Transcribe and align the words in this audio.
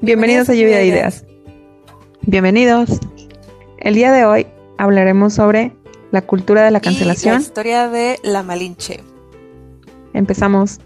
Bienvenidos 0.00 0.48
a 0.48 0.54
Lluvia 0.54 0.78
de 0.78 0.86
Ideas. 0.86 1.24
Bienvenidos. 2.22 3.00
El 3.78 3.94
día 3.94 4.12
de 4.12 4.24
hoy 4.24 4.46
hablaremos 4.76 5.34
sobre 5.34 5.72
la 6.12 6.22
cultura 6.22 6.64
de 6.64 6.70
la 6.70 6.78
cancelación. 6.78 7.34
Y 7.34 7.38
la 7.38 7.42
historia 7.42 7.88
de 7.88 8.20
la 8.22 8.44
Malinche. 8.44 9.00
Empezamos. 10.14 10.78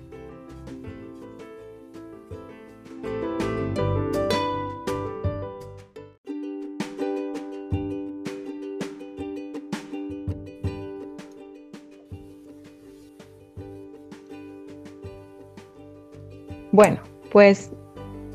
Bueno, 16.73 16.99
pues, 17.31 17.71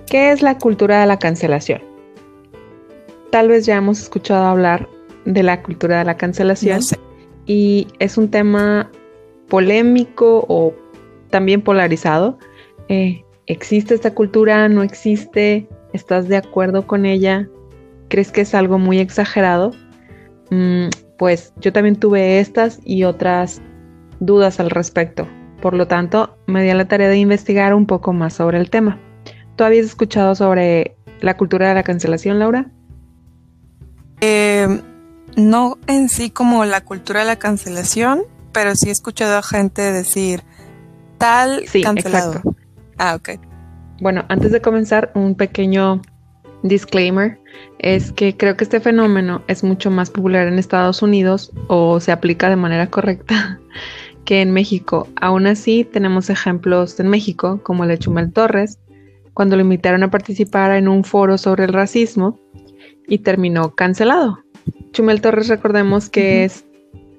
¿qué 0.10 0.32
es 0.32 0.42
la 0.42 0.58
cultura 0.58 1.02
de 1.02 1.08
la 1.08 1.20
cancelación? 1.20 1.82
Tal 3.30 3.50
vez 3.50 3.66
ya 3.66 3.76
hemos 3.76 4.00
escuchado 4.02 4.46
hablar 4.46 4.88
de 5.26 5.44
la 5.44 5.62
cultura 5.62 6.00
de 6.00 6.06
la 6.06 6.18
cancelación 6.18 6.80
y 7.46 7.88
es 8.00 8.18
un 8.18 8.30
tema 8.30 8.90
polémico 9.50 10.46
o 10.48 10.74
también 11.30 11.62
polarizado. 11.62 12.38
Eh, 12.88 13.24
¿Existe 13.48 13.94
esta 13.94 14.14
cultura? 14.14 14.68
¿No 14.70 14.84
existe? 14.84 15.68
¿Estás 15.94 16.28
de 16.28 16.38
acuerdo 16.38 16.88
con 16.88 17.06
ella? 17.06 17.48
¿Crees 18.10 18.32
que 18.32 18.42
es 18.42 18.56
algo 18.56 18.78
muy 18.78 19.00
exagerado? 19.00 19.72
Mm, 20.50 20.88
pues 21.18 21.54
yo 21.58 21.74
también 21.74 21.98
tuve 21.98 22.40
estas 22.40 22.80
y 22.86 23.04
otras 23.04 23.62
dudas 24.20 24.60
al 24.60 24.70
respecto. 24.70 25.28
Por 25.62 25.74
lo 25.74 25.88
tanto, 25.88 26.38
me 26.46 26.64
di 26.64 26.70
a 26.70 26.76
la 26.76 26.88
tarea 26.88 27.10
de 27.10 27.18
investigar 27.18 27.74
un 27.74 27.86
poco 27.86 28.14
más 28.14 28.34
sobre 28.34 28.60
el 28.60 28.70
tema. 28.70 29.00
¿Tú 29.58 29.64
habías 29.64 29.88
escuchado 29.88 30.36
sobre 30.36 30.96
la 31.20 31.36
cultura 31.36 31.68
de 31.68 31.74
la 31.74 31.82
cancelación, 31.82 32.38
Laura? 32.38 32.68
Eh, 34.22 34.82
no 35.36 35.80
en 35.88 36.10
sí 36.10 36.30
como 36.30 36.64
la 36.64 36.82
cultura 36.82 37.22
de 37.22 37.26
la 37.26 37.38
cancelación, 37.38 38.22
pero 38.54 38.76
sí 38.76 38.90
he 38.90 38.92
escuchado 38.92 39.36
a 39.36 39.42
gente 39.42 39.82
decir 39.82 40.44
tal 41.18 41.64
sí, 41.68 41.82
Exacto. 41.82 42.56
Ah, 43.00 43.16
ok. 43.16 43.40
Bueno, 44.00 44.26
antes 44.30 44.52
de 44.52 44.62
comenzar, 44.62 45.12
un 45.16 45.34
pequeño 45.34 46.04
disclaimer 46.62 47.40
es 47.80 48.12
que 48.12 48.38
creo 48.38 48.58
que 48.58 48.64
este 48.64 48.80
fenómeno 48.80 49.42
es 49.48 49.64
mucho 49.64 49.90
más 49.90 50.12
popular 50.12 50.48
en 50.48 50.60
Estados 50.60 51.02
Unidos 51.02 51.52
o 51.68 52.00
se 52.00 52.12
aplica 52.12 52.48
de 52.50 52.58
manera 52.58 52.92
correcta 52.92 53.60
que 54.24 54.42
en 54.44 54.52
México. 54.52 55.08
Aún 55.20 55.48
así, 55.48 55.84
tenemos 55.84 56.30
ejemplos 56.30 57.00
en 57.00 57.08
México, 57.08 57.60
como 57.64 57.86
el 57.86 57.90
de 57.90 57.98
Chumel 57.98 58.32
Torres, 58.32 58.78
cuando 59.38 59.56
lo 59.56 59.62
invitaron 59.62 60.02
a 60.02 60.10
participar 60.10 60.72
en 60.72 60.88
un 60.88 61.04
foro 61.04 61.38
sobre 61.38 61.66
el 61.66 61.72
racismo 61.72 62.40
y 63.08 63.20
terminó 63.20 63.76
cancelado. 63.76 64.40
Chumel 64.94 65.22
Torres, 65.22 65.48
recordemos 65.48 66.10
que 66.10 66.44
es, 66.44 66.66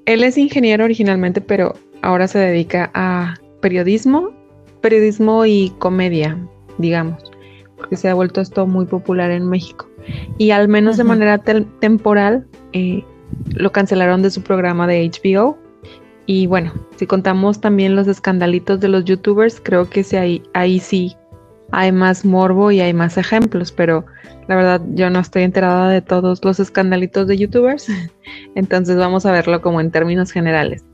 él 0.05 0.25
es 0.25 0.37
ingeniero 0.37 0.85
originalmente, 0.85 1.41
pero 1.41 1.75
ahora 2.03 2.27
se 2.27 2.41
dedica 2.41 2.91
a 2.93 3.37
periodismo, 3.61 4.33
periodismo 4.81 5.47
y 5.47 5.73
comedia, 5.79 6.37
digamos, 6.79 7.23
porque 7.77 7.95
se 7.95 8.09
ha 8.09 8.15
vuelto 8.15 8.41
esto 8.41 8.67
muy 8.67 8.87
popular 8.87 9.31
en 9.31 9.49
México. 9.49 9.89
Y 10.39 10.51
al 10.51 10.67
menos 10.67 10.97
de 10.97 11.05
manera 11.05 11.39
temporal, 11.39 12.49
eh, 12.73 13.05
lo 13.55 13.71
cancelaron 13.71 14.23
de 14.23 14.33
su 14.33 14.43
programa 14.43 14.89
de 14.89 15.09
HBO 15.09 15.57
y 16.27 16.49
bueno, 16.49 16.73
si 16.97 17.07
contamos 17.07 17.61
también 17.61 17.95
los 17.95 18.09
escandalitos 18.09 18.81
de 18.81 18.89
los 18.89 19.05
youtubers, 19.05 19.61
creo 19.61 19.89
que 19.89 20.03
sí, 20.03 20.17
ahí, 20.17 20.43
ahí 20.53 20.81
sí 20.81 21.17
hay 21.71 21.93
más 21.93 22.25
morbo 22.25 22.71
y 22.71 22.81
hay 22.81 22.95
más 22.95 23.19
ejemplos, 23.19 23.73
pero 23.73 24.06
la 24.47 24.56
verdad 24.56 24.81
yo 24.95 25.11
no 25.11 25.21
estoy 25.21 25.43
enterada 25.43 25.91
de 25.91 26.01
todos 26.01 26.45
los 26.45 26.61
escandalitos 26.61 27.27
de 27.27 27.37
youtubers, 27.37 27.89
entonces 28.55 28.97
vamos 28.97 29.27
a 29.27 29.33
verlo 29.33 29.61
como 29.61 29.81
en 29.81 29.91
términos 29.91 30.33
generales. 30.33 30.84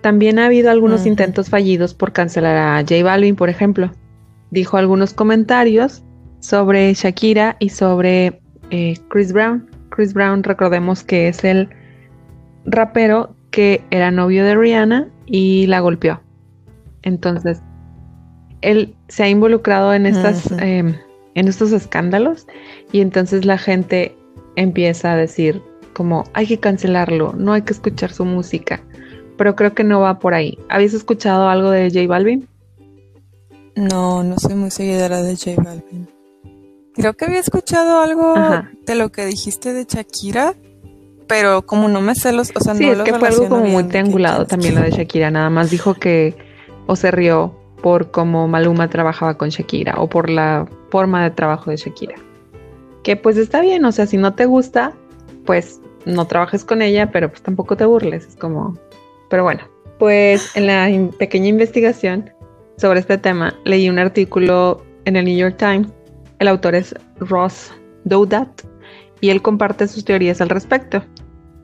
También 0.00 0.38
ha 0.38 0.46
habido 0.46 0.70
algunos 0.70 1.04
intentos 1.04 1.50
fallidos 1.50 1.92
por 1.92 2.12
cancelar 2.12 2.56
a 2.56 2.80
J 2.80 3.04
Balvin, 3.04 3.36
por 3.36 3.50
ejemplo. 3.50 3.90
Dijo 4.50 4.78
algunos 4.78 5.12
comentarios 5.12 6.02
sobre 6.40 6.94
Shakira 6.94 7.56
y 7.58 7.68
sobre 7.68 8.40
eh, 8.70 8.94
Chris 9.08 9.32
Brown. 9.32 9.68
Chris 9.90 10.14
Brown, 10.14 10.42
recordemos 10.42 11.04
que 11.04 11.28
es 11.28 11.44
el 11.44 11.68
rapero 12.64 13.34
que 13.50 13.84
era 13.90 14.10
novio 14.10 14.42
de 14.44 14.54
Rihanna 14.54 15.08
y 15.26 15.66
la 15.66 15.80
golpeó. 15.80 16.20
Entonces, 17.02 17.62
él 18.62 18.94
se 19.08 19.22
ha 19.22 19.28
involucrado 19.28 19.94
en 19.94 20.06
estas, 20.06 20.50
em, 20.58 20.96
en 21.34 21.48
estos 21.48 21.72
escándalos 21.72 22.46
y 22.92 23.00
entonces 23.00 23.44
la 23.44 23.58
gente 23.58 24.16
empieza 24.56 25.12
a 25.12 25.16
decir 25.16 25.62
como 25.92 26.24
hay 26.34 26.46
que 26.46 26.58
cancelarlo, 26.58 27.34
no 27.36 27.52
hay 27.52 27.62
que 27.62 27.72
escuchar 27.72 28.12
su 28.12 28.24
música. 28.24 28.82
Pero 29.36 29.56
creo 29.56 29.74
que 29.74 29.84
no 29.84 30.00
va 30.00 30.18
por 30.18 30.34
ahí. 30.34 30.58
¿Habías 30.68 30.92
escuchado 30.92 31.48
algo 31.48 31.70
de 31.70 31.90
J 31.90 32.06
Balvin? 32.06 32.46
No, 33.74 34.22
no 34.22 34.38
soy 34.38 34.54
muy 34.54 34.70
seguidora 34.70 35.22
de 35.22 35.36
J 35.36 35.62
Balvin. 35.62 36.08
Creo 36.94 37.14
que 37.14 37.24
había 37.24 37.38
escuchado 37.38 38.00
algo 38.00 38.34
de 38.84 38.94
lo 38.94 39.10
que 39.10 39.24
dijiste 39.24 39.72
de 39.72 39.84
Shakira, 39.84 40.54
pero 41.26 41.62
como 41.64 41.88
no 41.88 42.00
me 42.00 42.14
sé 42.14 42.32
los, 42.32 42.50
o 42.54 42.60
sea, 42.60 42.74
sí, 42.74 42.88
es 42.88 42.98
que 42.98 43.14
fue 43.14 43.28
algo 43.28 43.48
como 43.48 43.64
muy 43.64 43.84
triangulado 43.84 44.46
también 44.46 44.74
lo 44.74 44.82
de 44.82 44.90
Shakira, 44.90 45.30
nada 45.30 45.48
más 45.48 45.70
dijo 45.70 45.94
que 45.94 46.36
o 46.86 46.96
se 46.96 47.10
rió 47.10 47.59
por 47.82 48.10
cómo 48.10 48.48
Maluma 48.48 48.88
trabajaba 48.88 49.36
con 49.36 49.48
Shakira 49.48 49.94
o 49.98 50.08
por 50.08 50.30
la 50.30 50.66
forma 50.90 51.22
de 51.22 51.30
trabajo 51.30 51.70
de 51.70 51.76
Shakira. 51.76 52.16
Que 53.02 53.16
pues 53.16 53.36
está 53.36 53.60
bien, 53.60 53.84
o 53.84 53.92
sea, 53.92 54.06
si 54.06 54.16
no 54.16 54.34
te 54.34 54.46
gusta, 54.46 54.92
pues 55.46 55.80
no 56.04 56.26
trabajes 56.26 56.64
con 56.64 56.82
ella, 56.82 57.10
pero 57.10 57.28
pues 57.28 57.42
tampoco 57.42 57.76
te 57.76 57.84
burles, 57.84 58.26
es 58.26 58.36
como... 58.36 58.78
Pero 59.28 59.44
bueno, 59.44 59.62
pues 59.98 60.56
en 60.56 60.66
la 60.66 60.88
pequeña 61.18 61.48
investigación 61.48 62.30
sobre 62.76 63.00
este 63.00 63.18
tema 63.18 63.54
leí 63.64 63.88
un 63.88 63.98
artículo 63.98 64.82
en 65.04 65.16
el 65.16 65.24
New 65.24 65.36
York 65.36 65.56
Times, 65.58 65.88
el 66.38 66.48
autor 66.48 66.74
es 66.74 66.94
Ross 67.18 67.72
Doudat 68.04 68.62
y 69.20 69.30
él 69.30 69.42
comparte 69.42 69.86
sus 69.86 70.04
teorías 70.04 70.40
al 70.40 70.48
respecto. 70.48 71.04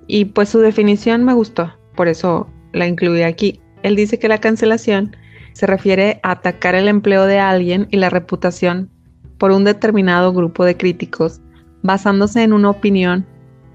Y 0.06 0.26
pues 0.26 0.50
su 0.50 0.60
definición 0.60 1.24
me 1.24 1.32
gustó, 1.32 1.72
por 1.96 2.08
eso 2.08 2.46
la 2.72 2.86
incluí 2.86 3.22
aquí. 3.22 3.60
Él 3.82 3.96
dice 3.96 4.18
que 4.18 4.28
la 4.28 4.38
cancelación 4.38 5.16
se 5.56 5.66
refiere 5.66 6.20
a 6.22 6.32
atacar 6.32 6.74
el 6.74 6.86
empleo 6.86 7.24
de 7.24 7.38
alguien 7.38 7.88
y 7.90 7.96
la 7.96 8.10
reputación 8.10 8.90
por 9.38 9.52
un 9.52 9.64
determinado 9.64 10.34
grupo 10.34 10.66
de 10.66 10.76
críticos 10.76 11.40
basándose 11.82 12.42
en 12.42 12.52
una 12.52 12.68
opinión 12.68 13.24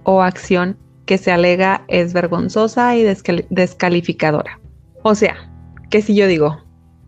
o 0.03 0.21
acción 0.21 0.77
que 1.07 1.17
se 1.17 1.31
alega 1.31 1.83
es 1.87 2.13
vergonzosa 2.13 2.95
y 2.95 3.03
descalificadora. 3.49 4.59
O 5.01 5.15
sea, 5.15 5.35
que 5.89 6.03
si 6.03 6.13
yo 6.13 6.27
digo, 6.27 6.55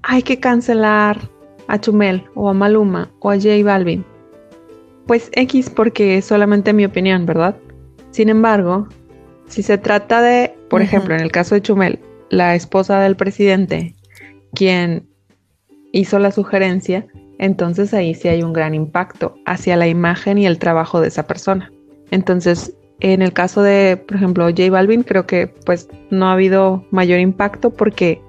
hay 0.01 0.23
que 0.23 0.39
cancelar 0.39 1.19
a 1.67 1.79
Chumel 1.79 2.23
o 2.33 2.49
a 2.49 2.53
Maluma 2.55 3.11
o 3.19 3.29
a 3.29 3.35
J 3.35 3.63
Balvin, 3.63 4.03
pues 5.05 5.29
X 5.33 5.69
porque 5.69 6.17
es 6.17 6.25
solamente 6.25 6.73
mi 6.73 6.83
opinión, 6.83 7.27
¿verdad? 7.27 7.55
Sin 8.09 8.27
embargo, 8.27 8.87
si 9.45 9.61
se 9.61 9.77
trata 9.77 10.23
de, 10.23 10.55
por 10.71 10.81
ejemplo, 10.81 11.13
en 11.13 11.21
el 11.21 11.31
caso 11.31 11.53
de 11.53 11.61
Chumel, 11.61 11.99
la 12.31 12.55
esposa 12.55 12.99
del 13.01 13.15
presidente, 13.15 13.95
quien 14.55 15.07
hizo 15.91 16.19
la 16.19 16.31
sugerencia, 16.31 17.05
entonces 17.39 17.93
ahí 17.93 18.13
sí 18.13 18.27
hay 18.27 18.43
un 18.43 18.53
gran 18.53 18.73
impacto 18.73 19.35
hacia 19.45 19.75
la 19.75 19.87
imagen 19.87 20.37
y 20.37 20.45
el 20.45 20.59
trabajo 20.59 21.01
de 21.01 21.07
esa 21.07 21.27
persona. 21.27 21.71
Entonces, 22.11 22.75
en 22.99 23.21
el 23.21 23.33
caso 23.33 23.61
de, 23.61 23.97
por 23.97 24.17
ejemplo, 24.17 24.45
J 24.45 24.69
Balvin, 24.69 25.03
creo 25.03 25.25
que 25.25 25.47
pues 25.65 25.89
no 26.09 26.27
ha 26.27 26.33
habido 26.33 26.85
mayor 26.91 27.19
impacto 27.19 27.71
porque 27.71 28.21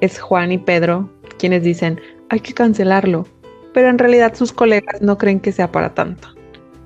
es 0.00 0.20
Juan 0.20 0.52
y 0.52 0.58
Pedro 0.58 1.10
quienes 1.38 1.62
dicen, 1.62 2.00
hay 2.28 2.40
que 2.40 2.54
cancelarlo, 2.54 3.26
pero 3.74 3.88
en 3.88 3.98
realidad 3.98 4.34
sus 4.34 4.52
colegas 4.52 5.00
no 5.02 5.18
creen 5.18 5.40
que 5.40 5.52
sea 5.52 5.70
para 5.70 5.94
tanto. 5.94 6.28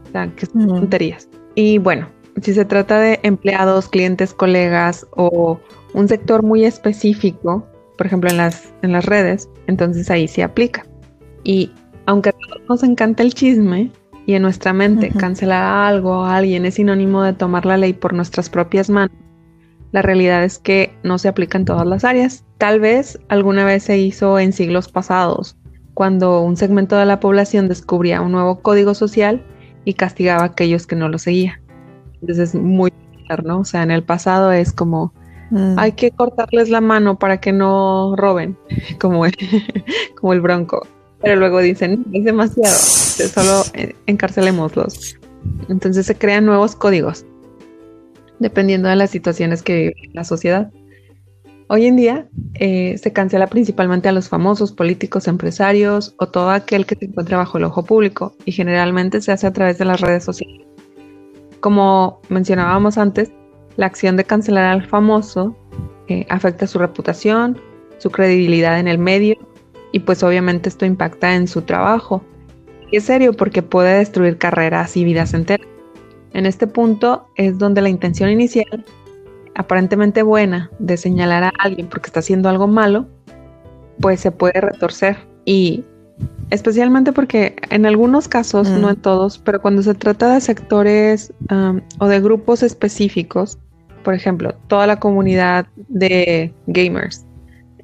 O 0.09 0.13
sea, 0.13 0.29
que 0.35 0.47
son 0.47 0.67
tonterías. 0.67 1.29
Y 1.55 1.79
bueno, 1.79 2.09
si 2.43 2.53
se 2.55 2.65
trata 2.65 2.99
de 2.99 3.21
empleados, 3.23 3.89
clientes, 3.89 4.35
colegas 4.35 5.07
o 5.13 5.61
un 5.95 6.09
sector 6.09 6.43
muy 6.43 6.65
específico, 6.65 7.67
por 8.01 8.07
ejemplo 8.07 8.31
en 8.31 8.39
las, 8.39 8.73
en 8.81 8.93
las 8.93 9.05
redes, 9.05 9.51
entonces 9.67 10.11
ahí 10.11 10.27
sí 10.27 10.41
aplica. 10.41 10.87
Y 11.45 11.71
aunque 12.07 12.33
nos 12.67 12.83
encanta 12.83 13.23
el 13.23 13.35
chisme 13.35 13.93
y 14.25 14.33
en 14.33 14.41
nuestra 14.41 14.73
mente 14.73 15.11
cancelar 15.11 15.63
algo 15.87 16.25
a 16.25 16.39
alguien 16.39 16.65
es 16.65 16.77
sinónimo 16.77 17.23
de 17.23 17.35
tomar 17.35 17.67
la 17.67 17.77
ley 17.77 17.93
por 17.93 18.15
nuestras 18.15 18.49
propias 18.49 18.89
manos, 18.89 19.15
la 19.93 20.01
realidad 20.01 20.45
es 20.45 20.59
que 20.59 20.97
no 21.03 21.19
se 21.19 21.29
aplica 21.29 21.59
en 21.59 21.67
todas 21.67 21.87
las 21.87 22.03
áreas. 22.03 22.43
Tal 22.57 22.81
vez 22.81 23.21
alguna 23.29 23.67
vez 23.67 23.83
se 23.83 23.99
hizo 23.99 24.39
en 24.39 24.55
siglos 24.55 24.89
pasados, 24.89 25.59
cuando 25.93 26.41
un 26.41 26.57
segmento 26.57 26.97
de 26.97 27.05
la 27.05 27.21
población 27.21 27.69
descubría 27.69 28.23
un 28.23 28.33
nuevo 28.33 28.63
código 28.63 28.95
social 28.95 29.45
y 29.85 29.93
castigaba 29.93 30.45
a 30.45 30.47
aquellos 30.47 30.87
que 30.87 30.97
no 30.97 31.11
lo 31.11 31.19
seguían. 31.19 31.61
Entonces 32.23 32.39
es 32.39 32.55
muy 32.55 32.91
¿no? 33.45 33.59
O 33.59 33.65
sea, 33.67 33.83
en 33.83 33.91
el 33.91 34.03
pasado 34.05 34.53
es 34.53 34.73
como 34.73 35.13
mm. 35.51 35.79
hay 35.79 35.93
que 35.93 36.11
cortarles 36.11 36.71
la 36.71 36.81
mano 36.81 37.19
para 37.19 37.41
que 37.41 37.53
no 37.53 38.15
roben, 38.17 38.57
como 39.01 39.27
el, 39.27 39.35
bronco. 40.41 40.87
pero 41.21 41.37
luego 41.37 41.61
dicen, 41.61 42.05
es 42.13 42.25
demasiado, 42.25 42.75
solo 42.75 43.63
encarcelémoslos. 44.07 45.17
Entonces 45.69 46.07
se 46.07 46.15
crean 46.15 46.45
nuevos 46.45 46.77
códigos, 46.77 47.25
dependiendo 48.39 48.89
de 48.89 48.97
las 48.97 49.11
situaciones 49.11 49.63
que 49.63 49.75
vive 49.77 49.95
la 50.13 50.25
sociedad. 50.25 50.71
Hoy 51.73 51.87
en 51.87 51.95
día 51.97 52.29
eh, 52.55 52.99
se 52.99 53.13
cancela 53.13 53.47
principalmente 53.47 54.09
a 54.09 54.13
los 54.13 54.29
famosos, 54.29 54.73
políticos, 54.73 55.29
empresarios 55.29 56.15
o 56.19 56.27
todo 56.27 56.51
aquel 56.51 56.85
que 56.85 56.97
se 56.97 57.05
encuentre 57.05 57.37
bajo 57.37 57.59
el 57.59 57.65
ojo 57.65 57.85
público 57.85 58.35
y 58.45 58.51
generalmente 58.51 59.21
se 59.21 59.31
hace 59.31 59.47
a 59.47 59.53
través 59.53 59.79
de 59.79 59.85
las 59.85 60.01
redes 60.01 60.25
sociales. 60.25 60.67
Como 61.61 62.23
mencionábamos 62.29 62.99
antes, 62.99 63.31
la 63.77 63.87
acción 63.87 64.17
de 64.17 64.25
cancelar 64.25 64.67
al 64.67 64.87
famoso 64.87 65.57
eh, 66.09 66.27
afecta 66.29 66.67
su 66.67 66.79
reputación, 66.79 67.61
su 67.99 68.11
credibilidad 68.11 68.79
en 68.79 68.89
el 68.89 68.99
medio 68.99 69.37
y 69.93 70.01
pues 70.01 70.23
obviamente 70.23 70.69
esto 70.69 70.85
impacta 70.85 71.35
en 71.35 71.49
su 71.49 71.63
trabajo. 71.63 72.23
Y 72.91 72.97
es 72.97 73.05
serio 73.05 73.33
porque 73.33 73.63
puede 73.63 73.99
destruir 73.99 74.39
carreras 74.39 74.97
y 74.97 75.05
vidas 75.05 75.35
enteras. 75.35 75.67
En 76.33 76.47
este 76.47 76.67
punto 76.67 77.27
es 77.37 77.59
donde 77.59 77.81
la 77.81 77.89
intención 77.89 78.31
inicial, 78.31 78.85
aparentemente 79.55 80.23
buena, 80.23 80.71
de 80.79 80.97
señalar 80.97 81.45
a 81.45 81.53
alguien 81.59 81.89
porque 81.89 82.07
está 82.07 82.21
haciendo 82.21 82.49
algo 82.49 82.67
malo, 82.67 83.07
pues 84.01 84.21
se 84.21 84.33
puede 84.33 84.61
retorcer. 84.61 85.17
Y 85.45 85.85
especialmente 86.51 87.13
porque 87.13 87.57
en 87.71 87.87
algunos 87.87 88.29
casos, 88.29 88.69
no 88.69 88.91
en 88.91 88.97
todos, 88.97 89.39
pero 89.39 89.63
cuando 89.63 89.83
se 89.83 89.95
trata 89.95 90.35
de 90.35 90.41
sectores 90.41 91.33
o 91.99 92.09
de 92.09 92.21
grupos 92.21 92.63
específicos, 92.63 93.59
por 94.03 94.15
ejemplo, 94.15 94.55
toda 94.67 94.87
la 94.87 94.99
comunidad 94.99 95.67
de 95.89 96.53
gamers, 96.67 97.25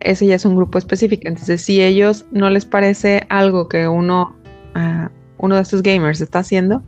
ese 0.01 0.27
ya 0.27 0.35
es 0.35 0.45
un 0.45 0.57
grupo 0.57 0.79
específico. 0.79 1.23
Entonces, 1.27 1.63
si 1.63 1.83
ellos 1.83 2.27
no 2.31 2.51
les 2.51 2.65
parece 2.65 3.27
algo 3.29 3.69
que 3.69 3.89
uno, 3.89 4.35
ah, 4.75 5.11
uno 5.39 5.57
de 5.57 5.63
estos 5.63 5.83
gamers 5.83 6.21
está 6.21 6.41
haciendo, 6.41 6.83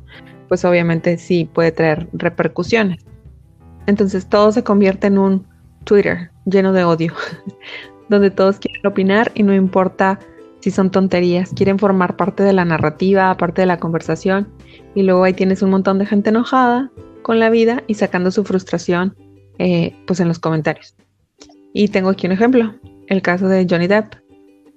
pues 0.49 0.65
obviamente 0.65 1.19
sí 1.19 1.49
puede 1.53 1.73
traer 1.73 2.09
repercusiones. 2.13 3.05
Entonces 3.87 4.27
todo 4.29 4.53
se 4.53 4.65
convierte 4.65 5.07
en 5.07 5.19
un 5.19 5.47
Twitter 5.85 6.31
lleno 6.45 6.73
de 6.73 6.85
odio, 6.85 7.15
donde 8.09 8.31
todos 8.31 8.59
quieren 8.59 8.87
opinar 8.87 9.31
y 9.35 9.43
no 9.43 9.55
importa 9.55 10.19
si 10.61 10.71
son 10.71 10.91
tonterías, 10.91 11.51
quieren 11.51 11.79
formar 11.79 12.17
parte 12.17 12.43
de 12.43 12.53
la 12.53 12.65
narrativa, 12.65 13.37
parte 13.37 13.63
de 13.63 13.67
la 13.67 13.79
conversación, 13.79 14.49
y 14.95 15.03
luego 15.03 15.25
ahí 15.25 15.33
tienes 15.33 15.63
un 15.63 15.71
montón 15.71 15.99
de 15.99 16.07
gente 16.07 16.31
enojada 16.31 16.91
con 17.23 17.39
la 17.39 17.51
vida 17.51 17.83
y 17.87 17.95
sacando 17.95 18.31
su 18.31 18.45
frustración 18.45 19.17
eh, 19.59 19.95
pues 20.07 20.21
en 20.21 20.29
los 20.29 20.39
comentarios. 20.39 20.97
Y 21.73 21.89
tengo 21.89 22.11
aquí 22.11 22.27
un 22.27 22.33
ejemplo 22.33 22.75
el 23.09 23.23
caso 23.23 23.49
de 23.49 23.67
Johnny 23.69 23.87
Depp, 23.87 24.15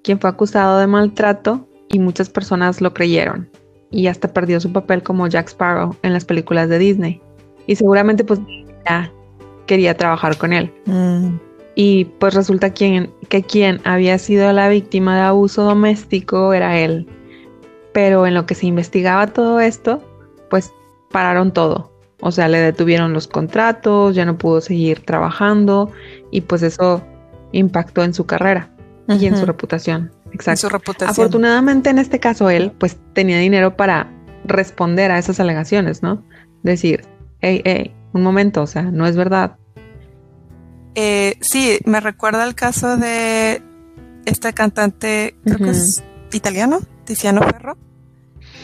quien 0.04 0.20
fue 0.20 0.30
acusado 0.30 0.80
de 0.80 0.88
maltrato 0.88 1.68
y 1.90 2.00
muchas 2.00 2.30
personas 2.30 2.82
lo 2.82 2.94
creyeron 2.94 3.50
y 3.92 4.08
hasta 4.08 4.34
perdió 4.34 4.60
su 4.60 4.72
papel 4.72 5.04
como 5.04 5.28
Jack 5.28 5.50
Sparrow 5.50 5.96
en 6.02 6.14
las 6.14 6.26
películas 6.26 6.70
de 6.70 6.80
Disney. 6.80 7.22
Y 7.68 7.76
seguramente 7.76 8.24
pues 8.24 8.40
ya 8.88 9.12
quería 9.68 9.96
trabajar 9.96 10.38
con 10.38 10.54
él. 10.54 10.74
Mm. 10.86 11.36
Y 11.76 12.06
pues 12.20 12.34
resulta 12.34 12.72
quien, 12.72 13.12
que 13.30 13.44
quien 13.44 13.80
había 13.86 14.18
sido 14.18 14.52
la 14.52 14.70
víctima 14.70 15.16
de 15.16 15.22
abuso 15.22 15.64
doméstico 15.64 16.54
era 16.54 16.78
él. 16.78 17.08
Pero 17.94 18.28
en 18.28 18.34
lo 18.34 18.46
que 18.46 18.56
se 18.56 18.68
investigaba 18.68 19.28
todo 19.28 19.60
esto, 19.60 20.02
pues 20.50 20.72
pararon 21.12 21.52
todo. 21.54 21.92
O 22.22 22.32
sea, 22.32 22.48
le 22.48 22.60
detuvieron 22.60 23.14
los 23.14 23.28
contratos, 23.28 24.16
ya 24.16 24.26
no 24.26 24.38
pudo 24.38 24.62
seguir 24.62 25.04
trabajando 25.06 25.92
y 26.30 26.42
pues 26.42 26.62
eso 26.62 27.04
impactó 27.52 28.04
en 28.04 28.14
su 28.14 28.26
carrera 28.26 28.70
y 29.08 29.26
en 29.26 29.38
su 29.38 29.46
reputación. 29.46 30.12
Exacto. 30.32 30.70
Afortunadamente 31.06 31.90
en 31.90 31.98
este 32.00 32.20
caso 32.20 32.50
él 32.50 32.72
pues 32.78 32.98
tenía 33.14 33.40
dinero 33.40 33.76
para 33.76 34.08
responder 34.46 35.12
a 35.12 35.18
esas 35.18 35.40
alegaciones, 35.40 36.04
¿no? 36.04 36.24
Decir, 36.64 37.02
hey, 37.42 37.62
hey, 37.66 37.94
un 38.14 38.24
momento, 38.24 38.62
o 38.62 38.68
sea, 38.68 38.84
no 38.84 39.08
es 39.08 39.16
verdad. 39.16 39.58
Eh, 40.96 41.38
sí, 41.42 41.80
me 41.86 42.00
recuerda 42.00 42.44
el 42.46 42.56
caso 42.56 42.98
de 42.98 43.62
este 44.26 44.54
cantante, 44.54 45.36
creo 45.44 45.58
que 45.58 45.70
es 45.70 46.04
italiano, 46.32 46.80
Tiziano 47.06 47.42
Ferro. 47.42 47.78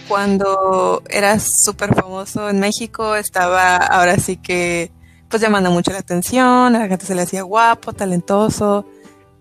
Cuando 0.07 1.03
era 1.09 1.37
súper 1.39 1.93
famoso 1.93 2.49
en 2.49 2.59
México, 2.59 3.15
estaba 3.15 3.77
ahora 3.77 4.17
sí 4.17 4.37
que 4.37 4.91
pues 5.29 5.41
llamando 5.41 5.71
mucho 5.71 5.91
la 5.91 5.99
atención, 5.99 6.75
a 6.75 6.79
la 6.79 6.87
gente 6.87 7.05
se 7.05 7.13
le 7.13 7.23
hacía 7.23 7.41
guapo, 7.41 7.91
talentoso, 7.91 8.85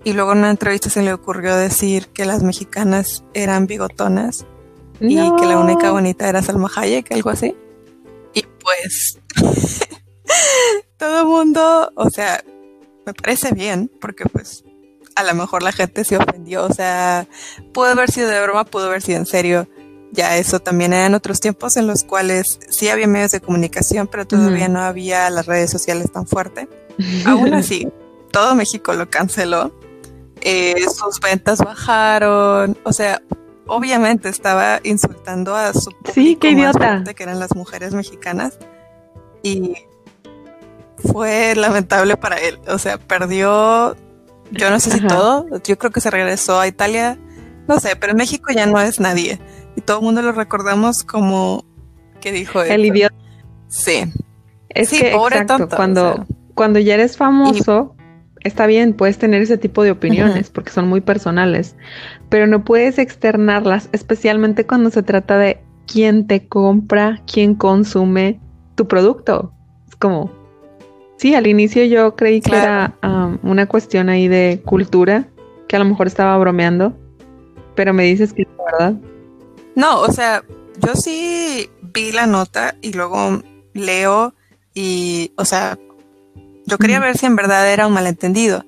y 0.03 0.12
luego 0.12 0.33
en 0.33 0.38
una 0.38 0.50
entrevista 0.50 0.91
se 0.91 1.03
le 1.03 1.12
ocurrió 1.12 1.56
decir 1.56 2.09
que 2.09 2.25
las 2.25 2.43
mexicanas 2.43 3.25
eran 3.35 3.67
bigotonas 3.67 4.47
y 5.00 5.17
que 5.37 5.47
la 5.47 5.59
única 5.59 5.91
bonita 5.91 6.29
era 6.29 6.43
Salma 6.43 6.71
Hayek, 6.75 7.12
algo 7.12 7.31
así. 7.31 7.55
Y 8.35 8.43
pues 8.62 9.19
todo 10.97 11.21
el 11.21 11.27
mundo, 11.27 11.93
o 11.94 12.11
sea, 12.11 12.43
me 13.06 13.14
parece 13.14 13.55
bien, 13.55 13.91
porque 14.00 14.25
pues 14.26 14.64
a 15.14 15.23
lo 15.23 15.35
mejor 15.35 15.62
la 15.62 15.73
gente 15.73 16.05
se 16.05 16.17
ofendió, 16.17 16.64
o 16.64 16.73
sea, 16.73 17.26
pudo 17.73 17.87
haber 17.87 18.11
sido 18.11 18.29
de 18.29 18.43
broma, 18.43 18.64
pudo 18.64 18.87
haber 18.87 19.00
sido 19.00 19.19
en 19.19 19.26
serio, 19.26 19.69
ya 20.12 20.37
eso 20.37 20.61
también 20.61 20.93
eran 20.93 21.14
otros 21.14 21.41
tiempos 21.41 21.76
en 21.76 21.87
los 21.87 22.05
cuales 22.05 22.58
sí 22.69 22.88
había 22.88 23.06
medios 23.06 23.32
de 23.32 23.41
comunicación, 23.41 24.08
pero 24.08 24.26
todavía 24.26 24.69
no 24.69 24.81
había 24.81 25.29
las 25.31 25.47
redes 25.47 25.70
sociales 25.70 26.11
tan 26.12 26.26
fuerte. 26.26 26.69
Aún 27.26 27.55
así, 27.55 27.88
todo 28.32 28.55
México 28.55 28.94
lo 28.94 29.09
canceló. 29.11 29.73
Eh, 30.43 30.76
sus 30.94 31.20
ventas 31.20 31.59
bajaron. 31.59 32.79
O 32.85 32.93
sea, 32.93 33.23
obviamente 33.67 34.29
estaba 34.29 34.81
insultando 34.85 35.55
a 35.55 35.73
su 35.73 35.91
público 35.91 36.12
sí, 36.14 36.37
qué 36.37 36.50
idiota. 36.50 37.02
que 37.05 37.23
eran 37.23 37.38
las 37.38 37.55
mujeres 37.55 37.93
mexicanas. 37.93 38.59
Y 39.43 39.75
fue 40.96 41.54
lamentable 41.54 42.16
para 42.16 42.37
él. 42.37 42.58
O 42.69 42.78
sea, 42.78 42.98
perdió, 42.98 43.96
yo 44.50 44.70
no 44.70 44.81
sé 44.81 44.90
si 44.90 45.00
todo. 45.06 45.46
Yo 45.64 45.78
creo 45.78 45.90
que 45.90 46.00
se 46.00 46.10
regresó 46.10 46.60
a 46.60 46.66
Italia. 46.66 47.19
No 47.69 47.81
sé, 47.81 47.96
pero 47.96 48.12
en 48.12 48.19
México 48.19 48.52
ya 48.54 48.66
no 48.66 48.81
es 48.81 49.00
nadie 49.00 49.40
y 49.76 49.82
todo 49.82 49.98
el 49.98 50.04
mundo 50.04 50.22
lo 50.22 50.32
recordamos 50.32 51.04
como 51.04 51.64
que 52.20 52.32
dijo 52.32 52.62
el 52.62 52.84
idiota. 52.84 53.14
Sí. 53.69 54.04
Es 54.70 54.90
que 54.90 55.12
pobre 55.12 55.44
tonto, 55.44 55.75
cuando, 55.75 56.26
cuando 56.54 56.78
ya 56.78 56.94
eres 56.94 57.16
famoso, 57.16 57.94
está 58.40 58.66
bien, 58.66 58.94
puedes 58.94 59.18
tener 59.18 59.42
ese 59.42 59.59
tipo 59.59 59.82
de 59.82 59.90
opiniones 59.90 60.50
porque 60.50 60.71
son 60.71 60.88
muy 60.88 61.00
personales, 61.00 61.76
pero 62.28 62.47
no 62.47 62.64
puedes 62.64 62.99
externarlas, 62.99 63.88
especialmente 63.92 64.66
cuando 64.66 64.90
se 64.90 65.02
trata 65.02 65.38
de 65.38 65.62
quién 65.87 66.26
te 66.26 66.47
compra, 66.49 67.23
quién 67.30 67.54
consume 67.54 68.40
tu 68.75 68.88
producto. 68.88 69.52
Es 69.88 69.97
como, 69.97 70.32
sí, 71.16 71.35
al 71.35 71.46
inicio 71.46 71.85
yo 71.85 72.16
creí 72.16 72.40
que 72.40 72.56
era 72.56 72.94
um, 73.02 73.38
una 73.42 73.66
cuestión 73.66 74.08
ahí 74.08 74.28
de 74.28 74.62
cultura, 74.64 75.28
que 75.68 75.76
a 75.76 75.78
lo 75.78 75.85
mejor 75.85 76.06
estaba 76.06 76.37
bromeando, 76.38 76.96
pero 77.75 77.92
me 77.92 78.04
dices 78.04 78.32
que 78.32 78.42
es 78.42 78.49
verdad. 78.73 78.94
No, 79.75 80.00
o 80.00 80.11
sea, 80.12 80.42
yo 80.78 80.94
sí 80.94 81.70
vi 81.82 82.12
la 82.12 82.26
nota 82.26 82.76
y 82.82 82.92
luego 82.92 83.42
leo 83.75 84.35
y, 84.75 85.32
o 85.37 85.44
sea, 85.44 85.78
yo 86.66 86.78
quería 86.78 86.99
ver 87.00 87.16
si 87.16 87.26
en 87.26 87.37
verdad 87.37 87.70
era 87.70 87.87
un 87.87 87.92
malentendido, 87.92 88.64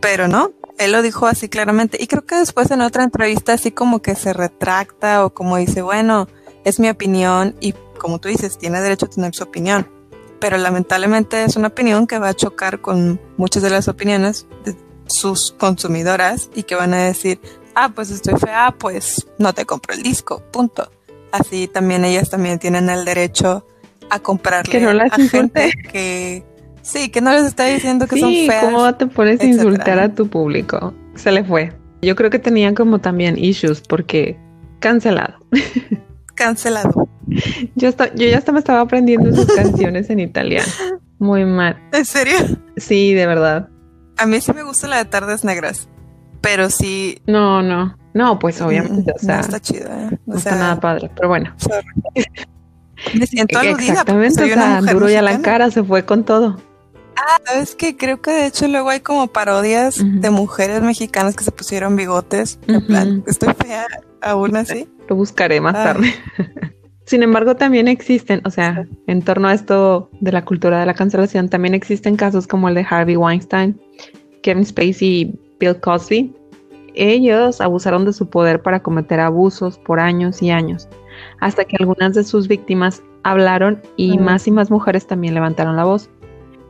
pero 0.00 0.28
no, 0.28 0.52
él 0.78 0.92
lo 0.92 1.02
dijo 1.02 1.26
así 1.26 1.48
claramente. 1.48 1.98
Y 2.00 2.06
creo 2.06 2.24
que 2.24 2.36
después 2.36 2.70
en 2.70 2.80
otra 2.80 3.04
entrevista 3.04 3.52
así 3.52 3.70
como 3.70 4.00
que 4.00 4.14
se 4.14 4.32
retracta 4.32 5.24
o 5.24 5.34
como 5.34 5.56
dice, 5.56 5.82
bueno, 5.82 6.28
es 6.64 6.80
mi 6.80 6.88
opinión 6.88 7.54
y 7.60 7.74
como 7.98 8.18
tú 8.18 8.28
dices, 8.28 8.58
tiene 8.58 8.80
derecho 8.80 9.06
a 9.06 9.10
tener 9.10 9.34
su 9.34 9.44
opinión, 9.44 9.88
pero 10.40 10.56
lamentablemente 10.56 11.44
es 11.44 11.56
una 11.56 11.68
opinión 11.68 12.06
que 12.06 12.18
va 12.18 12.28
a 12.28 12.34
chocar 12.34 12.80
con 12.80 13.20
muchas 13.36 13.62
de 13.62 13.70
las 13.70 13.88
opiniones 13.88 14.46
de 14.64 14.74
sus 15.06 15.52
consumidoras 15.52 16.50
y 16.54 16.64
que 16.64 16.74
van 16.74 16.94
a 16.94 17.04
decir, 17.04 17.40
ah, 17.74 17.90
pues 17.94 18.10
estoy 18.10 18.34
fea, 18.38 18.74
pues 18.78 19.26
no 19.38 19.52
te 19.52 19.64
compro 19.64 19.94
el 19.94 20.02
disco, 20.02 20.42
punto. 20.50 20.90
Así 21.32 21.68
también 21.68 22.04
ellas 22.04 22.30
también 22.30 22.58
tienen 22.58 22.88
el 22.88 23.04
derecho 23.04 23.66
a 24.10 24.20
comprarle 24.20 24.70
que 24.70 24.80
no 24.80 24.92
las 24.92 25.12
a 25.12 25.18
gente 25.28 25.72
que 25.90 26.44
sí, 26.82 27.10
que 27.10 27.20
no 27.20 27.32
les 27.32 27.44
está 27.44 27.66
diciendo 27.66 28.06
que 28.06 28.18
son 28.18 28.32
feas. 28.32 28.64
¿Cómo 28.64 28.94
te 28.94 29.06
pones 29.06 29.40
a 29.40 29.44
insultar 29.44 29.98
a 29.98 30.14
tu 30.14 30.28
público? 30.28 30.94
Se 31.14 31.32
le 31.32 31.44
fue. 31.44 31.72
Yo 32.02 32.14
creo 32.14 32.30
que 32.30 32.38
tenían 32.38 32.74
como 32.74 33.00
también 33.00 33.36
issues 33.38 33.80
porque 33.80 34.38
cancelado. 34.80 35.38
Cancelado. 36.36 37.08
Yo, 37.74 37.90
yo 37.90 38.26
ya 38.26 38.38
hasta 38.38 38.52
me 38.52 38.60
estaba 38.60 38.80
aprendiendo 38.80 39.34
sus 39.34 39.46
canciones 39.56 40.08
en 40.10 40.20
italiano. 40.20 40.70
Muy 41.18 41.44
mal. 41.44 41.76
¿En 41.92 42.04
serio? 42.04 42.36
Sí, 42.76 43.14
de 43.14 43.26
verdad. 43.26 43.68
A 44.16 44.26
mí 44.26 44.40
sí 44.40 44.52
me 44.52 44.62
gusta 44.62 44.86
la 44.86 44.98
de 44.98 45.06
Tardes 45.06 45.44
Negras 45.44 45.88
pero 46.46 46.70
sí. 46.70 47.20
No, 47.26 47.60
no, 47.60 47.96
no, 48.14 48.38
pues 48.38 48.60
obviamente, 48.60 49.12
o 49.12 49.18
sea, 49.18 49.36
no 49.36 49.40
está 49.40 49.58
chido, 49.58 49.86
¿eh? 49.86 50.16
no 50.26 50.36
está 50.36 50.54
nada 50.54 50.78
padre, 50.78 51.10
pero 51.12 51.28
bueno. 51.28 51.52
Me 53.18 53.26
siento 53.26 53.58
aludida. 53.58 53.90
Exactamente, 53.90 54.44
o 54.44 54.46
sea, 54.46 54.80
duro 54.80 55.10
y 55.10 55.16
a 55.16 55.22
la 55.22 55.40
cara 55.42 55.72
se 55.72 55.82
fue 55.82 56.04
con 56.04 56.24
todo. 56.24 56.56
Ah, 57.16 57.40
sabes 57.44 57.74
que 57.74 57.96
creo 57.96 58.22
que 58.22 58.30
de 58.30 58.46
hecho 58.46 58.68
luego 58.68 58.90
hay 58.90 59.00
como 59.00 59.26
parodias 59.26 60.00
de 60.00 60.30
mujeres 60.30 60.82
mexicanas 60.82 61.34
que 61.34 61.42
se 61.42 61.50
pusieron 61.50 61.96
bigotes. 61.96 62.60
En 62.68 62.86
plan, 62.86 63.24
estoy 63.26 63.52
fea, 63.54 63.86
aún 64.30 64.56
así. 64.56 64.88
Lo 65.08 65.16
buscaré 65.16 65.60
más 65.60 65.74
tarde. 65.74 66.12
Sin 67.06 67.22
embargo, 67.22 67.54
también 67.54 67.86
existen, 67.86 68.40
o 68.44 68.50
sea, 68.50 68.84
en 69.06 69.22
torno 69.22 69.46
a 69.46 69.54
esto 69.54 70.10
de 70.20 70.32
la 70.32 70.44
cultura 70.44 70.80
de 70.80 70.86
la 70.86 70.94
cancelación, 70.94 71.48
también 71.48 71.72
existen 71.72 72.16
casos 72.16 72.48
como 72.48 72.68
el 72.68 72.74
de 72.74 72.84
Harvey 72.88 73.16
Weinstein, 73.16 73.80
Kevin 74.42 74.66
Spacey 74.66 75.08
y 75.08 75.38
Bill 75.60 75.78
Cosby. 75.80 76.34
Ellos 76.94 77.60
abusaron 77.60 78.04
de 78.04 78.12
su 78.12 78.28
poder 78.28 78.60
para 78.60 78.80
cometer 78.80 79.20
abusos 79.20 79.78
por 79.78 80.00
años 80.00 80.42
y 80.42 80.50
años, 80.50 80.88
hasta 81.40 81.64
que 81.64 81.76
algunas 81.78 82.14
de 82.14 82.24
sus 82.24 82.48
víctimas 82.48 83.02
hablaron 83.22 83.80
y 83.96 84.18
más 84.18 84.48
y 84.48 84.50
más 84.50 84.70
mujeres 84.70 85.06
también 85.06 85.34
levantaron 85.34 85.76
la 85.76 85.84
voz. 85.84 86.10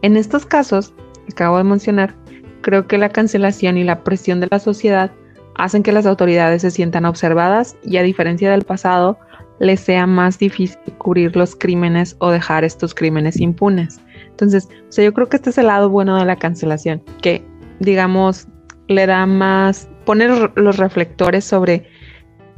En 0.02 0.18
estos 0.18 0.44
casos, 0.44 0.92
que 1.26 1.32
acabo 1.32 1.56
de 1.56 1.64
mencionar, 1.64 2.14
creo 2.60 2.86
que 2.86 2.98
la 2.98 3.08
cancelación 3.08 3.78
y 3.78 3.84
la 3.84 4.04
presión 4.04 4.40
de 4.40 4.48
la 4.50 4.58
sociedad 4.58 5.10
hacen 5.58 5.82
que 5.82 5.92
las 5.92 6.06
autoridades 6.06 6.62
se 6.62 6.70
sientan 6.70 7.04
observadas 7.04 7.76
y 7.82 7.96
a 7.96 8.02
diferencia 8.02 8.50
del 8.50 8.64
pasado, 8.64 9.18
les 9.58 9.80
sea 9.80 10.06
más 10.06 10.38
difícil 10.38 10.78
cubrir 10.98 11.34
los 11.36 11.56
crímenes 11.56 12.16
o 12.18 12.30
dejar 12.30 12.64
estos 12.64 12.94
crímenes 12.94 13.40
impunes. 13.40 14.00
Entonces, 14.28 14.68
o 14.88 14.92
sea, 14.92 15.04
yo 15.04 15.14
creo 15.14 15.28
que 15.28 15.36
este 15.36 15.50
es 15.50 15.58
el 15.58 15.66
lado 15.66 15.88
bueno 15.88 16.16
de 16.16 16.24
la 16.24 16.36
cancelación, 16.36 17.02
que 17.22 17.42
digamos 17.80 18.48
le 18.88 19.06
da 19.06 19.26
más, 19.26 19.88
poner 20.04 20.52
los 20.56 20.76
reflectores 20.76 21.44
sobre 21.44 21.88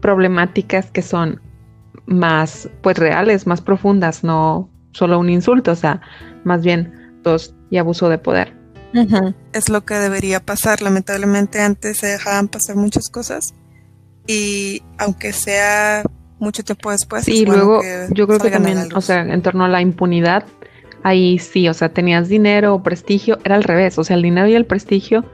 problemáticas 0.00 0.90
que 0.90 1.02
son 1.02 1.40
más, 2.06 2.68
pues 2.82 2.98
reales, 2.98 3.46
más 3.46 3.60
profundas, 3.60 4.24
no 4.24 4.68
solo 4.92 5.18
un 5.18 5.30
insulto, 5.30 5.72
o 5.72 5.76
sea, 5.76 6.00
más 6.44 6.62
bien 6.62 6.92
dos 7.22 7.54
y 7.70 7.78
abuso 7.78 8.08
de 8.08 8.18
poder. 8.18 8.57
Es 9.52 9.68
lo 9.68 9.84
que 9.84 9.94
debería 9.94 10.40
pasar. 10.40 10.82
Lamentablemente 10.82 11.60
antes 11.60 11.98
se 11.98 12.06
dejaban 12.06 12.48
pasar 12.48 12.76
muchas 12.76 13.10
cosas 13.10 13.54
y 14.26 14.82
aunque 14.98 15.32
sea 15.32 16.02
mucho 16.38 16.62
tiempo 16.62 16.90
después. 16.90 17.24
Sí, 17.24 17.44
luego 17.44 17.82
yo 18.10 18.26
creo 18.26 18.38
que 18.38 18.50
también, 18.50 18.88
o 18.94 19.00
sea, 19.00 19.20
en 19.20 19.42
torno 19.42 19.64
a 19.64 19.68
la 19.68 19.80
impunidad, 19.80 20.44
ahí 21.02 21.38
sí, 21.38 21.68
o 21.68 21.74
sea, 21.74 21.88
tenías 21.88 22.28
dinero 22.28 22.74
o 22.74 22.82
prestigio, 22.82 23.38
era 23.44 23.56
al 23.56 23.64
revés, 23.64 23.98
o 23.98 24.04
sea, 24.04 24.16
el 24.16 24.22
dinero 24.22 24.46
y 24.48 24.54
el 24.54 24.66
prestigio 24.66 25.24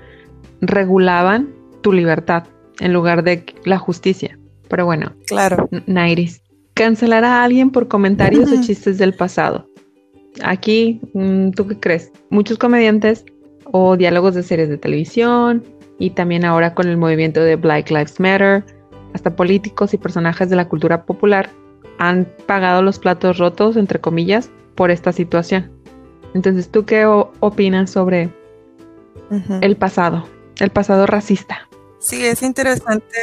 regulaban 0.61 1.53
tu 1.83 1.93
libertad 1.93 2.45
en 2.81 2.93
lugar 2.93 3.23
de 3.23 3.45
la 3.65 3.79
justicia. 3.79 4.39
Pero 4.69 4.87
bueno, 4.87 5.13
claro. 5.27 5.69
Nairis, 5.87 6.43
cancelar 6.73 7.25
a 7.25 7.45
alguien 7.45 7.71
por 7.71 7.89
comentarios 7.89 8.51
o 8.51 8.63
chistes 8.63 8.99
del 8.99 9.15
pasado. 9.15 9.69
Aquí, 10.43 11.01
mm, 11.13 11.51
¿tú 11.51 11.67
qué 11.69 11.79
crees? 11.79 12.11
Muchos 12.31 12.59
comediantes 12.59 13.25
o 13.77 13.97
diálogos 13.97 14.37
de 14.37 14.45
series 14.45 14.69
de 14.69 14.79
televisión 14.79 15.65
y 15.99 16.11
también 16.11 16.45
ahora 16.45 16.75
con 16.75 16.87
el 16.87 16.97
movimiento 16.97 17.41
de 17.41 17.57
Black 17.57 17.91
Lives 17.91 18.21
Matter 18.21 18.65
hasta 19.15 19.35
políticos 19.35 19.93
y 19.93 19.99
personajes 19.99 20.49
de 20.49 20.55
la 20.55 20.69
cultura 20.69 21.05
popular 21.05 21.51
han 21.99 22.29
pagado 22.47 22.83
los 22.83 23.01
platos 23.01 23.39
rotos, 23.39 23.77
entre 23.77 24.01
comillas, 24.01 24.49
por 24.77 24.93
esta 24.93 25.13
situación. 25.13 25.73
Entonces, 26.35 26.69
¿tú 26.69 26.85
qué 26.85 27.05
opinas 27.05 27.91
sobre 27.91 28.31
el 29.61 29.77
pasado, 29.77 30.25
el 30.61 30.71
pasado 30.71 31.07
racista? 31.07 31.69
Sí, 31.99 32.25
es 32.25 32.45
interesante 32.45 33.17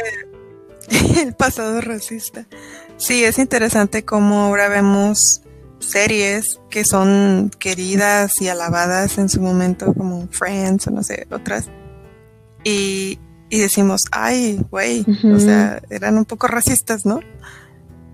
el 1.22 1.32
pasado 1.32 1.80
racista. 1.80 2.46
Sí, 2.98 3.24
es 3.24 3.38
interesante 3.38 4.04
cómo 4.04 4.42
ahora 4.42 4.68
vemos 4.68 5.40
series 5.82 6.60
que 6.70 6.84
son 6.84 7.50
queridas 7.58 8.40
y 8.40 8.48
alabadas 8.48 9.18
en 9.18 9.28
su 9.28 9.40
momento, 9.40 9.92
como 9.94 10.28
Friends 10.28 10.86
o 10.86 10.90
no 10.90 11.02
sé, 11.02 11.26
otras. 11.30 11.68
Y, 12.64 13.18
y 13.50 13.58
decimos, 13.58 14.04
ay, 14.12 14.64
güey, 14.70 15.04
o 15.34 15.38
sea, 15.38 15.82
eran 15.90 16.16
un 16.16 16.24
poco 16.24 16.46
racistas, 16.46 17.04
¿no? 17.04 17.20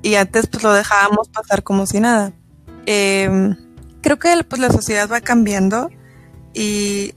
Y 0.03 0.15
antes 0.15 0.47
pues 0.47 0.63
lo 0.63 0.73
dejábamos 0.73 1.29
pasar 1.29 1.63
como 1.63 1.87
si 1.87 2.01
nada. 2.01 2.33
Em, 2.87 3.57
creo 4.01 4.19
que 4.19 4.45
pues 4.49 4.61
la 4.61 4.71
sociedad 4.71 5.09
va 5.11 5.21
cambiando 5.21 5.91
y 6.55 7.15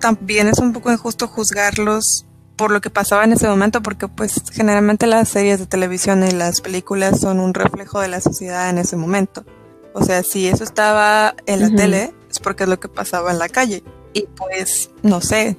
también 0.00 0.48
es 0.48 0.58
un 0.58 0.72
poco 0.72 0.90
injusto 0.92 1.28
juzgarlos 1.28 2.26
por 2.56 2.70
lo 2.70 2.80
que 2.80 2.90
pasaba 2.90 3.24
en 3.24 3.32
ese 3.32 3.48
momento, 3.48 3.82
porque 3.82 4.08
pues 4.08 4.42
generalmente 4.52 5.06
las 5.06 5.28
series 5.28 5.58
de 5.58 5.66
televisión 5.66 6.24
y 6.24 6.30
las 6.30 6.60
películas 6.60 7.20
son 7.20 7.40
un 7.40 7.52
reflejo 7.52 8.00
de 8.00 8.08
la 8.08 8.20
sociedad 8.20 8.70
en 8.70 8.78
ese 8.78 8.96
momento. 8.96 9.44
O 9.94 10.04
sea, 10.04 10.22
si 10.24 10.48
eso 10.48 10.64
estaba 10.64 11.34
en 11.46 11.60
la 11.60 11.70
tele, 11.74 12.12
es 12.28 12.40
porque 12.40 12.64
es 12.64 12.68
lo 12.68 12.80
que 12.80 12.88
pasaba 12.88 13.30
en 13.30 13.38
la 13.38 13.48
calle. 13.48 13.82
Y 14.12 14.26
pues, 14.36 14.90
no 15.02 15.20
sé, 15.20 15.56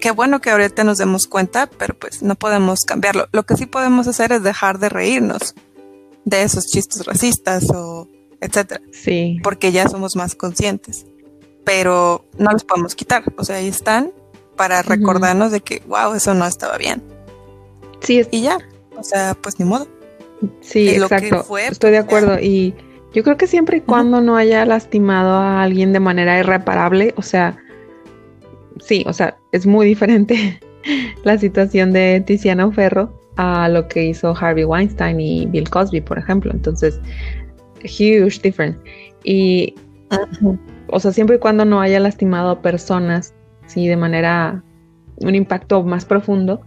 qué 0.00 0.10
bueno 0.10 0.40
que 0.40 0.50
ahorita 0.50 0.82
nos 0.84 0.98
demos 0.98 1.28
cuenta, 1.28 1.70
pero 1.78 1.94
pues 1.94 2.22
no 2.22 2.34
podemos 2.34 2.84
cambiarlo. 2.84 3.28
Lo 3.32 3.44
que 3.44 3.56
sí 3.56 3.66
podemos 3.66 4.08
hacer 4.08 4.32
es 4.32 4.42
dejar 4.42 4.78
de 4.80 4.88
reírnos 4.88 5.54
de 6.24 6.42
esos 6.42 6.66
chistes 6.66 7.06
racistas 7.06 7.70
o 7.70 8.08
etcétera. 8.40 8.82
Sí. 8.92 9.38
Porque 9.42 9.72
ya 9.72 9.88
somos 9.88 10.16
más 10.16 10.34
conscientes. 10.34 11.06
Pero 11.64 12.24
no 12.36 12.50
los 12.50 12.64
podemos 12.64 12.96
quitar. 12.96 13.22
O 13.36 13.44
sea, 13.44 13.56
ahí 13.56 13.68
están 13.68 14.12
para 14.56 14.82
recordarnos 14.82 15.52
de 15.52 15.60
que, 15.60 15.82
wow, 15.86 16.14
eso 16.14 16.34
no 16.34 16.46
estaba 16.46 16.78
bien. 16.78 17.02
Sí. 18.00 18.26
Y 18.32 18.42
ya. 18.42 18.58
O 18.96 19.04
sea, 19.04 19.36
pues 19.40 19.60
ni 19.60 19.66
modo. 19.66 19.86
Sí, 20.60 20.88
exacto. 20.88 21.56
Estoy 21.58 21.90
de 21.92 21.98
acuerdo. 21.98 22.38
Y 22.40 22.74
yo 23.12 23.22
creo 23.22 23.36
que 23.36 23.46
siempre 23.46 23.78
y 23.78 23.80
cuando 23.80 24.20
no 24.20 24.36
haya 24.36 24.64
lastimado 24.64 25.30
a 25.30 25.62
alguien 25.62 25.92
de 25.92 26.00
manera 26.00 26.38
irreparable, 26.38 27.14
o 27.16 27.22
sea, 27.22 27.56
sí, 28.80 29.04
o 29.06 29.12
sea, 29.12 29.36
es 29.52 29.66
muy 29.66 29.86
diferente 29.86 30.60
la 31.24 31.38
situación 31.38 31.92
de 31.92 32.22
Tiziano 32.26 32.70
Ferro 32.72 33.12
a 33.36 33.68
lo 33.68 33.88
que 33.88 34.04
hizo 34.04 34.34
Harvey 34.38 34.64
Weinstein 34.64 35.20
y 35.20 35.46
Bill 35.46 35.70
Cosby, 35.70 36.00
por 36.00 36.18
ejemplo. 36.18 36.50
Entonces, 36.52 37.00
huge 37.84 38.40
difference. 38.42 38.78
Y, 39.24 39.74
o 40.88 41.00
sea, 41.00 41.12
siempre 41.12 41.36
y 41.36 41.38
cuando 41.38 41.64
no 41.64 41.80
haya 41.80 42.00
lastimado 42.00 42.50
a 42.50 42.62
personas, 42.62 43.34
sí, 43.66 43.86
de 43.86 43.96
manera, 43.96 44.62
un 45.16 45.34
impacto 45.34 45.82
más 45.84 46.04
profundo, 46.04 46.60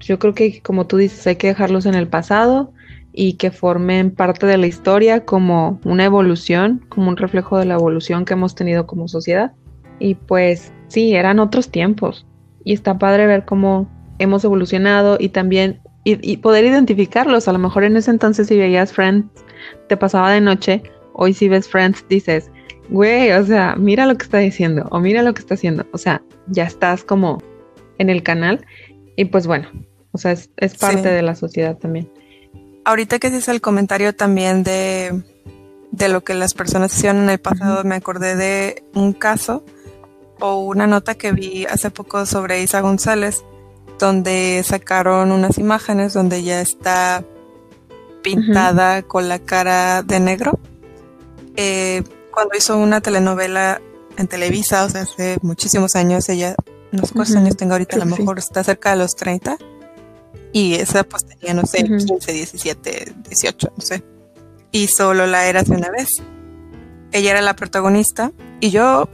yo 0.00 0.18
creo 0.18 0.34
que, 0.34 0.60
como 0.62 0.86
tú 0.86 0.96
dices, 0.96 1.26
hay 1.26 1.36
que 1.36 1.48
dejarlos 1.48 1.86
en 1.86 1.94
el 1.94 2.08
pasado 2.08 2.72
y 3.18 3.32
que 3.32 3.50
formen 3.50 4.10
parte 4.10 4.46
de 4.46 4.58
la 4.58 4.66
historia 4.66 5.24
como 5.24 5.80
una 5.84 6.04
evolución, 6.04 6.84
como 6.90 7.08
un 7.08 7.16
reflejo 7.16 7.58
de 7.58 7.64
la 7.64 7.74
evolución 7.74 8.26
que 8.26 8.34
hemos 8.34 8.54
tenido 8.54 8.86
como 8.86 9.08
sociedad. 9.08 9.52
Y 9.98 10.14
pues 10.14 10.70
sí, 10.88 11.14
eran 11.14 11.38
otros 11.38 11.70
tiempos. 11.70 12.26
Y 12.62 12.74
está 12.74 12.98
padre 12.98 13.26
ver 13.26 13.46
cómo 13.46 13.88
hemos 14.18 14.44
evolucionado 14.44 15.16
y 15.18 15.30
también 15.30 15.80
y, 16.04 16.36
poder 16.36 16.66
identificarlos. 16.66 17.48
A 17.48 17.52
lo 17.52 17.58
mejor 17.58 17.84
en 17.84 17.96
ese 17.96 18.10
entonces 18.10 18.48
si 18.48 18.56
veías 18.58 18.92
Friends, 18.92 19.26
te 19.88 19.96
pasaba 19.96 20.30
de 20.30 20.42
noche. 20.42 20.82
Hoy 21.14 21.32
si 21.32 21.48
ves 21.48 21.66
Friends 21.66 22.04
dices, 22.10 22.50
güey, 22.90 23.32
o 23.32 23.44
sea, 23.44 23.76
mira 23.76 24.04
lo 24.04 24.16
que 24.16 24.24
está 24.24 24.38
diciendo 24.38 24.86
o 24.90 25.00
mira 25.00 25.22
lo 25.22 25.32
que 25.32 25.40
está 25.40 25.54
haciendo. 25.54 25.86
O 25.92 25.98
sea, 25.98 26.22
ya 26.48 26.64
estás 26.64 27.02
como 27.02 27.42
en 27.96 28.10
el 28.10 28.22
canal. 28.22 28.64
Y 29.16 29.24
pues 29.24 29.46
bueno, 29.46 29.68
o 30.12 30.18
sea, 30.18 30.32
es, 30.32 30.48
parte 30.78 31.08
de 31.08 31.22
la 31.22 31.34
sociedad 31.34 31.78
también. 31.78 32.10
Ahorita 32.86 33.18
que 33.18 33.26
haces 33.26 33.48
el 33.48 33.60
comentario 33.60 34.14
también 34.14 34.62
de, 34.62 35.24
de 35.90 36.08
lo 36.08 36.22
que 36.22 36.34
las 36.34 36.54
personas 36.54 36.96
hicieron 36.96 37.24
en 37.24 37.30
el 37.30 37.40
pasado, 37.40 37.82
me 37.82 37.96
acordé 37.96 38.36
de 38.36 38.84
un 38.94 39.12
caso 39.12 39.64
o 40.38 40.60
una 40.60 40.86
nota 40.86 41.16
que 41.16 41.32
vi 41.32 41.66
hace 41.66 41.90
poco 41.90 42.26
sobre 42.26 42.62
Isa 42.62 42.82
González, 42.82 43.42
donde 43.98 44.62
sacaron 44.64 45.32
unas 45.32 45.58
imágenes 45.58 46.12
donde 46.12 46.36
ella 46.36 46.60
está 46.60 47.24
pintada 48.22 49.02
con 49.02 49.28
la 49.28 49.40
cara 49.40 50.04
de 50.04 50.20
negro. 50.20 50.60
Eh, 51.56 52.04
cuando 52.32 52.56
hizo 52.56 52.78
una 52.78 53.00
telenovela 53.00 53.80
en 54.16 54.28
Televisa, 54.28 54.84
o 54.84 54.90
sea, 54.90 55.02
hace 55.02 55.38
muchísimos 55.42 55.96
años, 55.96 56.28
ella, 56.28 56.54
no 56.92 57.04
sé 57.04 57.14
cuántos 57.14 57.34
años 57.34 57.56
tenga 57.56 57.74
ahorita, 57.74 57.96
a 57.96 57.98
lo 57.98 58.06
mejor 58.06 58.38
está 58.38 58.62
cerca 58.62 58.90
de 58.90 58.96
los 58.98 59.16
30. 59.16 59.58
Y 60.56 60.72
esa 60.76 61.04
pues 61.04 61.26
tenía, 61.26 61.52
no 61.52 61.66
sé, 61.66 61.84
15, 61.84 62.32
17, 62.32 63.12
18, 63.28 63.72
no 63.76 63.82
sé. 63.82 64.02
Y 64.72 64.86
solo 64.86 65.26
la 65.26 65.44
era 65.44 65.60
hace 65.60 65.72
una 65.72 65.90
vez. 65.90 66.22
Ella 67.12 67.32
era 67.32 67.42
la 67.42 67.54
protagonista 67.54 68.32
y 68.58 68.70
yo 68.70 69.06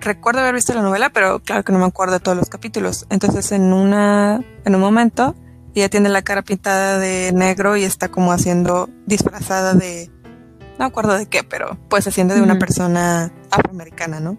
recuerdo 0.00 0.40
haber 0.40 0.54
visto 0.54 0.72
la 0.72 0.80
novela, 0.80 1.10
pero 1.10 1.40
claro 1.40 1.62
que 1.62 1.74
no 1.74 1.78
me 1.78 1.84
acuerdo 1.84 2.14
de 2.14 2.20
todos 2.20 2.38
los 2.38 2.48
capítulos. 2.48 3.04
Entonces 3.10 3.52
en 3.52 3.74
una, 3.74 4.42
en 4.64 4.74
un 4.74 4.80
momento, 4.80 5.34
ella 5.74 5.90
tiene 5.90 6.08
la 6.08 6.22
cara 6.22 6.40
pintada 6.40 6.98
de 6.98 7.32
negro 7.34 7.76
y 7.76 7.84
está 7.84 8.08
como 8.08 8.32
haciendo 8.32 8.88
disfrazada 9.04 9.74
de, 9.74 10.10
no 10.78 10.86
acuerdo 10.86 11.18
de 11.18 11.26
qué, 11.26 11.44
pero 11.44 11.76
pues 11.90 12.06
haciendo 12.06 12.34
de 12.34 12.40
una 12.40 12.58
persona 12.58 13.30
afroamericana, 13.50 14.20
¿no? 14.20 14.38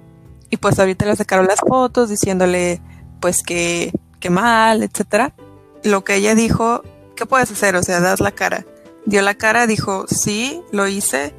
Y 0.49 0.57
pues 0.57 0.79
ahorita 0.79 1.05
le 1.05 1.15
sacaron 1.15 1.45
las 1.45 1.59
fotos 1.59 2.09
diciéndole 2.09 2.81
pues 3.19 3.43
que, 3.43 3.93
que 4.19 4.31
mal, 4.31 4.81
etcétera. 4.81 5.35
Lo 5.83 6.03
que 6.03 6.15
ella 6.15 6.35
dijo, 6.35 6.83
¿qué 7.15 7.25
puedes 7.25 7.51
hacer? 7.51 7.75
O 7.75 7.83
sea, 7.83 7.99
das 7.99 8.19
la 8.19 8.31
cara. 8.31 8.65
Dio 9.05 9.21
la 9.21 9.35
cara, 9.35 9.67
dijo, 9.67 10.05
sí, 10.07 10.61
lo 10.71 10.87
hice. 10.87 11.33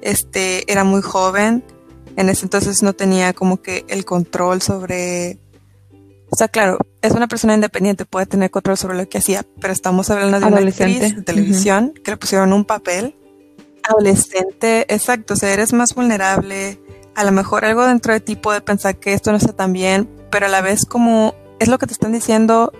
Este, 0.00 0.70
era 0.70 0.82
muy 0.82 1.02
joven, 1.02 1.62
en 2.16 2.28
ese 2.28 2.44
entonces 2.44 2.82
no 2.82 2.92
tenía 2.92 3.32
como 3.32 3.62
que 3.62 3.84
el 3.88 4.04
control 4.04 4.62
sobre 4.62 5.38
O 6.30 6.36
sea, 6.36 6.48
claro, 6.48 6.78
es 7.02 7.12
una 7.12 7.28
persona 7.28 7.54
independiente, 7.54 8.04
puede 8.04 8.26
tener 8.26 8.50
control 8.50 8.76
sobre 8.76 8.96
lo 8.96 9.08
que 9.08 9.18
hacía, 9.18 9.44
pero 9.60 9.72
estamos 9.72 10.10
hablando 10.10 10.40
de 10.40 10.46
una 10.46 10.58
actriz 10.58 11.14
de 11.14 11.22
televisión 11.22 11.92
que 12.02 12.10
le 12.10 12.16
pusieron 12.16 12.52
un 12.52 12.64
papel 12.64 13.14
adolescente, 13.88 14.86
exacto, 14.94 15.34
o 15.34 15.36
sea, 15.36 15.52
eres 15.52 15.72
más 15.72 15.94
vulnerable, 15.94 16.80
a 17.14 17.24
lo 17.24 17.32
mejor 17.32 17.64
algo 17.64 17.84
dentro 17.84 18.12
de 18.12 18.20
ti 18.20 18.36
puede 18.36 18.60
pensar 18.60 18.96
que 18.96 19.12
esto 19.12 19.32
no 19.32 19.36
está 19.36 19.52
tan 19.52 19.72
bien, 19.72 20.08
pero 20.30 20.46
a 20.46 20.48
la 20.48 20.60
vez 20.60 20.86
como 20.86 21.34
es 21.58 21.68
lo 21.68 21.78
que 21.78 21.86
te 21.86 21.92
están 21.92 22.12
diciendo 22.12 22.72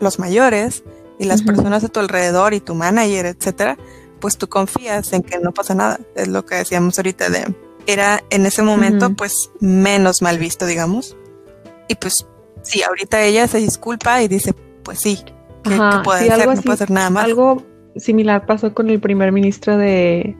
los 0.00 0.18
mayores 0.18 0.84
y 1.18 1.24
las 1.24 1.42
personas 1.42 1.82
a 1.84 1.88
tu 1.88 2.00
alrededor 2.00 2.54
y 2.54 2.60
tu 2.60 2.74
manager, 2.74 3.26
etcétera, 3.26 3.76
pues 4.20 4.38
tú 4.38 4.48
confías 4.48 5.12
en 5.12 5.22
que 5.22 5.38
no 5.38 5.52
pasa 5.52 5.74
nada. 5.74 5.98
Es 6.14 6.28
lo 6.28 6.44
que 6.44 6.56
decíamos 6.56 6.98
ahorita 6.98 7.28
de 7.30 7.54
era 7.88 8.22
en 8.30 8.44
ese 8.44 8.62
momento 8.62 9.14
pues 9.14 9.50
menos 9.60 10.22
mal 10.22 10.38
visto, 10.38 10.66
digamos. 10.66 11.16
Y 11.88 11.94
pues 11.94 12.26
sí, 12.62 12.82
ahorita 12.82 13.22
ella 13.22 13.48
se 13.48 13.58
disculpa 13.58 14.22
y 14.22 14.28
dice, 14.28 14.54
pues 14.82 15.00
sí, 15.00 15.18
¿qué, 15.64 15.70
puede 16.04 16.30
hacer? 16.30 16.46
no 16.46 16.62
puede 16.62 16.74
hacer 16.74 16.90
nada 16.90 17.10
más. 17.10 17.24
Algo 17.24 17.62
similar 17.96 18.46
pasó 18.46 18.74
con 18.74 18.90
el 18.90 19.00
primer 19.00 19.32
ministro 19.32 19.78
de 19.78 20.36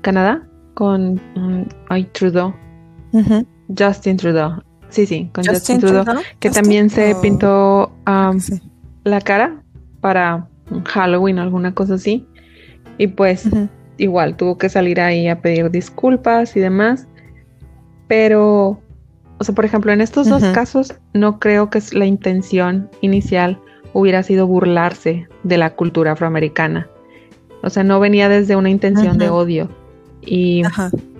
Canadá, 0.00 0.48
con 0.74 1.14
mm, 1.34 2.04
Trudeau. 2.12 2.54
Justin 3.76 4.16
Trudeau. 4.16 4.62
Sí, 4.88 5.04
sí, 5.04 5.30
con 5.34 5.44
Justin, 5.44 5.80
Trudeau, 5.80 6.04
que 6.38 6.50
también 6.50 6.88
se 6.88 7.14
pintó 7.16 7.92
la 9.06 9.20
cara 9.20 9.62
para 10.00 10.48
Halloween 10.84 11.38
o 11.38 11.42
alguna 11.42 11.72
cosa 11.72 11.94
así. 11.94 12.26
Y 12.98 13.06
pues 13.06 13.48
igual 13.98 14.36
tuvo 14.36 14.58
que 14.58 14.68
salir 14.68 15.00
ahí 15.00 15.28
a 15.28 15.40
pedir 15.40 15.70
disculpas 15.70 16.56
y 16.56 16.60
demás. 16.60 17.06
Pero, 18.08 18.80
o 19.38 19.44
sea, 19.44 19.54
por 19.54 19.64
ejemplo, 19.64 19.92
en 19.92 20.00
estos 20.00 20.28
dos 20.28 20.42
casos 20.52 20.94
no 21.14 21.38
creo 21.38 21.70
que 21.70 21.80
la 21.92 22.06
intención 22.06 22.90
inicial 23.00 23.60
hubiera 23.92 24.22
sido 24.22 24.46
burlarse 24.46 25.28
de 25.44 25.56
la 25.56 25.70
cultura 25.70 26.12
afroamericana. 26.12 26.88
O 27.62 27.70
sea, 27.70 27.84
no 27.84 28.00
venía 28.00 28.28
desde 28.28 28.56
una 28.56 28.70
intención 28.70 29.18
de 29.18 29.30
odio. 29.30 29.70
Y 30.20 30.62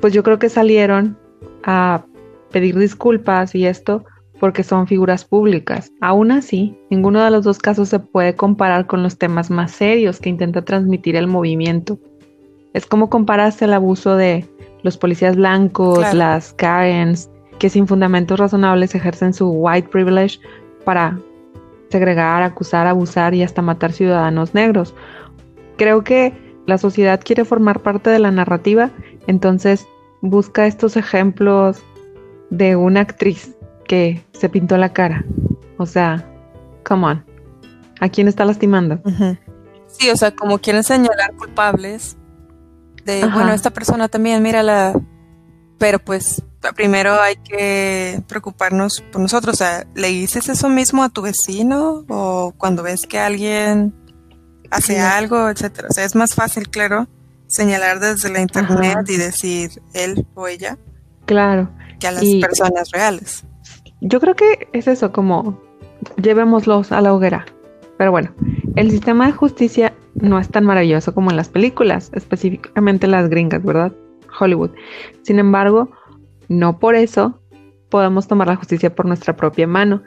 pues 0.01 0.13
yo 0.13 0.25
creo 0.25 0.41
que 0.41 0.49
salieron 0.49 1.17
a 1.63 2.05
pedir 2.51 2.77
disculpas 2.77 3.55
y 3.55 3.67
esto 3.67 4.05
porque 4.41 4.63
son 4.63 4.87
figuras 4.87 5.25
públicas. 5.25 5.93
Aún 6.01 6.31
así, 6.31 6.77
ninguno 6.91 7.23
de 7.23 7.31
los 7.31 7.45
dos 7.45 7.59
casos 7.59 7.89
se 7.89 7.99
puede 7.99 8.35
comparar 8.35 8.87
con 8.87 9.03
los 9.03 9.19
temas 9.19 9.51
más 9.51 9.73
serios 9.73 10.21
que 10.21 10.29
intenta 10.29 10.63
transmitir 10.63 11.17
el 11.17 11.27
movimiento. 11.27 11.99
Es 12.75 12.87
como 12.87 13.09
compararse 13.09 13.65
el 13.65 13.73
abuso 13.73 14.17
de 14.17 14.47
los 14.83 14.99
policías 14.99 15.37
blancos, 15.37 16.13
las 16.15 16.53
Karens, 16.55 17.31
que 17.59 17.71
sin 17.71 17.87
fundamentos 17.87 18.39
razonables 18.39 18.95
ejercen 18.95 19.33
su 19.33 19.49
white 19.51 19.89
privilege 19.89 20.39
para 20.85 21.19
segregar, 21.89 22.43
acusar, 22.43 22.87
abusar 22.87 23.35
y 23.35 23.43
hasta 23.43 23.63
matar 23.63 23.93
ciudadanos 23.93 24.55
negros. 24.55 24.95
Creo 25.77 26.05
que 26.05 26.33
la 26.67 26.79
sociedad 26.79 27.21
quiere 27.25 27.45
formar 27.45 27.81
parte 27.81 28.11
de 28.11 28.19
la 28.19 28.31
narrativa, 28.31 28.91
entonces 29.27 29.87
busca 30.21 30.67
estos 30.67 30.97
ejemplos 30.97 31.83
de 32.51 32.77
una 32.77 33.01
actriz 33.01 33.56
que 33.87 34.25
se 34.33 34.49
pintó 34.49 34.77
la 34.77 34.93
cara. 34.93 35.25
O 35.79 35.87
sea, 35.87 36.25
come 36.85 37.07
on. 37.07 37.25
¿A 38.01 38.09
quién 38.09 38.29
está 38.29 38.45
lastimando? 38.45 39.01
Sí, 39.87 40.11
o 40.11 40.17
sea, 40.17 40.35
como 40.35 40.59
quieren 40.59 40.85
señalar 40.85 41.35
culpables 41.37 42.17
de, 43.05 43.25
bueno, 43.27 43.53
esta 43.53 43.71
persona 43.71 44.09
también, 44.09 44.43
mírala. 44.43 44.93
Pero 45.79 45.99
pues 45.99 46.43
primero 46.75 47.21
hay 47.21 47.37
que 47.37 48.23
preocuparnos 48.27 49.03
por 49.13 49.21
nosotros. 49.21 49.55
O 49.55 49.57
sea, 49.57 49.87
¿le 49.95 50.09
dices 50.09 50.49
eso 50.49 50.69
mismo 50.69 51.03
a 51.05 51.09
tu 51.09 51.23
vecino? 51.23 52.05
O 52.09 52.53
cuando 52.57 52.83
ves 52.83 53.07
que 53.07 53.19
alguien 53.19 53.95
hace 54.71 54.99
algo, 54.99 55.49
etcétera. 55.49 55.89
O 55.91 55.93
sea, 55.93 56.05
es 56.05 56.15
más 56.15 56.35
fácil, 56.35 56.69
claro, 56.69 57.09
señalar 57.47 58.01
desde 58.01 58.31
la 58.31 58.41
internet 58.41 59.09
y 59.09 59.17
decir 59.17 59.83
él 59.95 60.27
o 60.35 60.49
ella. 60.49 60.79
Claro. 61.27 61.71
Que 62.01 62.09
a 62.09 62.13
las 62.13 62.25
personas 62.41 62.91
reales. 62.91 63.45
Yo 64.01 64.21
creo 64.21 64.35
que 64.35 64.69
es 64.73 64.89
eso, 64.89 65.13
como 65.13 65.61
llevémoslos 66.23 66.93
a 66.93 67.01
la 67.01 67.15
hoguera. 67.15 67.47
Pero 67.99 68.11
bueno, 68.11 68.31
el 68.77 68.91
sistema 68.91 69.27
de 69.27 69.33
justicia 69.33 69.95
no 70.15 70.39
es 70.39 70.49
tan 70.49 70.65
maravilloso 70.65 71.15
como 71.15 71.31
en 71.31 71.37
las 71.37 71.49
películas, 71.49 72.11
específicamente 72.15 73.07
las 73.07 73.29
gringas, 73.29 73.65
¿verdad? 73.65 73.93
Hollywood. 74.39 74.71
Sin 75.23 75.39
embargo, 75.39 75.91
no 76.49 76.79
por 76.79 76.95
eso 76.95 77.41
podemos 77.89 78.29
tomar 78.29 78.49
la 78.49 78.57
justicia 78.57 78.95
por 78.95 79.07
nuestra 79.07 79.37
propia 79.37 79.67
mano. 79.67 80.03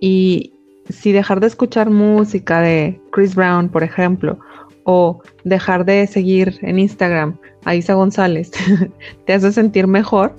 Y 0.00 0.54
si 0.88 1.12
dejar 1.12 1.40
de 1.40 1.48
escuchar 1.48 1.90
música 1.90 2.60
de 2.60 3.00
Chris 3.12 3.34
Brown, 3.34 3.68
por 3.68 3.82
ejemplo, 3.82 4.38
o 4.84 5.20
dejar 5.44 5.84
de 5.84 6.06
seguir 6.06 6.58
en 6.62 6.78
Instagram 6.78 7.38
a 7.64 7.74
Isa 7.74 7.92
González 7.94 8.50
te 9.26 9.34
hace 9.34 9.52
sentir 9.52 9.86
mejor, 9.86 10.34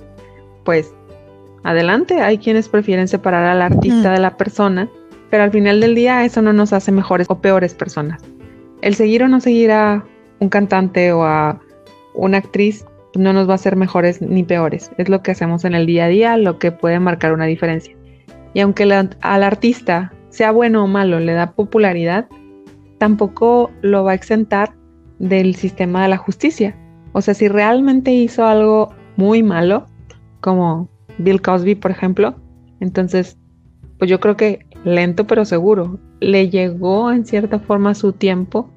pues 0.64 0.92
adelante. 1.64 2.20
Hay 2.20 2.38
quienes 2.38 2.68
prefieren 2.68 3.08
separar 3.08 3.44
al 3.44 3.62
artista 3.62 4.12
de 4.12 4.20
la 4.20 4.36
persona, 4.36 4.88
pero 5.30 5.42
al 5.42 5.50
final 5.50 5.80
del 5.80 5.94
día 5.94 6.24
eso 6.24 6.42
no 6.42 6.52
nos 6.52 6.72
hace 6.72 6.92
mejores 6.92 7.26
o 7.30 7.40
peores 7.40 7.74
personas. 7.74 8.22
El 8.82 8.94
seguir 8.94 9.22
o 9.22 9.28
no 9.28 9.40
seguir 9.40 9.72
a 9.72 10.04
un 10.40 10.48
cantante 10.48 11.12
o 11.12 11.24
a 11.24 11.60
una 12.14 12.38
actriz 12.38 12.84
no 13.14 13.32
nos 13.32 13.48
va 13.48 13.52
a 13.52 13.56
hacer 13.56 13.76
mejores 13.76 14.22
ni 14.22 14.42
peores. 14.42 14.90
Es 14.98 15.08
lo 15.08 15.22
que 15.22 15.32
hacemos 15.32 15.64
en 15.64 15.74
el 15.74 15.86
día 15.86 16.04
a 16.06 16.08
día, 16.08 16.36
lo 16.36 16.58
que 16.58 16.72
puede 16.72 17.00
marcar 17.00 17.32
una 17.32 17.46
diferencia. 17.46 17.96
Y 18.54 18.60
aunque 18.60 18.84
al 19.20 19.42
artista 19.42 20.12
sea 20.28 20.50
bueno 20.50 20.84
o 20.84 20.86
malo, 20.86 21.20
le 21.20 21.32
da 21.32 21.52
popularidad, 21.52 22.28
tampoco 22.98 23.70
lo 23.82 24.04
va 24.04 24.12
a 24.12 24.14
exentar 24.14 24.74
del 25.18 25.54
sistema 25.54 26.02
de 26.02 26.08
la 26.08 26.16
justicia. 26.16 26.76
O 27.12 27.20
sea, 27.20 27.34
si 27.34 27.48
realmente 27.48 28.12
hizo 28.12 28.46
algo 28.46 28.92
muy 29.16 29.42
malo, 29.42 29.86
como 30.40 30.89
Bill 31.20 31.42
Cosby, 31.42 31.74
por 31.74 31.90
ejemplo, 31.90 32.36
entonces, 32.80 33.36
pues 33.98 34.10
yo 34.10 34.20
creo 34.20 34.36
que 34.36 34.66
lento 34.84 35.26
pero 35.26 35.44
seguro, 35.44 35.98
le 36.20 36.48
llegó 36.48 37.12
en 37.12 37.26
cierta 37.26 37.58
forma 37.58 37.94
su 37.94 38.12
tiempo 38.12 38.70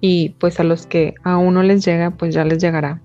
y 0.00 0.30
pues 0.38 0.60
a 0.60 0.64
los 0.64 0.86
que 0.86 1.14
aún 1.24 1.54
no 1.54 1.62
les 1.62 1.84
llega, 1.84 2.10
pues 2.10 2.34
ya 2.34 2.44
les 2.44 2.58
llegará 2.58 3.00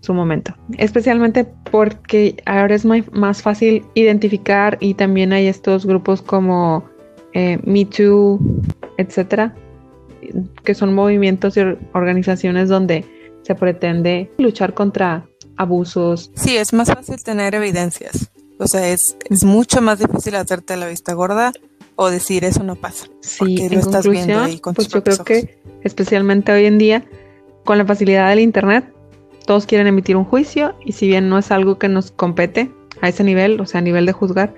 su 0.00 0.12
momento. 0.12 0.54
Especialmente 0.76 1.46
porque 1.70 2.36
ahora 2.44 2.74
es 2.74 2.84
más 2.84 3.42
fácil 3.42 3.84
identificar 3.94 4.76
y 4.80 4.94
también 4.94 5.32
hay 5.32 5.46
estos 5.46 5.86
grupos 5.86 6.20
como 6.20 6.84
eh, 7.32 7.58
Me 7.64 7.86
Too, 7.86 8.38
etcétera, 8.98 9.54
que 10.62 10.74
son 10.74 10.94
movimientos 10.94 11.56
y 11.56 11.60
organizaciones 11.92 12.68
donde 12.68 13.04
se 13.42 13.54
pretende 13.54 14.30
luchar 14.38 14.74
contra 14.74 15.26
abusos. 15.56 16.30
Sí, 16.34 16.56
es 16.56 16.72
más 16.72 16.88
fácil 16.88 17.22
tener 17.22 17.54
evidencias. 17.54 18.30
O 18.58 18.66
sea, 18.66 18.88
es, 18.88 19.16
es 19.28 19.44
mucho 19.44 19.80
más 19.82 19.98
difícil 19.98 20.34
hacerte 20.36 20.76
la 20.76 20.86
vista 20.86 21.12
gorda 21.14 21.52
o 21.96 22.10
decir 22.10 22.44
eso 22.44 22.62
no 22.62 22.76
pasa. 22.76 23.06
Sí, 23.20 23.62
en 23.62 23.72
estás 23.74 24.06
viendo 24.08 24.40
ahí 24.40 24.58
con 24.58 24.74
pues 24.74 24.88
yo 24.88 25.02
creo 25.02 25.24
que 25.24 25.58
especialmente 25.82 26.52
hoy 26.52 26.66
en 26.66 26.78
día, 26.78 27.04
con 27.64 27.78
la 27.78 27.84
facilidad 27.84 28.28
del 28.30 28.40
internet, 28.40 28.84
todos 29.46 29.66
quieren 29.66 29.86
emitir 29.86 30.16
un 30.16 30.24
juicio 30.24 30.76
y 30.84 30.92
si 30.92 31.06
bien 31.06 31.28
no 31.28 31.38
es 31.38 31.50
algo 31.50 31.78
que 31.78 31.88
nos 31.88 32.10
compete 32.10 32.70
a 33.00 33.08
ese 33.08 33.24
nivel, 33.24 33.60
o 33.60 33.66
sea, 33.66 33.78
a 33.78 33.82
nivel 33.82 34.06
de 34.06 34.12
juzgar, 34.12 34.54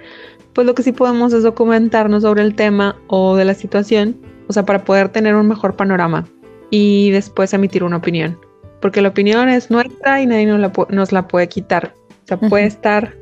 pues 0.53 0.67
lo 0.67 0.75
que 0.75 0.83
sí 0.83 0.93
podemos 0.93 1.33
es 1.33 1.43
documentarnos 1.43 2.23
sobre 2.23 2.43
el 2.43 2.55
tema 2.55 2.97
o 3.09 3.37
de 3.37 3.45
la 3.45 3.55
situación, 3.55 4.17
o 4.49 4.53
sea, 4.53 4.65
para 4.65 4.85
poder 4.85 5.11
tener 5.11 5.35
un 5.35 5.49
mejor 5.49 5.77
panorama 5.77 6.27
y 6.71 7.11
después 7.11 7.53
emitir 7.53 7.85
una 7.85 7.97
opinión. 7.97 8.39
Porque 8.81 9.03
la 9.03 9.09
opinión 9.09 9.49
es 9.49 9.71
nuestra 9.71 10.21
y 10.21 10.27
nadie 10.27 10.47
nos 10.47 10.61
la, 10.61 10.73
nos 10.91 11.13
la 11.13 11.29
puede 11.29 11.49
quitar. 11.49 11.95
O 12.25 12.27
sea, 12.27 12.39
puede 12.39 12.67
estar, 12.67 13.17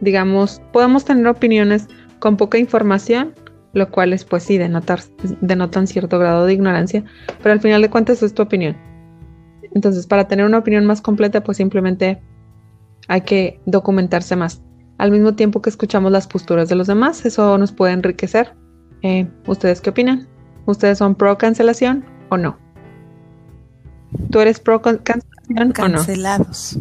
digamos, 0.00 0.60
podemos 0.72 1.04
tener 1.04 1.26
opiniones 1.26 1.88
con 2.18 2.36
poca 2.36 2.58
información, 2.58 3.34
lo 3.72 3.90
cual 3.90 4.12
es, 4.12 4.24
pues 4.24 4.42
sí, 4.42 4.58
denotar, 4.58 5.00
denotan 5.40 5.86
cierto 5.86 6.18
grado 6.18 6.46
de 6.46 6.54
ignorancia, 6.54 7.04
pero 7.42 7.52
al 7.52 7.60
final 7.60 7.82
de 7.82 7.90
cuentas 7.90 8.22
es 8.22 8.34
tu 8.34 8.42
opinión. 8.42 8.76
Entonces, 9.74 10.06
para 10.06 10.26
tener 10.26 10.46
una 10.46 10.58
opinión 10.58 10.86
más 10.86 11.00
completa, 11.00 11.42
pues 11.42 11.58
simplemente 11.58 12.20
hay 13.08 13.22
que 13.22 13.60
documentarse 13.66 14.36
más 14.36 14.62
al 14.98 15.10
mismo 15.12 15.34
tiempo 15.34 15.62
que 15.62 15.70
escuchamos 15.70 16.12
las 16.12 16.26
posturas 16.26 16.68
de 16.68 16.74
los 16.74 16.86
demás. 16.86 17.24
Eso 17.24 17.56
nos 17.56 17.72
puede 17.72 17.92
enriquecer. 17.92 18.54
Eh, 19.02 19.30
¿Ustedes 19.46 19.80
qué 19.80 19.90
opinan? 19.90 20.28
¿Ustedes 20.66 20.98
son 20.98 21.14
pro 21.14 21.38
cancelación 21.38 22.04
o 22.30 22.36
no? 22.36 22.58
¿Tú 24.30 24.40
eres 24.40 24.60
pro 24.60 24.82
cancelación 24.82 25.58
o 25.58 25.64
no? 25.64 25.72
Cancelados. 25.72 26.78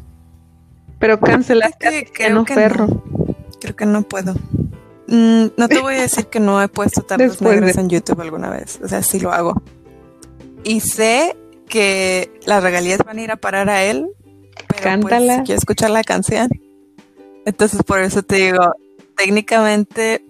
Pero 0.99 1.19
cancelar 1.19 1.77
que, 1.77 2.29
no, 2.29 2.43
perro. 2.45 3.03
Creo 3.59 3.75
que 3.75 3.85
no 3.85 4.03
puedo. 4.03 4.33
Mm, 5.07 5.47
no 5.55 5.67
te 5.67 5.79
voy 5.79 5.95
a 5.95 6.01
decir 6.01 6.27
que 6.27 6.39
no 6.39 6.61
he 6.61 6.67
puesto 6.67 7.01
tardes 7.01 7.41
negras 7.41 7.77
en 7.77 7.89
YouTube 7.89 8.21
alguna 8.21 8.49
vez. 8.49 8.79
O 8.83 8.87
sea, 8.87 9.03
sí 9.03 9.19
lo 9.19 9.31
hago. 9.31 9.61
Y 10.63 10.79
sé 10.81 11.37
que 11.69 12.31
las 12.45 12.63
regalías 12.63 12.99
van 13.05 13.19
a 13.19 13.21
ir 13.21 13.31
a 13.31 13.37
parar 13.37 13.69
a 13.69 13.83
él. 13.83 14.07
Pero 14.55 14.67
pues, 14.67 14.81
Cántala. 14.81 15.37
si 15.37 15.43
quiero 15.43 15.59
escuchar 15.59 15.91
la 15.91 16.03
canción. 16.03 16.49
Entonces, 17.45 17.83
por 17.83 18.01
eso 18.01 18.23
te 18.23 18.35
digo, 18.35 18.73
técnicamente 19.15 20.23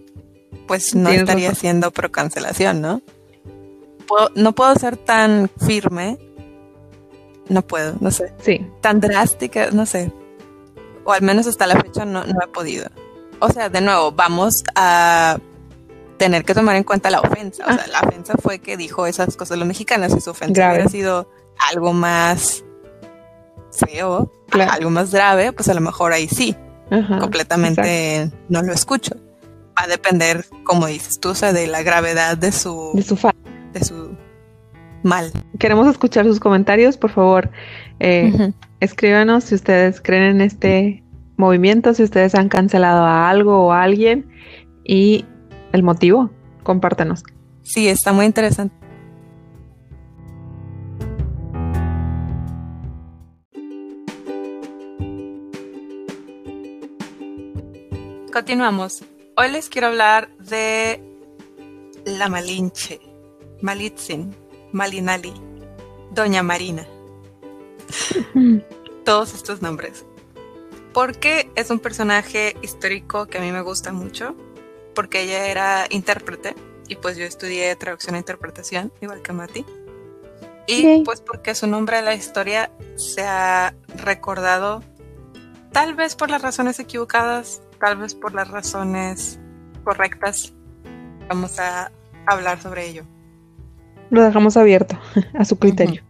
pues 0.67 0.95
no 0.95 1.10
estaría 1.10 1.56
siendo 1.56 1.91
pro 1.91 2.12
cancelación, 2.12 2.82
¿no? 2.82 3.01
no 4.36 4.53
puedo 4.53 4.73
ser 4.75 4.97
tan 4.97 5.49
firme. 5.65 6.17
No 7.49 7.62
puedo, 7.62 7.95
no 7.99 8.12
sé. 8.12 8.34
Sí. 8.41 8.65
Tan 8.82 8.99
drástica, 8.99 9.71
no 9.71 9.86
sé. 9.86 10.12
O 11.07 11.13
al 11.13 11.21
menos 11.21 11.47
hasta 11.47 11.65
la 11.65 11.79
fecha 11.79 12.03
no, 12.03 12.25
no 12.25 12.35
he 12.43 12.47
podido. 12.49 12.89
O 13.39 13.47
sea, 13.49 13.69
de 13.69 13.79
nuevo, 13.79 14.11
vamos 14.11 14.65
a 14.75 15.39
tener 16.17 16.43
que 16.43 16.53
tomar 16.53 16.75
en 16.75 16.83
cuenta 16.83 17.09
la 17.09 17.21
ofensa. 17.21 17.63
O 17.63 17.73
sea, 17.73 17.85
ah. 17.85 17.89
la 17.89 18.09
ofensa 18.09 18.33
fue 18.43 18.59
que 18.59 18.75
dijo 18.75 19.07
esas 19.07 19.37
cosas 19.37 19.57
los 19.57 19.65
mexicanos. 19.65 20.11
Si 20.11 20.19
su 20.19 20.31
ofensa 20.31 20.69
hubiera 20.69 20.89
sido 20.89 21.31
algo 21.71 21.93
más 21.93 22.65
feo, 23.71 24.29
algo 24.51 24.89
más 24.89 25.13
grave, 25.13 25.53
pues 25.53 25.69
a 25.69 25.73
lo 25.73 25.79
mejor 25.79 26.11
ahí 26.11 26.27
sí. 26.27 26.57
completamente 27.21 28.29
no 28.49 28.61
lo 28.61 28.73
escucho. 28.73 29.15
Va 29.79 29.85
a 29.85 29.87
depender, 29.87 30.43
como 30.65 30.87
dices 30.87 31.21
tú, 31.21 31.29
o 31.29 31.35
sea, 31.35 31.53
de 31.53 31.67
la 31.67 31.83
gravedad 31.83 32.37
de 32.37 32.51
su, 32.51 32.91
de 32.93 33.03
su, 33.03 33.15
de 33.71 33.85
su 33.85 34.17
mal. 35.03 35.31
Queremos 35.57 35.87
escuchar 35.87 36.25
sus 36.25 36.41
comentarios, 36.41 36.97
por 36.97 37.11
favor. 37.11 37.49
Eh, 38.01 38.51
escríbanos 38.79 39.45
si 39.45 39.55
ustedes 39.55 40.01
creen 40.01 40.23
en 40.23 40.41
este 40.41 41.03
movimiento, 41.37 41.93
si 41.93 42.03
ustedes 42.03 42.35
han 42.35 42.49
cancelado 42.49 43.03
a 43.03 43.29
algo 43.29 43.65
o 43.65 43.71
a 43.71 43.83
alguien 43.83 44.29
y 44.83 45.25
el 45.71 45.83
motivo. 45.83 46.31
Compártanos. 46.63 47.23
Sí, 47.63 47.87
está 47.87 48.13
muy 48.13 48.25
interesante. 48.25 48.75
Continuamos. 58.31 59.03
Hoy 59.35 59.51
les 59.51 59.69
quiero 59.69 59.87
hablar 59.87 60.29
de 60.37 61.01
la 62.05 62.29
Malinche, 62.29 62.99
Malitzin, 63.61 64.35
Malinali, 64.71 65.33
Doña 66.11 66.43
Marina. 66.43 66.87
Todos 69.06 69.34
estos 69.34 69.62
nombres. 69.62 70.06
Porque 70.93 71.50
es 71.56 71.69
un 71.69 71.80
personaje 71.80 72.56
histórico 72.62 73.28
que 73.28 73.38
a 73.38 73.41
mí 73.41 73.52
me 73.52 73.62
gusta 73.62 73.91
mucho, 73.91 74.36
porque 74.95 75.21
ella 75.21 75.47
era 75.47 75.86
intérprete 75.89 76.56
y 76.88 76.95
pues 76.95 77.17
yo 77.17 77.26
estudié 77.26 77.76
traducción 77.76 78.15
e 78.15 78.19
interpretación, 78.19 78.91
igual 79.02 79.21
que 79.21 79.34
Mati. 79.34 79.65
Y 80.65 81.04
pues 81.04 81.21
porque 81.21 81.56
su 81.56 81.67
nombre 81.67 82.00
en 82.00 82.06
la 82.06 82.13
historia 82.13 82.71
se 82.95 83.21
ha 83.21 83.73
recordado, 84.04 84.84
tal 85.71 85.95
vez 85.95 86.15
por 86.15 86.30
las 86.30 86.41
razones 86.41 86.80
equivocadas, 86.80 87.62
tal 87.80 87.97
vez 87.97 88.15
por 88.15 88.34
las 88.34 88.50
razones 88.50 89.39
correctas. 89.84 90.54
Vamos 91.30 91.58
a 91.60 91.91
hablar 92.26 92.62
sobre 92.62 92.88
ello. 92.88 93.04
Lo 94.10 94.23
dejamos 94.23 94.58
abierto 94.58 95.00
a 95.34 95.45
su 95.45 95.58
criterio. 95.58 96.04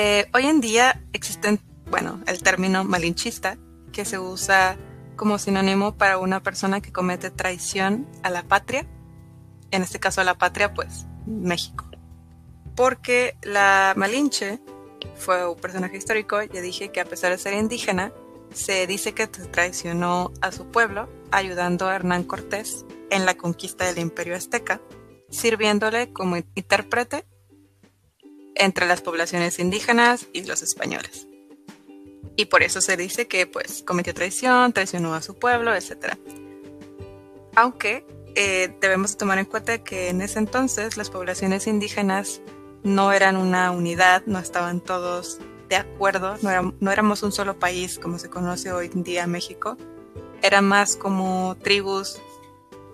Eh, 0.00 0.30
hoy 0.32 0.46
en 0.46 0.60
día 0.60 1.02
existen, 1.12 1.58
bueno, 1.90 2.20
el 2.28 2.40
término 2.40 2.84
malinchista 2.84 3.58
que 3.90 4.04
se 4.04 4.20
usa 4.20 4.76
como 5.16 5.38
sinónimo 5.38 5.96
para 5.96 6.18
una 6.18 6.40
persona 6.40 6.80
que 6.80 6.92
comete 6.92 7.32
traición 7.32 8.06
a 8.22 8.30
la 8.30 8.44
patria, 8.44 8.86
en 9.72 9.82
este 9.82 9.98
caso 9.98 10.20
a 10.20 10.24
la 10.24 10.38
patria, 10.38 10.72
pues 10.72 11.06
México. 11.26 11.84
Porque 12.76 13.36
la 13.42 13.94
Malinche 13.96 14.60
fue 15.16 15.48
un 15.48 15.56
personaje 15.56 15.96
histórico, 15.96 16.40
ya 16.44 16.60
dije 16.60 16.92
que 16.92 17.00
a 17.00 17.04
pesar 17.04 17.32
de 17.32 17.38
ser 17.38 17.54
indígena, 17.54 18.12
se 18.54 18.86
dice 18.86 19.14
que 19.14 19.26
traicionó 19.26 20.32
a 20.40 20.52
su 20.52 20.68
pueblo 20.68 21.08
ayudando 21.32 21.88
a 21.88 21.96
Hernán 21.96 22.22
Cortés 22.22 22.86
en 23.10 23.26
la 23.26 23.36
conquista 23.36 23.84
del 23.84 23.98
imperio 23.98 24.36
azteca, 24.36 24.80
sirviéndole 25.28 26.12
como 26.12 26.36
intérprete 26.36 27.26
entre 28.58 28.86
las 28.86 29.00
poblaciones 29.00 29.58
indígenas 29.58 30.26
y 30.32 30.44
los 30.44 30.62
españoles. 30.62 31.26
Y 32.36 32.46
por 32.46 32.62
eso 32.62 32.80
se 32.80 32.96
dice 32.96 33.26
que 33.26 33.46
pues 33.46 33.82
cometió 33.84 34.14
traición, 34.14 34.72
traicionó 34.72 35.14
a 35.14 35.22
su 35.22 35.34
pueblo, 35.34 35.74
etc. 35.74 36.16
Aunque 37.56 38.04
eh, 38.34 38.72
debemos 38.80 39.16
tomar 39.16 39.38
en 39.38 39.44
cuenta 39.44 39.82
que 39.82 40.10
en 40.10 40.20
ese 40.20 40.38
entonces 40.38 40.96
las 40.96 41.10
poblaciones 41.10 41.66
indígenas 41.66 42.40
no 42.84 43.12
eran 43.12 43.36
una 43.36 43.72
unidad, 43.72 44.22
no 44.26 44.38
estaban 44.38 44.80
todos 44.80 45.38
de 45.68 45.76
acuerdo, 45.76 46.36
no, 46.80 46.92
éramos 46.92 47.22
un 47.22 47.32
solo 47.32 47.58
país 47.58 47.98
como 47.98 48.18
se 48.18 48.30
conoce 48.30 48.72
hoy 48.72 48.90
en 48.94 49.02
día 49.02 49.26
México, 49.26 49.76
eran 50.40 50.64
más 50.64 50.96
como 50.96 51.56
tribus 51.62 52.20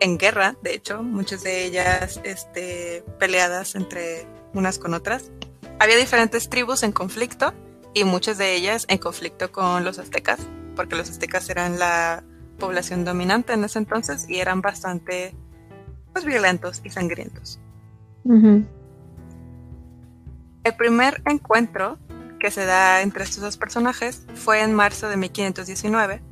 en 0.00 0.18
guerra, 0.18 0.56
de 0.62 0.74
hecho, 0.74 1.02
muchas 1.02 1.42
de 1.44 1.66
ellas 1.66 2.20
este, 2.24 3.04
peleadas 3.18 3.74
entre 3.74 4.26
unas 4.54 4.78
con 4.78 4.94
otras. 4.94 5.30
Había 5.78 5.96
diferentes 5.96 6.48
tribus 6.48 6.82
en 6.82 6.92
conflicto 6.92 7.52
y 7.94 8.04
muchas 8.04 8.38
de 8.38 8.54
ellas 8.54 8.86
en 8.88 8.98
conflicto 8.98 9.52
con 9.52 9.84
los 9.84 9.98
aztecas, 9.98 10.40
porque 10.76 10.96
los 10.96 11.10
aztecas 11.10 11.48
eran 11.50 11.78
la 11.78 12.24
población 12.58 13.04
dominante 13.04 13.52
en 13.52 13.64
ese 13.64 13.78
entonces 13.78 14.26
y 14.28 14.38
eran 14.38 14.60
bastante 14.60 15.34
pues, 16.12 16.24
violentos 16.24 16.80
y 16.84 16.90
sangrientos. 16.90 17.60
El 20.64 20.76
primer 20.76 21.22
encuentro 21.26 21.98
que 22.38 22.50
se 22.50 22.64
da 22.64 23.02
entre 23.02 23.24
estos 23.24 23.42
dos 23.42 23.56
personajes 23.56 24.24
fue 24.34 24.62
en 24.62 24.74
marzo 24.74 25.08
de 25.08 25.16
1519, 25.16 26.22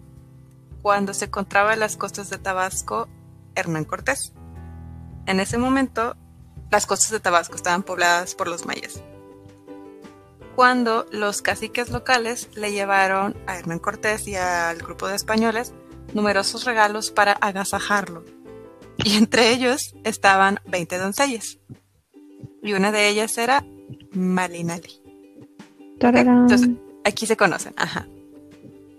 cuando 0.81 1.15
se 1.15 1.27
encontraba 1.27 1.75
en 1.75 1.81
las 1.81 1.97
costas 1.97 2.31
de 2.31 2.39
Tabasco 2.39 3.09
Hernán 3.55 3.85
Cortés. 3.85 4.33
En 5.27 5.41
ese 5.41 5.59
momento, 5.59 6.17
las 6.71 6.87
costas 6.87 7.11
de 7.11 7.21
Tabasco 7.21 7.57
estaban 7.57 7.83
pobladas 7.83 8.35
por 8.35 8.49
los 8.49 8.67
mayas. 8.67 9.03
Cuando 10.55 11.07
los 11.11 11.41
caciques 11.41 11.91
locales 11.91 12.49
le 12.55 12.73
llevaron 12.73 13.37
a 13.47 13.59
Hernán 13.59 13.79
Cortés 13.79 14.29
y 14.29 14.35
al 14.35 14.79
grupo 14.79 15.09
de 15.09 15.17
españoles 15.17 15.73
numerosos 16.13 16.65
regalos 16.65 17.11
para 17.11 17.33
agasajarlo. 17.33 18.25
Y 18.99 19.17
entre 19.17 19.51
ellos 19.51 19.95
estaban 20.05 20.61
20 20.67 20.99
doncellas. 20.99 21.59
Y 22.63 22.75
una 22.75 22.93
de 22.93 23.09
ellas 23.09 23.39
era 23.39 23.65
Malinali. 24.13 25.01
Entonces, 26.01 26.69
aquí 27.05 27.27
se 27.27 27.37
conocen, 27.37 27.73
ajá. 27.77 28.07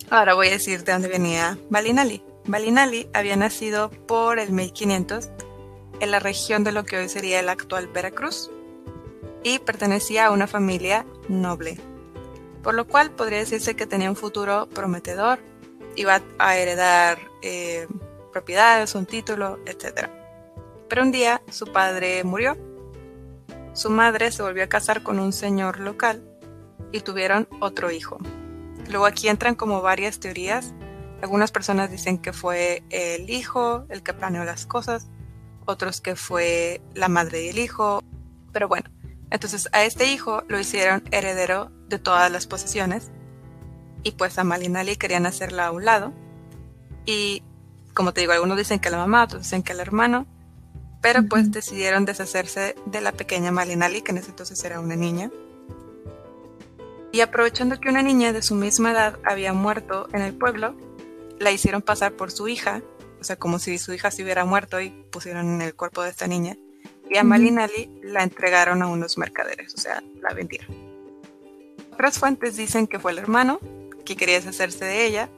Ahora 0.10 0.34
voy 0.34 0.48
a 0.48 0.52
decir 0.52 0.84
de 0.84 0.92
dónde 0.92 1.08
venía 1.08 1.58
Malinali. 1.70 2.24
Malinali 2.46 3.08
había 3.14 3.36
nacido 3.36 3.90
por 3.90 4.40
el 4.40 4.52
1500 4.52 5.30
en 6.00 6.12
la 6.12 6.20
región 6.20 6.64
de 6.64 6.72
lo 6.72 6.84
que 6.84 6.98
hoy 6.98 7.10
sería 7.10 7.40
el 7.40 7.50
actual 7.50 7.88
Veracruz 7.88 8.50
y 9.44 9.60
pertenecía 9.60 10.28
a 10.28 10.32
una 10.32 10.48
familia 10.48 11.06
noble, 11.28 11.78
por 12.62 12.74
lo 12.74 12.88
cual 12.88 13.12
podría 13.12 13.40
decirse 13.40 13.76
que 13.76 13.86
tenía 13.86 14.10
un 14.10 14.16
futuro 14.16 14.68
prometedor, 14.70 15.40
iba 15.96 16.22
a 16.40 16.58
heredar 16.58 17.20
eh, 17.42 17.88
propiedades, 18.32 18.96
un 18.96 19.06
título, 19.06 19.60
etc. 19.66 20.10
Pero 20.90 21.04
un 21.04 21.12
día 21.12 21.42
su 21.50 21.68
padre 21.68 22.24
murió. 22.24 22.58
Su 23.74 23.90
madre 23.90 24.32
se 24.32 24.44
volvió 24.44 24.64
a 24.64 24.68
casar 24.68 25.04
con 25.04 25.20
un 25.20 25.34
señor 25.34 25.80
local 25.80 26.24
y 26.92 27.02
tuvieron 27.02 27.48
otro 27.60 27.92
hijo. 27.92 28.20
Luego 28.90 29.06
aquí 29.06 29.28
entran 29.28 29.56
como 29.56 29.82
varias 29.82 30.20
teorías. 30.20 30.74
Algunas 31.22 31.52
personas 31.52 31.90
dicen 31.90 32.18
que 32.18 32.34
fue 32.34 32.84
el 32.90 33.30
hijo 33.30 33.86
el 33.90 34.04
que 34.04 34.14
planeó 34.14 34.44
las 34.44 34.66
cosas, 34.66 35.10
otros 35.66 36.02
que 36.02 36.16
fue 36.16 36.82
la 36.94 37.08
madre 37.08 37.44
y 37.44 37.50
el 37.50 37.60
hijo. 37.60 38.04
Pero 38.52 38.68
bueno, 38.68 38.90
entonces 39.34 39.68
a 39.72 39.84
este 39.84 40.06
hijo 40.12 40.44
lo 40.48 40.60
hicieron 40.60 41.04
heredero 41.10 41.72
de 41.88 41.98
todas 41.98 42.32
las 42.32 42.46
posesiones 42.46 43.10
y 44.04 44.12
pues 44.12 44.38
a 44.38 44.44
Malinali 44.44 44.96
querían 44.96 45.26
hacerla 45.26 45.68
a 45.68 45.72
un 45.72 45.86
lado. 45.86 46.14
Y 47.08 47.42
como 47.96 48.14
te 48.14 48.22
digo, 48.22 48.34
algunos 48.34 48.58
dicen 48.58 48.80
que 48.80 48.92
la 48.92 48.98
mamá, 48.98 49.24
otros 49.24 49.42
dicen 49.42 49.64
que 49.64 49.72
el 49.72 49.80
hermano, 49.80 50.28
pero 51.02 51.24
pues 51.24 51.52
decidieron 51.52 52.06
deshacerse 52.06 52.76
de 52.86 53.02
la 53.02 53.12
pequeña 53.12 53.52
Malinali, 53.52 54.04
que 54.04 54.12
en 54.12 54.20
ese 54.20 54.30
entonces 54.30 54.64
era 54.64 54.80
una 54.80 54.96
niña, 54.96 55.32
y 57.12 57.22
aprovechando 57.22 57.80
que 57.80 57.90
una 57.90 58.04
niña 58.04 58.34
de 58.34 58.44
su 58.44 58.54
misma 58.54 58.92
edad 58.92 59.20
había 59.24 59.54
muerto 59.54 60.08
en 60.14 60.22
el 60.22 60.36
pueblo, 60.36 60.76
la 61.40 61.52
hicieron 61.52 61.82
pasar 61.82 62.14
por 62.14 62.30
su 62.30 62.48
hija, 62.48 62.84
o 63.20 63.24
sea, 63.24 63.36
como 63.36 63.58
si 63.58 63.80
su 63.80 63.94
hija 63.94 64.12
se 64.12 64.24
hubiera 64.24 64.46
muerto 64.46 64.80
y 64.80 64.90
pusieron 65.12 65.48
en 65.48 65.62
el 65.62 65.76
cuerpo 65.76 66.04
de 66.04 66.12
esta 66.12 66.28
niña, 66.28 66.56
y 67.10 67.18
a 67.18 67.24
Malinali 67.24 67.90
la 68.02 68.24
entregaron 68.24 68.82
a 68.82 68.88
unos 68.88 69.18
mercaderes, 69.18 69.74
o 69.74 69.78
sea, 69.78 70.04
la 70.22 70.34
vendieron. 70.34 70.68
Otras 71.92 72.18
fuentes 72.18 72.56
dicen 72.56 72.88
que 72.88 73.00
fue 73.00 73.12
el 73.12 73.20
hermano, 73.20 73.60
que 74.06 74.16
quería 74.16 74.36
deshacerse 74.36 74.86
de 74.86 75.06
ella, 75.06 75.30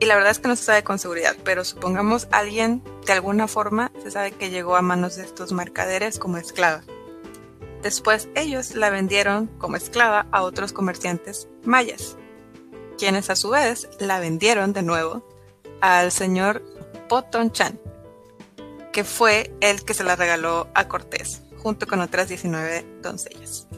y 0.00 0.06
la 0.06 0.14
verdad 0.14 0.30
es 0.30 0.38
que 0.38 0.48
no 0.48 0.56
se 0.56 0.64
sabe 0.64 0.84
con 0.84 0.98
seguridad, 0.98 1.36
pero 1.44 1.64
supongamos 1.64 2.28
alguien 2.30 2.82
de 3.04 3.12
alguna 3.12 3.48
forma 3.48 3.90
se 4.02 4.10
sabe 4.10 4.30
que 4.30 4.50
llegó 4.50 4.76
a 4.76 4.82
manos 4.82 5.16
de 5.16 5.24
estos 5.24 5.52
mercaderes 5.52 6.18
como 6.18 6.36
esclava. 6.36 6.82
Después 7.82 8.28
ellos 8.34 8.74
la 8.74 8.90
vendieron 8.90 9.46
como 9.58 9.76
esclava 9.76 10.26
a 10.30 10.42
otros 10.42 10.72
comerciantes 10.72 11.48
mayas, 11.64 12.16
quienes 12.96 13.30
a 13.30 13.36
su 13.36 13.50
vez 13.50 13.88
la 13.98 14.20
vendieron 14.20 14.72
de 14.72 14.82
nuevo 14.82 15.26
al 15.80 16.12
señor 16.12 16.62
Potonchan, 17.08 17.80
que 18.98 19.04
fue 19.04 19.56
el 19.60 19.84
que 19.84 19.94
se 19.94 20.02
la 20.02 20.16
regaló 20.16 20.66
a 20.74 20.88
Cortés, 20.88 21.42
junto 21.56 21.86
con 21.86 22.00
otras 22.00 22.26
19 22.26 22.84
doncellas. 23.00 23.68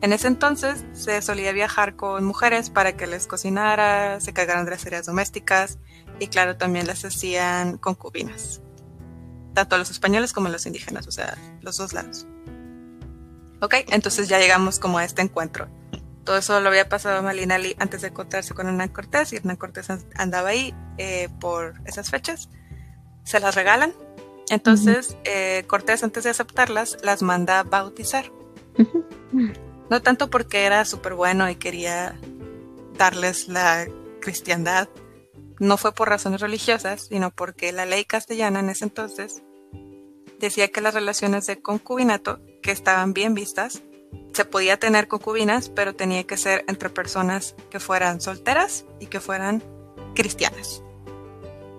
En 0.00 0.12
ese 0.12 0.26
entonces 0.26 0.84
se 0.92 1.22
solía 1.22 1.52
viajar 1.52 1.94
con 1.94 2.24
mujeres 2.24 2.68
para 2.68 2.96
que 2.96 3.06
les 3.06 3.28
cocinara, 3.28 4.18
se 4.18 4.32
cargaran 4.32 4.64
de 4.64 4.72
las 4.72 4.82
tareas 4.82 5.06
domésticas 5.06 5.78
y 6.18 6.26
claro, 6.26 6.56
también 6.56 6.88
las 6.88 7.04
hacían 7.04 7.78
concubinas. 7.78 8.60
Tanto 9.54 9.78
los 9.78 9.92
españoles 9.92 10.32
como 10.32 10.48
los 10.48 10.66
indígenas, 10.66 11.06
o 11.06 11.12
sea, 11.12 11.38
los 11.60 11.76
dos 11.76 11.92
lados. 11.92 12.26
Ok, 13.60 13.74
entonces 13.90 14.26
ya 14.26 14.40
llegamos 14.40 14.80
como 14.80 14.98
a 14.98 15.04
este 15.04 15.22
encuentro. 15.22 15.68
Todo 16.24 16.38
eso 16.38 16.60
lo 16.60 16.70
había 16.70 16.88
pasado 16.88 17.22
Malinali 17.22 17.76
antes 17.78 18.00
de 18.00 18.08
encontrarse 18.08 18.52
con 18.52 18.66
Hernán 18.66 18.88
Cortés 18.88 19.32
y 19.32 19.36
Hernán 19.36 19.58
Cortés 19.58 19.86
andaba 20.16 20.48
ahí 20.48 20.74
eh, 20.98 21.28
por 21.38 21.74
esas 21.86 22.10
fechas. 22.10 22.48
Se 23.24 23.40
las 23.40 23.54
regalan. 23.54 23.92
Entonces 24.50 25.16
eh, 25.24 25.64
Cortés 25.66 26.02
antes 26.02 26.24
de 26.24 26.30
aceptarlas 26.30 26.98
las 27.02 27.22
manda 27.22 27.62
bautizar. 27.62 28.30
No 29.88 30.02
tanto 30.02 30.30
porque 30.30 30.64
era 30.64 30.84
súper 30.84 31.14
bueno 31.14 31.48
y 31.50 31.56
quería 31.56 32.18
darles 32.96 33.48
la 33.48 33.86
cristiandad, 34.20 34.88
no 35.58 35.76
fue 35.76 35.92
por 35.92 36.08
razones 36.08 36.40
religiosas, 36.40 37.08
sino 37.08 37.30
porque 37.30 37.72
la 37.72 37.86
ley 37.86 38.04
castellana 38.04 38.60
en 38.60 38.70
ese 38.70 38.84
entonces 38.84 39.42
decía 40.40 40.68
que 40.68 40.80
las 40.80 40.94
relaciones 40.94 41.46
de 41.46 41.62
concubinato, 41.62 42.40
que 42.62 42.72
estaban 42.72 43.14
bien 43.14 43.34
vistas, 43.34 43.82
se 44.32 44.44
podía 44.44 44.78
tener 44.78 45.08
concubinas, 45.08 45.68
pero 45.68 45.94
tenía 45.94 46.24
que 46.24 46.36
ser 46.36 46.64
entre 46.66 46.90
personas 46.90 47.54
que 47.70 47.80
fueran 47.80 48.20
solteras 48.20 48.86
y 48.98 49.06
que 49.06 49.20
fueran 49.20 49.62
cristianas. 50.14 50.82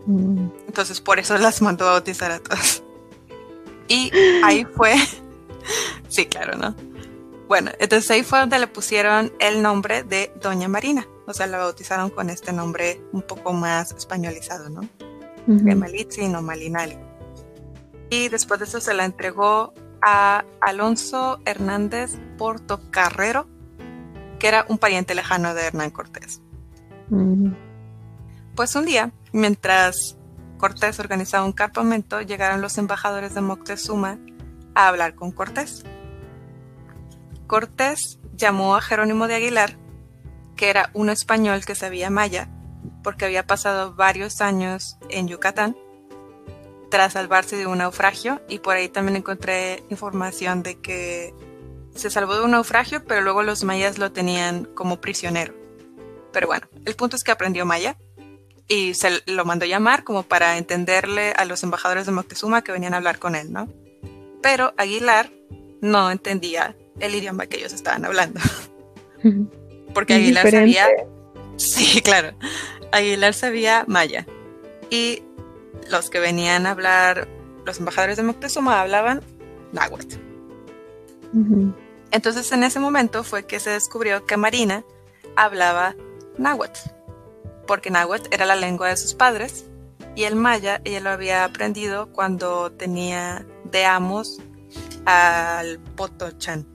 Mm. 0.05 0.49
Entonces 0.67 1.01
por 1.01 1.19
eso 1.19 1.37
las 1.37 1.61
mandó 1.61 1.87
a 1.87 1.93
bautizar 1.93 2.31
a 2.31 2.39
todas. 2.39 2.83
Y 3.87 4.11
ahí 4.43 4.65
fue, 4.65 4.95
sí, 6.07 6.25
claro, 6.25 6.57
¿no? 6.57 6.75
Bueno, 7.47 7.71
entonces 7.79 8.09
ahí 8.11 8.23
fue 8.23 8.39
donde 8.39 8.57
le 8.57 8.67
pusieron 8.67 9.31
el 9.39 9.61
nombre 9.61 10.03
de 10.03 10.31
Doña 10.41 10.67
Marina. 10.67 11.05
O 11.27 11.33
sea, 11.33 11.47
la 11.47 11.57
bautizaron 11.57 12.09
con 12.09 12.29
este 12.29 12.53
nombre 12.53 13.01
un 13.11 13.21
poco 13.21 13.53
más 13.53 13.91
españolizado, 13.91 14.69
¿no? 14.69 14.81
De 15.45 15.75
Malitzi, 15.75 16.29
no 16.29 16.41
Malinali. 16.41 16.97
Y 18.09 18.29
después 18.29 18.59
de 18.59 18.65
eso 18.65 18.79
se 18.79 18.93
la 18.93 19.05
entregó 19.05 19.73
a 20.01 20.45
Alonso 20.61 21.39
Hernández 21.45 22.17
Portocarrero, 22.37 23.47
que 24.39 24.47
era 24.47 24.65
un 24.69 24.77
pariente 24.77 25.15
lejano 25.15 25.53
de 25.53 25.63
Hernán 25.63 25.91
Cortés. 25.91 26.41
Pues 28.55 28.75
un 28.75 28.85
día, 28.85 29.11
mientras 29.31 30.15
Cortés 30.59 30.99
organizaba 30.99 31.43
un 31.43 31.53
campamento, 31.53 32.21
llegaron 32.21 32.61
los 32.61 32.77
embajadores 32.77 33.33
de 33.33 33.41
Moctezuma 33.41 34.19
a 34.75 34.87
hablar 34.87 35.15
con 35.15 35.31
Cortés. 35.31 35.83
Cortés 37.47 38.19
llamó 38.35 38.75
a 38.75 38.81
Jerónimo 38.81 39.27
de 39.27 39.35
Aguilar, 39.35 39.75
que 40.55 40.69
era 40.69 40.91
un 40.93 41.09
español 41.09 41.65
que 41.65 41.73
sabía 41.73 42.11
maya, 42.11 42.47
porque 43.03 43.25
había 43.25 43.47
pasado 43.47 43.95
varios 43.95 44.39
años 44.39 44.97
en 45.09 45.27
Yucatán, 45.27 45.75
tras 46.91 47.13
salvarse 47.13 47.55
de 47.55 47.65
un 47.65 47.79
naufragio, 47.79 48.39
y 48.47 48.59
por 48.59 48.75
ahí 48.75 48.87
también 48.87 49.15
encontré 49.15 49.83
información 49.89 50.61
de 50.61 50.79
que 50.79 51.33
se 51.95 52.11
salvó 52.11 52.35
de 52.35 52.43
un 52.43 52.51
naufragio, 52.51 53.03
pero 53.03 53.21
luego 53.21 53.41
los 53.41 53.63
mayas 53.63 53.97
lo 53.97 54.11
tenían 54.11 54.65
como 54.65 55.01
prisionero. 55.01 55.55
Pero 56.31 56.45
bueno, 56.45 56.67
el 56.85 56.95
punto 56.95 57.15
es 57.15 57.23
que 57.23 57.31
aprendió 57.31 57.65
maya 57.65 57.97
y 58.67 58.93
se 58.93 59.21
lo 59.26 59.45
mandó 59.45 59.65
llamar 59.65 60.04
como 60.04 60.23
para 60.23 60.58
entenderle 60.58 61.34
a 61.36 61.45
los 61.45 61.63
embajadores 61.63 62.06
de 62.06 62.12
Moctezuma 62.12 62.63
que 62.63 62.71
venían 62.71 62.93
a 62.93 62.97
hablar 62.97 63.19
con 63.19 63.36
él, 63.36 63.52
¿no? 63.52 63.67
Pero 64.41 64.73
Aguilar 64.78 65.32
no 65.82 66.12
entendía 66.12 66.76
el 66.99 67.15
idioma 67.15 67.45
que 67.47 67.58
ellos 67.58 67.73
estaban 67.73 68.06
hablando. 68.06 68.39
Porque 69.93 70.13
Aguilar 70.15 70.49
sabía. 70.49 70.88
Sí, 71.58 72.02
claro. 72.04 72.36
Aguilar 72.91 73.34
sabía 73.34 73.86
maya. 73.88 74.26
Y 74.89 75.23
los 75.89 76.10
que 76.10 76.19
venían 76.19 76.65
a 76.65 76.71
hablar, 76.71 77.28
los 77.65 77.80
embajadores 77.80 78.17
de 78.17 78.23
Moctezuma 78.23 78.82
hablaban 78.82 79.21
náhuatl. 79.71 80.17
Entonces 82.12 82.52
en 82.52 82.63
ese 82.63 82.80
momento 82.80 83.23
fue 83.23 83.45
que 83.45 83.60
se 83.60 83.71
descubrió 83.71 84.26
que 84.26 84.38
Marina 84.38 84.84
hablaba 85.36 85.95
náhuatl, 86.38 86.80
porque 87.67 87.89
náhuatl 87.89 88.28
era 88.32 88.45
la 88.45 88.56
lengua 88.56 88.89
de 88.89 88.97
sus 88.97 89.13
padres 89.13 89.65
y 90.15 90.23
el 90.23 90.36
maya 90.36 90.82
ella 90.84 90.99
lo 90.99 91.10
había 91.10 91.43
aprendido 91.43 92.12
cuando 92.12 92.71
tenía 92.71 93.45
de 93.65 93.86
amos 93.86 94.39
al 95.06 95.80
Potochan. 95.95 96.67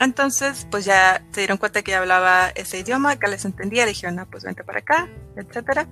Entonces, 0.00 0.66
pues 0.70 0.86
ya 0.86 1.26
se 1.30 1.42
dieron 1.42 1.58
cuenta 1.58 1.82
que 1.82 1.94
hablaba 1.94 2.48
ese 2.54 2.78
idioma, 2.78 3.16
que 3.16 3.28
les 3.28 3.44
entendía, 3.44 3.84
dijeron, 3.84 4.18
ah, 4.18 4.26
pues 4.30 4.44
vente 4.44 4.64
para 4.64 4.78
acá, 4.78 5.10
etc. 5.36 5.86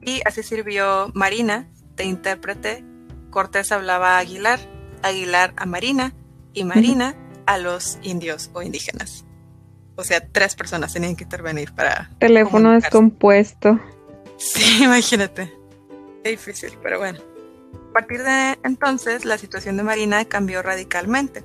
Y 0.00 0.22
así 0.24 0.42
sirvió 0.42 1.10
Marina 1.12 1.68
de 1.96 2.04
intérprete. 2.04 2.82
Cortés 3.30 3.72
hablaba 3.72 4.16
a 4.16 4.18
Aguilar, 4.20 4.58
Aguilar 5.02 5.52
a 5.56 5.66
Marina 5.66 6.14
y 6.54 6.64
Marina 6.64 7.14
a 7.44 7.58
los 7.58 7.98
indios 8.02 8.50
o 8.54 8.62
indígenas. 8.62 9.25
O 9.96 10.04
sea, 10.04 10.20
tres 10.20 10.54
personas 10.54 10.92
tenían 10.92 11.16
que 11.16 11.24
intervenir 11.24 11.72
para... 11.72 12.10
Teléfono 12.18 12.72
descompuesto. 12.72 13.80
Sí, 14.36 14.80
imagínate. 14.84 15.52
Qué 16.22 16.30
difícil, 16.30 16.72
pero 16.82 16.98
bueno. 16.98 17.18
A 17.90 17.92
partir 17.92 18.22
de 18.22 18.58
entonces, 18.62 19.24
la 19.24 19.38
situación 19.38 19.76
de 19.76 19.82
Marina 19.82 20.24
cambió 20.26 20.62
radicalmente 20.62 21.42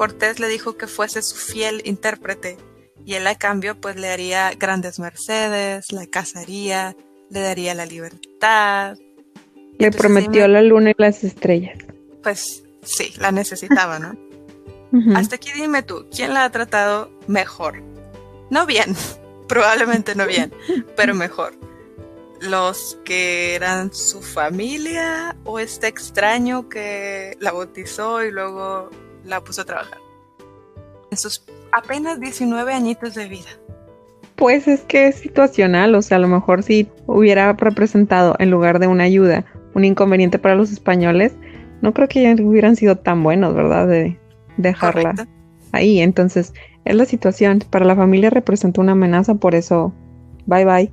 Cortés 0.00 0.40
le 0.40 0.48
dijo 0.48 0.78
que 0.78 0.86
fuese 0.86 1.20
su 1.20 1.36
fiel 1.36 1.82
intérprete 1.84 2.56
y 3.04 3.16
él 3.16 3.26
a 3.26 3.34
cambio 3.34 3.78
pues 3.78 3.96
le 3.96 4.08
haría 4.08 4.50
grandes 4.58 4.98
mercedes, 4.98 5.92
la 5.92 6.06
casaría, 6.06 6.96
le 7.28 7.40
daría 7.40 7.74
la 7.74 7.84
libertad. 7.84 8.96
Le 9.78 9.90
prometió 9.90 10.48
la 10.48 10.62
luna 10.62 10.92
y 10.92 10.94
las 10.96 11.22
estrellas. 11.22 11.76
Pues 12.22 12.62
sí, 12.82 13.12
la 13.18 13.30
necesitaba, 13.30 13.98
¿no? 13.98 14.16
Hasta 15.14 15.36
aquí 15.36 15.50
dime 15.54 15.82
tú, 15.82 16.06
¿quién 16.14 16.34
la 16.34 16.44
ha 16.44 16.50
tratado 16.50 17.10
mejor? 17.28 17.82
No 18.50 18.66
bien, 18.66 18.96
probablemente 19.48 20.14
no 20.14 20.26
bien, 20.26 20.52
pero 20.96 21.14
mejor. 21.14 21.52
¿Los 22.40 22.98
que 23.04 23.54
eran 23.54 23.92
su 23.92 24.22
familia 24.22 25.36
o 25.44 25.58
este 25.58 25.88
extraño 25.88 26.68
que 26.68 27.36
la 27.38 27.52
bautizó 27.52 28.24
y 28.24 28.30
luego 28.30 28.88
la 29.24 29.42
puso 29.42 29.62
a 29.62 29.64
trabajar. 29.64 29.98
En 31.10 31.16
sus 31.16 31.44
apenas 31.72 32.20
19 32.20 32.72
añitos 32.72 33.14
de 33.14 33.28
vida. 33.28 33.48
Pues 34.36 34.66
es 34.68 34.80
que 34.82 35.08
es 35.08 35.16
situacional, 35.16 35.94
o 35.94 36.02
sea, 36.02 36.16
a 36.16 36.20
lo 36.20 36.28
mejor 36.28 36.62
si 36.62 36.88
hubiera 37.06 37.52
representado 37.52 38.36
en 38.38 38.50
lugar 38.50 38.78
de 38.78 38.86
una 38.86 39.04
ayuda 39.04 39.44
un 39.74 39.84
inconveniente 39.84 40.38
para 40.38 40.56
los 40.56 40.72
españoles, 40.72 41.32
no 41.80 41.92
creo 41.94 42.08
que 42.08 42.22
ya 42.22 42.34
hubieran 42.42 42.74
sido 42.74 42.96
tan 42.96 43.22
buenos, 43.22 43.54
¿verdad? 43.54 43.86
De 43.86 44.18
dejarla 44.56 45.14
ahí. 45.72 46.00
Entonces, 46.00 46.52
es 46.84 46.94
la 46.94 47.04
situación. 47.04 47.62
Para 47.70 47.84
la 47.84 47.96
familia 47.96 48.30
representó 48.30 48.80
una 48.80 48.92
amenaza, 48.92 49.34
por 49.34 49.54
eso, 49.54 49.94
bye 50.46 50.64
bye. 50.64 50.92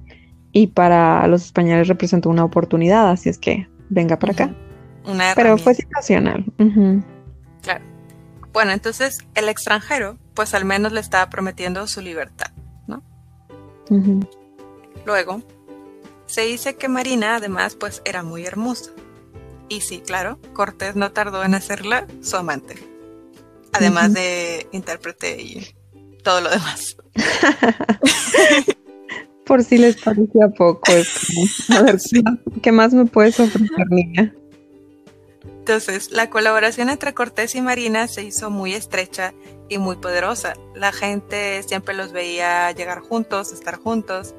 Y 0.52 0.68
para 0.68 1.28
los 1.28 1.46
españoles 1.46 1.88
representó 1.88 2.30
una 2.30 2.44
oportunidad, 2.44 3.12
así 3.12 3.30
es 3.30 3.38
que 3.38 3.68
venga 3.90 4.18
para 4.18 4.34
acá. 4.34 4.56
Pero 5.36 5.58
fue 5.58 5.74
situacional. 5.76 6.46
Claro. 7.62 7.84
Bueno, 8.54 8.72
entonces 8.72 9.20
el 9.36 9.50
extranjero, 9.50 10.18
pues 10.34 10.54
al 10.54 10.66
menos 10.66 10.92
le 10.92 11.00
estaba 11.00 11.30
prometiendo 11.30 11.86
su 11.88 12.02
libertad, 12.02 12.52
¿no? 12.88 13.04
Luego, 15.06 15.42
se 16.26 16.42
dice 16.42 16.76
que 16.76 16.90
Marina 16.90 17.36
además 17.36 17.76
pues 17.76 18.02
era 18.04 18.24
muy 18.24 18.46
hermosa. 18.46 18.92
Y 19.70 19.82
sí, 19.82 20.02
claro, 20.06 20.40
Cortés 20.54 20.96
no 20.96 21.12
tardó 21.12 21.44
en 21.44 21.54
hacerla 21.54 22.08
su 22.22 22.36
amante. 22.36 22.76
Además 23.78 24.14
de 24.14 24.68
intérprete 24.72 25.42
y 25.42 25.76
todo 26.24 26.42
lo 26.42 26.50
demás. 26.50 26.98
Por 29.46 29.64
si 29.64 29.78
les 29.78 29.96
parecía 29.96 30.50
poco. 30.50 30.92
a 31.70 31.82
ver, 31.82 31.98
¿qué 32.62 32.72
más 32.72 32.94
me 32.94 33.06
puedes 33.06 33.40
ofrecer, 33.40 33.88
niña? 33.90 34.34
Entonces, 35.60 36.12
la 36.12 36.30
colaboración 36.30 36.90
entre 36.90 37.14
Cortés 37.14 37.56
y 37.56 37.62
Marina 37.62 38.08
se 38.08 38.24
hizo 38.24 38.50
muy 38.50 38.74
estrecha 38.74 39.34
y 39.70 39.78
muy 39.78 39.98
poderosa. 39.98 40.54
La 40.76 40.92
gente 40.92 41.62
siempre 41.64 41.94
los 41.94 42.14
veía 42.14 42.72
llegar 42.72 43.00
juntos, 43.02 43.52
estar 43.52 43.78
juntos, 43.78 44.34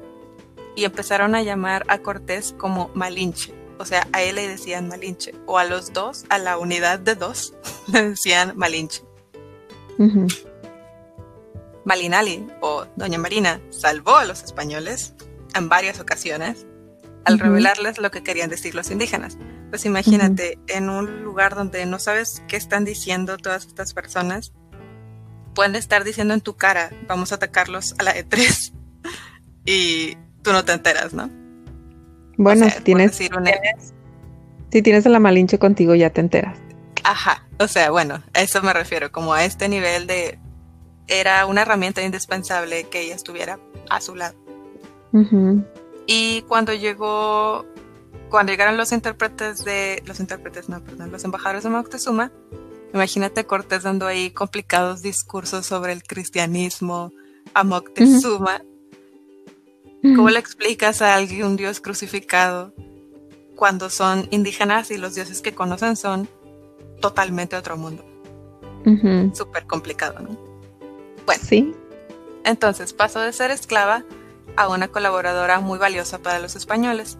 y 0.75 0.85
empezaron 0.85 1.35
a 1.35 1.43
llamar 1.43 1.85
a 1.87 1.99
Cortés 1.99 2.55
como 2.57 2.89
Malinche. 2.95 3.53
O 3.77 3.85
sea, 3.85 4.07
a 4.11 4.21
él 4.23 4.35
le 4.35 4.47
decían 4.47 4.87
Malinche, 4.87 5.33
o 5.45 5.57
a 5.57 5.65
los 5.65 5.93
dos, 5.93 6.25
a 6.29 6.37
la 6.37 6.57
unidad 6.57 6.99
de 6.99 7.15
dos, 7.15 7.53
le 7.93 8.09
decían 8.09 8.53
Malinche. 8.55 9.03
Malinali, 11.85 12.45
o 12.61 12.85
Doña 12.95 13.17
Marina, 13.17 13.61
salvó 13.69 14.17
a 14.17 14.25
los 14.25 14.43
españoles 14.43 15.13
en 15.55 15.69
varias 15.69 15.99
ocasiones, 15.99 16.65
al 17.25 17.39
revelarles 17.39 17.99
lo 17.99 18.11
que 18.11 18.23
querían 18.23 18.49
decir 18.49 18.75
los 18.75 18.91
indígenas. 18.91 19.37
Pues 19.69 19.85
imagínate, 19.85 20.57
en 20.67 20.89
un 20.89 21.23
lugar 21.23 21.55
donde 21.55 21.85
no 21.85 21.99
sabes 21.99 22.43
qué 22.47 22.57
están 22.57 22.85
diciendo 22.85 23.37
todas 23.37 23.65
estas 23.65 23.93
personas, 23.93 24.53
pueden 25.53 25.75
estar 25.75 26.03
diciendo 26.03 26.33
en 26.33 26.41
tu 26.41 26.55
cara, 26.55 26.91
vamos 27.07 27.31
a 27.31 27.35
atacarlos 27.35 27.95
a 27.99 28.03
la 28.03 28.15
E3 28.15 28.73
y 29.65 30.15
tú 30.41 30.51
no 30.51 30.63
te 30.65 30.73
enteras, 30.73 31.13
¿no? 31.13 31.29
Bueno, 32.37 32.69
si 32.69 32.81
tienes, 32.81 33.15
si 34.71 34.81
tienes 34.81 35.05
a 35.05 35.09
la 35.09 35.19
Malinche 35.19 35.59
contigo 35.59 35.93
ya 35.93 36.09
te 36.09 36.21
enteras. 36.21 36.57
Ajá, 37.09 37.43
o 37.57 37.67
sea, 37.67 37.89
bueno, 37.89 38.21
a 38.35 38.41
eso 38.41 38.61
me 38.61 38.71
refiero, 38.71 39.11
como 39.11 39.33
a 39.33 39.43
este 39.43 39.67
nivel 39.67 40.05
de... 40.05 40.37
Era 41.07 41.47
una 41.47 41.63
herramienta 41.63 42.03
indispensable 42.03 42.83
que 42.83 43.01
ella 43.01 43.15
estuviera 43.15 43.57
a 43.89 43.99
su 43.99 44.13
lado. 44.13 44.35
Y 46.05 46.43
cuando 46.43 46.71
llegó, 46.71 47.65
cuando 48.29 48.51
llegaron 48.51 48.77
los 48.77 48.91
intérpretes 48.91 49.65
de, 49.65 50.03
los 50.05 50.19
intérpretes, 50.19 50.69
no, 50.69 50.83
perdón, 50.83 51.11
los 51.11 51.23
embajadores 51.23 51.63
de 51.63 51.71
Moctezuma, 51.71 52.31
imagínate 52.93 53.43
Cortés 53.43 53.81
dando 53.81 54.05
ahí 54.05 54.29
complicados 54.29 55.01
discursos 55.01 55.65
sobre 55.65 55.93
el 55.93 56.03
cristianismo 56.03 57.11
a 57.55 57.63
Moctezuma. 57.63 58.61
¿Cómo 60.03 60.29
le 60.29 60.37
explicas 60.37 61.01
a 61.01 61.15
alguien 61.15 61.43
un 61.43 61.57
dios 61.57 61.81
crucificado 61.81 62.71
cuando 63.55 63.89
son 63.89 64.27
indígenas 64.29 64.91
y 64.91 64.97
los 64.99 65.15
dioses 65.15 65.41
que 65.41 65.55
conocen 65.55 65.95
son 65.95 66.29
totalmente 66.99 67.55
otro 67.55 67.77
mundo? 67.77 68.05
Súper 69.33 69.65
complicado, 69.67 70.19
¿no? 70.19 70.29
Bueno, 71.25 71.43
sí. 71.45 71.75
Entonces 72.43 72.93
pasó 72.93 73.19
de 73.19 73.31
ser 73.33 73.51
esclava 73.51 74.03
a 74.55 74.67
una 74.67 74.87
colaboradora 74.87 75.59
muy 75.59 75.77
valiosa 75.77 76.19
para 76.19 76.39
los 76.39 76.55
españoles. 76.55 77.17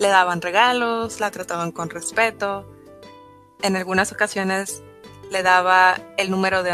Le 0.00 0.08
daban 0.08 0.42
regalos, 0.42 1.20
la 1.20 1.30
trataban 1.30 1.72
con 1.72 1.90
respeto. 1.90 2.66
En 3.62 3.76
algunas 3.76 4.12
ocasiones 4.12 4.82
le 5.30 5.42
daba 5.42 5.96
el 6.16 6.30
número 6.30 6.62
de, 6.62 6.72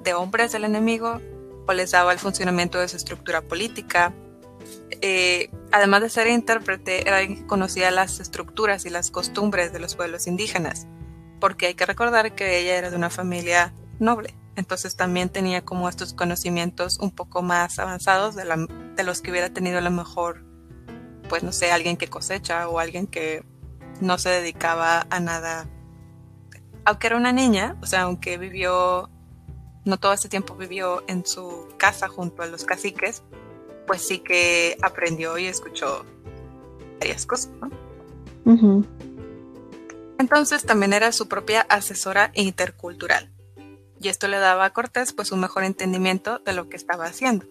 de 0.00 0.14
hombres 0.14 0.52
del 0.52 0.64
enemigo 0.64 1.20
o 1.66 1.72
les 1.72 1.90
daba 1.90 2.12
el 2.12 2.18
funcionamiento 2.18 2.78
de 2.78 2.88
su 2.88 2.96
estructura 2.96 3.42
política. 3.42 4.12
Eh, 5.00 5.50
además 5.72 6.02
de 6.02 6.08
ser 6.08 6.26
intérprete, 6.26 7.06
era 7.06 7.18
alguien 7.18 7.40
que 7.40 7.46
conocía 7.46 7.90
las 7.90 8.20
estructuras 8.20 8.86
y 8.86 8.90
las 8.90 9.10
costumbres 9.10 9.72
de 9.72 9.78
los 9.78 9.94
pueblos 9.96 10.26
indígenas, 10.26 10.86
porque 11.40 11.66
hay 11.66 11.74
que 11.74 11.86
recordar 11.86 12.34
que 12.34 12.58
ella 12.58 12.76
era 12.76 12.90
de 12.90 12.96
una 12.96 13.10
familia 13.10 13.72
noble. 13.98 14.34
Entonces 14.56 14.96
también 14.96 15.28
tenía 15.28 15.64
como 15.64 15.88
estos 15.88 16.12
conocimientos 16.14 16.98
un 16.98 17.10
poco 17.10 17.42
más 17.42 17.78
avanzados 17.78 18.36
de, 18.36 18.44
los 19.04 19.20
que 19.20 19.30
hubiera 19.30 19.50
tenido 19.50 19.78
a 19.78 19.80
lo 19.80 19.90
mejor, 19.90 20.44
pues 21.28 21.42
no 21.42 21.52
sé, 21.52 21.72
alguien 21.72 21.96
que 21.96 22.08
cosecha 22.08 22.68
o 22.68 22.78
alguien 22.78 23.06
que 23.06 23.44
no 24.00 24.18
se 24.18 24.28
dedicaba 24.28 25.06
a 25.10 25.20
nada. 25.20 25.68
Aunque 26.84 27.08
era 27.08 27.16
una 27.16 27.32
niña, 27.32 27.76
o 27.82 27.86
sea, 27.86 28.02
aunque 28.02 28.38
vivió, 28.38 29.10
no 29.84 29.96
todo 29.98 30.12
ese 30.12 30.28
tiempo 30.28 30.54
vivió 30.54 31.02
en 31.08 31.26
su 31.26 31.68
casa 31.76 32.08
junto 32.08 32.42
a 32.42 32.46
los 32.46 32.64
caciques, 32.64 33.22
pues 33.86 34.02
sí 34.06 34.18
que 34.20 34.76
aprendió 34.82 35.36
y 35.36 35.46
escuchó 35.46 36.04
varias 37.00 37.26
cosas, 37.26 37.50
¿no? 37.60 37.70
Entonces 40.18 40.64
también 40.64 40.92
era 40.92 41.12
su 41.12 41.28
propia 41.28 41.62
asesora 41.62 42.30
intercultural 42.34 43.34
y 44.04 44.08
esto 44.08 44.28
le 44.28 44.38
daba 44.38 44.66
a 44.66 44.72
Cortés 44.72 45.12
pues 45.12 45.32
un 45.32 45.40
mejor 45.40 45.64
entendimiento 45.64 46.38
de 46.40 46.52
lo 46.52 46.68
que 46.68 46.76
estaba 46.76 47.06
haciendo. 47.06 47.46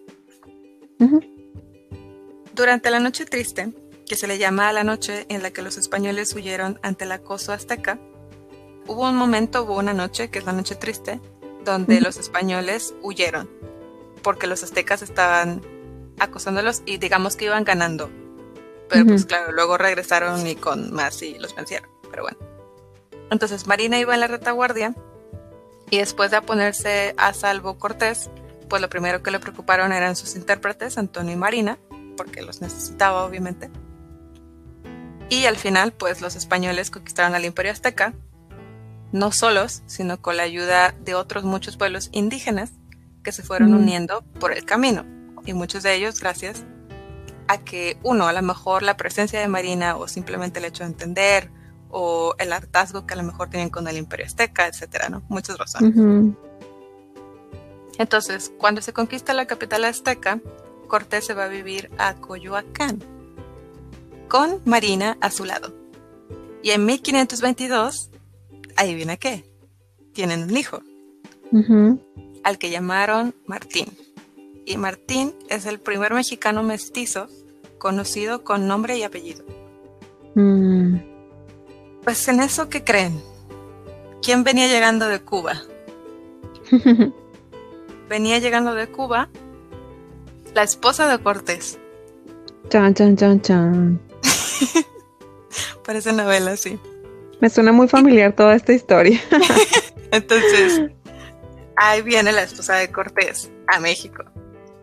Durante 2.54 2.92
la 2.92 3.00
noche 3.00 3.26
triste, 3.26 3.74
que 4.06 4.16
se 4.16 4.28
le 4.28 4.38
llama 4.38 4.70
a 4.70 4.74
la 4.74 4.84
noche 4.84 5.26
en 5.30 5.42
la 5.42 5.50
que 5.50 5.64
los 5.64 5.78
españoles 5.78 6.34
huyeron 6.36 6.80
ante 6.84 7.06
el 7.06 7.12
acoso 7.12 7.52
azteca, 7.52 8.00
hubo 8.86 9.10
un 9.10 9.16
momento, 9.16 9.64
hubo 9.64 9.78
una 9.78 9.94
noche, 9.94 10.30
que 10.30 10.40
es 10.40 10.46
la 10.46 10.54
noche 10.54 10.76
triste, 10.76 11.20
donde 11.66 12.00
los 12.02 12.18
españoles 12.18 12.94
huyeron, 13.02 13.50
porque 14.22 14.46
los 14.46 14.64
aztecas 14.64 15.02
estaban 15.02 15.62
acosándolos 16.20 16.84
y 16.86 16.98
digamos 16.98 17.36
que 17.36 17.46
iban 17.46 17.64
ganando. 17.64 18.12
Pero 18.90 19.08
pues 19.08 19.26
claro, 19.26 19.52
luego 19.54 19.78
regresaron 19.80 20.46
y 20.46 20.56
con 20.56 20.94
más 20.94 21.24
y 21.24 21.40
los 21.40 21.56
vencieron, 21.56 21.90
pero 22.12 22.24
bueno. 22.24 22.53
Entonces 23.34 23.66
Marina 23.68 24.00
iba 24.00 24.14
en 24.14 24.20
la 24.20 24.28
retaguardia 24.28 24.96
y 25.90 25.98
después 25.98 26.32
de 26.32 26.42
ponerse 26.42 27.16
a 27.18 27.34
salvo 27.34 27.78
Cortés, 27.80 28.30
pues 28.70 28.82
lo 28.82 28.90
primero 28.90 29.24
que 29.24 29.32
le 29.32 29.40
preocuparon 29.40 29.92
eran 29.92 30.16
sus 30.16 30.36
intérpretes, 30.36 30.98
Antonio 30.98 31.34
y 31.34 31.36
Marina, 31.36 31.80
porque 32.16 32.44
los 32.44 32.62
necesitaba 32.62 33.26
obviamente. 33.26 33.72
Y 35.30 35.46
al 35.46 35.58
final, 35.58 35.94
pues 35.94 36.22
los 36.22 36.36
españoles 36.36 36.92
conquistaron 36.92 37.34
al 37.34 37.44
imperio 37.44 37.72
azteca, 37.72 38.14
no 39.12 39.32
solos, 39.32 39.82
sino 39.88 40.22
con 40.22 40.38
la 40.38 40.44
ayuda 40.44 40.94
de 41.00 41.16
otros 41.16 41.44
muchos 41.44 41.76
pueblos 41.76 42.10
indígenas 42.12 42.72
que 43.24 43.32
se 43.32 43.42
fueron 43.42 43.74
uniendo 43.74 44.24
por 44.40 44.52
el 44.52 44.64
camino. 44.64 45.06
Y 45.46 45.54
muchos 45.54 45.82
de 45.82 45.96
ellos 45.96 46.20
gracias 46.20 46.66
a 47.48 47.58
que, 47.58 47.98
uno, 48.04 48.28
a 48.28 48.34
lo 48.34 48.42
mejor 48.44 48.84
la 48.84 48.96
presencia 48.96 49.40
de 49.40 49.48
Marina 49.48 49.98
o 49.98 50.08
simplemente 50.08 50.60
el 50.60 50.66
hecho 50.66 50.84
de 50.84 50.92
entender 50.92 51.63
o 51.96 52.34
el 52.40 52.52
hartazgo 52.52 53.06
que 53.06 53.14
a 53.14 53.18
lo 53.18 53.24
mejor 53.24 53.50
tienen 53.50 53.70
con 53.70 53.88
el 53.88 53.98
imperio 53.98 54.26
azteca, 54.26 54.68
etcétera, 54.68 55.10
¿no? 55.10 55.22
Muchas 55.30 55.58
razones. 55.60 55.96
Entonces, 58.00 58.52
cuando 58.58 58.82
se 58.82 58.94
conquista 58.94 59.36
la 59.36 59.46
capital 59.46 59.86
azteca, 59.86 60.42
Cortés 60.88 61.26
se 61.26 61.36
va 61.36 61.46
a 61.46 61.48
vivir 61.48 61.92
a 62.00 62.16
Coyoacán, 62.16 63.00
con 64.28 64.60
Marina 64.66 65.18
a 65.22 65.30
su 65.30 65.46
lado. 65.46 65.72
Y 66.64 66.72
en 66.72 66.84
1522, 66.86 68.10
ahí 68.76 68.96
viene 68.96 69.20
qué, 69.20 69.46
tienen 70.14 70.44
un 70.44 70.58
hijo, 70.58 70.82
al 72.44 72.58
que 72.58 72.72
llamaron 72.72 73.36
Martín. 73.46 73.86
Y 74.66 74.78
Martín 74.78 75.36
es 75.48 75.68
el 75.68 75.80
primer 75.80 76.16
mexicano 76.16 76.64
mestizo 76.64 77.28
conocido 77.78 78.44
con 78.44 78.68
nombre 78.68 78.98
y 78.98 79.04
apellido. 79.04 79.46
Mm. 80.34 81.13
Pues 82.04 82.28
en 82.28 82.42
eso, 82.42 82.70
¿qué 82.70 82.84
creen? 82.84 83.22
¿Quién 84.22 84.44
venía 84.44 84.68
llegando 84.68 85.08
de 85.08 85.22
Cuba? 85.22 85.62
venía 88.10 88.40
llegando 88.40 88.74
de 88.74 88.88
Cuba 88.88 89.30
la 90.54 90.64
esposa 90.64 91.08
de 91.08 91.22
Cortés. 91.22 91.80
Chan, 92.70 92.94
chan, 92.94 93.18
chan, 93.18 93.42
chan. 93.42 94.00
Parece 95.86 96.14
novela, 96.14 96.56
sí. 96.56 96.80
Me 97.40 97.50
suena 97.50 97.72
muy 97.72 97.88
familiar 97.88 98.34
toda 98.34 98.56
esta 98.56 98.74
historia. 98.74 99.20
Entonces, 100.12 100.92
ahí 101.76 102.02
viene 102.02 102.32
la 102.32 102.44
esposa 102.44 102.76
de 102.76 102.92
Cortés 102.92 103.52
a 103.68 103.80
México. 103.80 104.24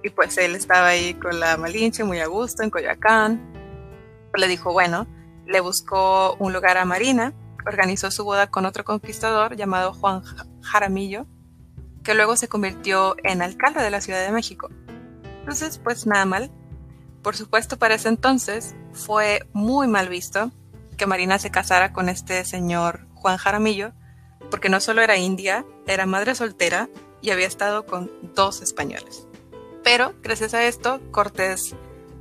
Y 0.03 0.11
pues 0.11 0.37
él 0.39 0.55
estaba 0.55 0.89
ahí 0.89 1.15
con 1.15 1.39
la 1.39 1.57
Malinche 1.57 2.05
muy 2.05 2.21
a 2.21 2.27
gusto 2.27 2.63
en 2.63 2.71
Coyoacán. 2.71 3.41
Le 4.35 4.49
dijo, 4.49 4.73
bueno, 4.73 5.07
le 5.51 5.61
buscó 5.61 6.37
un 6.39 6.53
lugar 6.53 6.79
a 6.79 6.85
Marina, 6.85 7.35
organizó 7.67 8.11
su 8.11 8.25
boda 8.25 8.51
con 8.51 8.67
otro 8.67 8.85
conquistador 8.85 9.57
llamado 9.57 9.93
Juan 9.93 10.23
Jaramillo, 10.63 11.27
que 12.03 12.15
luego 12.15 12.37
se 12.37 12.49
convirtió 12.49 13.17
en 13.25 13.43
alcalde 13.43 13.83
de 13.83 13.91
la 13.91 14.01
Ciudad 14.01 14.25
de 14.25 14.33
México. 14.33 14.69
Entonces, 15.41 15.79
pues 15.79 16.07
nada 16.07 16.25
mal. 16.25 16.51
Por 17.23 17.37
supuesto, 17.37 17.79
para 17.79 17.97
ese 17.97 18.09
entonces 18.09 18.75
fue 18.93 19.47
muy 19.53 19.89
mal 19.89 20.09
visto 20.09 20.53
que 20.97 21.07
Marina 21.07 21.39
se 21.39 21.51
casara 21.51 21.93
con 21.93 22.09
este 22.09 22.45
señor 22.45 23.07
Juan 23.15 23.37
Jaramillo, 23.37 23.93
porque 24.51 24.69
no 24.69 24.81
solo 24.81 25.03
era 25.03 25.17
india, 25.17 25.65
era 25.87 26.07
madre 26.07 26.35
soltera 26.35 26.89
y 27.21 27.31
había 27.31 27.47
estado 27.47 27.85
con 27.85 28.11
dos 28.35 28.63
españoles. 28.63 29.27
Pero 29.83 30.15
gracias 30.23 30.55
a 30.55 30.65
esto, 30.65 31.01
Cortés, 31.11 31.75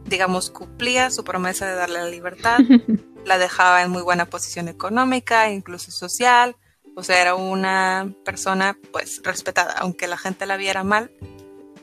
digamos, 0.10 0.50
cumplía 0.50 1.12
su 1.12 1.24
promesa 1.24 1.68
de 1.68 1.76
darle 1.76 2.00
la 2.00 2.10
libertad 2.10 2.60
la 3.26 3.38
dejaba 3.38 3.84
en 3.84 3.92
muy 3.92 4.02
buena 4.02 4.26
posición 4.26 4.68
económica, 4.68 5.52
incluso 5.52 5.92
social, 5.92 6.56
o 6.96 7.04
sea, 7.04 7.22
era 7.22 7.36
una 7.36 8.14
persona 8.26 8.78
pues 8.92 9.22
respetada, 9.24 9.74
aunque 9.80 10.08
la 10.08 10.18
gente 10.18 10.46
la 10.46 10.58
viera 10.58 10.84
mal 10.84 11.12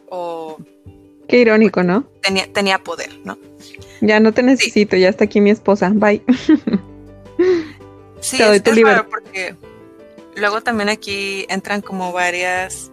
o... 0.08 0.58
Qué 1.28 1.38
irónico, 1.38 1.82
¿no? 1.82 2.08
Tenía, 2.22 2.52
tenía 2.52 2.78
poder, 2.78 3.18
¿no? 3.24 3.38
Ya 4.00 4.20
no 4.20 4.32
te 4.32 4.42
necesito, 4.42 4.96
ya 4.96 5.08
está 5.08 5.24
aquí 5.24 5.40
mi 5.40 5.50
esposa, 5.50 5.90
bye. 5.92 6.22
sí, 8.20 8.38
te 8.38 8.44
doy 8.44 8.82
es, 8.84 9.02
porque 9.10 9.56
luego 10.36 10.60
también 10.60 10.88
aquí 10.88 11.46
entran 11.48 11.80
como 11.80 12.12
varias 12.12 12.92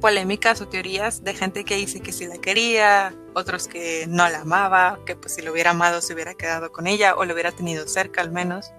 polémicas 0.00 0.60
o 0.60 0.68
teorías 0.68 1.24
de 1.24 1.34
gente 1.34 1.64
que 1.64 1.76
dice 1.76 2.00
que 2.00 2.12
sí 2.12 2.26
la 2.26 2.38
quería, 2.38 3.14
otros 3.34 3.68
que 3.68 4.06
no 4.08 4.28
la 4.28 4.40
amaba, 4.40 4.98
que 5.04 5.16
pues 5.16 5.34
si 5.34 5.42
lo 5.42 5.52
hubiera 5.52 5.70
amado 5.70 6.00
se 6.00 6.14
hubiera 6.14 6.34
quedado 6.34 6.72
con 6.72 6.86
ella 6.86 7.14
o 7.16 7.24
lo 7.24 7.34
hubiera 7.34 7.52
tenido 7.52 7.86
cerca 7.88 8.20
al 8.20 8.30
menos. 8.30 8.72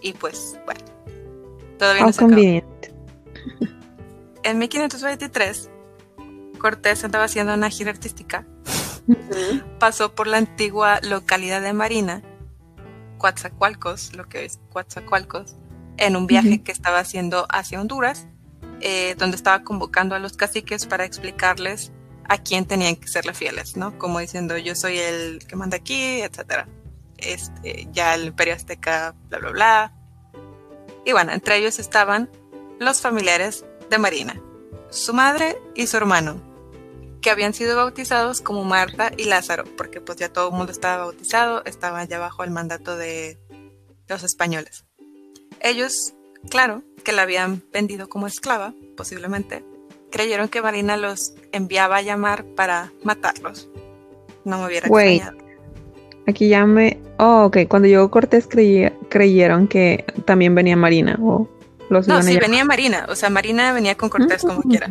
Y 0.00 0.12
pues 0.12 0.58
bueno, 0.64 0.84
todavía 1.78 2.02
no 2.02 2.12
se 2.12 2.20
conveniente. 2.20 2.94
En 4.42 4.58
1523, 4.58 5.70
Cortés 6.58 7.04
andaba 7.04 7.24
haciendo 7.24 7.54
una 7.54 7.70
gira 7.70 7.90
artística. 7.90 8.46
Pasó 9.78 10.14
por 10.14 10.26
la 10.26 10.38
antigua 10.38 11.00
localidad 11.02 11.62
de 11.62 11.72
Marina 11.72 12.22
Coatzacoalcos, 13.18 14.14
lo 14.14 14.28
que 14.28 14.44
es 14.44 14.60
Coatzacoalcos, 14.70 15.56
en 15.96 16.16
un 16.16 16.26
viaje 16.26 16.62
que 16.62 16.72
estaba 16.72 16.98
haciendo 16.98 17.46
hacia 17.50 17.80
Honduras, 17.80 18.26
eh, 18.80 19.14
donde 19.18 19.36
estaba 19.36 19.62
convocando 19.62 20.14
a 20.14 20.18
los 20.18 20.36
caciques 20.36 20.86
para 20.86 21.04
explicarles 21.04 21.92
a 22.28 22.38
quién 22.38 22.66
tenían 22.66 22.96
que 22.96 23.08
serle 23.08 23.34
fieles, 23.34 23.76
¿no? 23.76 23.98
Como 23.98 24.18
diciendo, 24.18 24.56
yo 24.58 24.74
soy 24.74 24.98
el 24.98 25.46
que 25.46 25.56
manda 25.56 25.76
aquí, 25.76 26.20
etcétera. 26.22 26.68
Este, 27.18 27.88
ya 27.92 28.14
el 28.14 28.26
imperio 28.26 28.54
azteca, 28.54 29.14
bla, 29.28 29.38
bla, 29.38 29.50
bla. 29.50 29.92
Y 31.04 31.12
bueno, 31.12 31.32
entre 31.32 31.56
ellos 31.56 31.78
estaban 31.78 32.28
los 32.78 33.00
familiares 33.00 33.64
de 33.88 33.98
Marina, 33.98 34.40
su 34.90 35.14
madre 35.14 35.56
y 35.74 35.86
su 35.86 35.96
hermano, 35.96 36.42
que 37.22 37.30
habían 37.30 37.54
sido 37.54 37.76
bautizados 37.76 38.40
como 38.40 38.64
Marta 38.64 39.12
y 39.16 39.24
Lázaro, 39.24 39.64
porque 39.76 40.00
pues 40.00 40.18
ya 40.18 40.32
todo 40.32 40.48
el 40.48 40.54
mundo 40.54 40.72
estaba 40.72 41.04
bautizado, 41.04 41.64
estaban 41.64 42.08
ya 42.08 42.18
bajo 42.18 42.44
el 42.44 42.50
mandato 42.50 42.96
de 42.96 43.38
los 44.08 44.22
españoles. 44.24 44.84
Ellos, 45.60 46.14
claro, 46.50 46.82
que 47.04 47.12
la 47.12 47.22
habían 47.22 47.62
vendido 47.72 48.08
como 48.08 48.26
esclava, 48.26 48.74
posiblemente, 48.96 49.64
creyeron 50.10 50.48
que 50.48 50.62
Marina 50.62 50.96
los 50.96 51.34
enviaba 51.52 51.96
a 51.96 52.02
llamar 52.02 52.44
para 52.56 52.92
matarlos. 53.04 53.68
No 54.44 54.58
me 54.58 54.66
hubiera 54.66 54.88
Wait. 54.88 55.22
Aquí 56.26 56.48
ya 56.48 56.66
me... 56.66 57.00
Oh, 57.18 57.44
ok. 57.44 57.58
Cuando 57.68 57.88
llegó 57.88 58.10
Cortés 58.10 58.48
creyeron 58.48 59.68
que 59.68 60.04
también 60.24 60.54
venía 60.54 60.76
Marina 60.76 61.18
o 61.22 61.48
los 61.88 62.08
No, 62.08 62.22
sí, 62.22 62.36
venía 62.38 62.64
Marina. 62.64 63.06
O 63.08 63.14
sea, 63.14 63.30
Marina 63.30 63.72
venía 63.72 63.96
con 63.96 64.08
Cortés 64.08 64.42
como 64.42 64.62
quiera. 64.68 64.90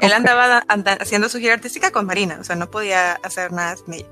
Él 0.00 0.12
andaba 0.12 0.64
haciendo 1.00 1.28
su 1.28 1.38
gira 1.38 1.54
artística 1.54 1.90
con 1.90 2.06
Marina. 2.06 2.38
O 2.40 2.44
sea, 2.44 2.56
no 2.56 2.70
podía 2.70 3.12
hacer 3.14 3.52
nada 3.52 3.76
sin 3.76 3.94
ella. 3.94 4.06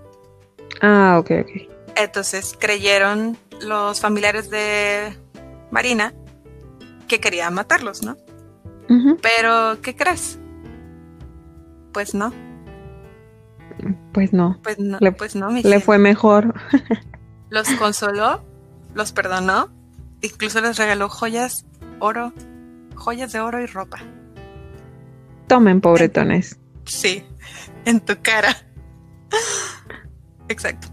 Ah, 0.83 1.17
ok, 1.19 1.31
ok. 1.41 1.49
Entonces 1.97 2.55
creyeron 2.59 3.39
los 3.63 4.01
familiares 4.01 4.51
de 4.51 5.17
Marina 5.71 6.13
que 7.09 7.21
querían 7.21 7.55
matarlos, 7.55 8.03
¿no? 8.03 8.17
Pero, 9.21 9.81
¿qué 9.83 9.95
crees? 9.95 10.39
Pues 11.93 12.15
no. 12.15 12.33
Pues 14.13 14.33
no. 14.33 14.59
Pues 14.63 14.79
no, 14.79 14.99
le, 15.01 15.13
pues 15.13 15.37
no, 15.37 15.51
Le 15.51 15.81
fue 15.81 15.99
mejor. 15.99 16.55
los 17.51 17.69
consoló, 17.73 18.45
los 18.95 19.13
perdonó, 19.13 19.69
incluso 20.23 20.61
les 20.61 20.79
regaló 20.79 21.09
joyas, 21.09 21.67
oro, 21.99 22.33
joyas 22.95 23.33
de 23.33 23.41
oro 23.41 23.61
y 23.63 23.67
ropa. 23.67 23.99
Tomen, 25.49 25.81
pobretones. 25.81 26.59
Sí, 26.85 27.25
en 27.85 28.01
tu 28.01 28.21
cara. 28.23 28.57
Exacto. 30.49 30.89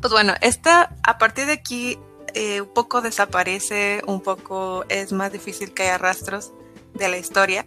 Pues 0.00 0.12
bueno, 0.12 0.34
esta, 0.40 0.94
a 1.02 1.18
partir 1.18 1.46
de 1.46 1.52
aquí, 1.52 1.98
eh, 2.34 2.60
un 2.60 2.68
poco 2.68 3.00
desaparece, 3.00 4.02
un 4.06 4.20
poco 4.20 4.84
es 4.88 5.12
más 5.12 5.32
difícil 5.32 5.72
que 5.72 5.84
haya 5.84 5.98
rastros 5.98 6.52
de 6.94 7.08
la 7.08 7.18
historia. 7.18 7.66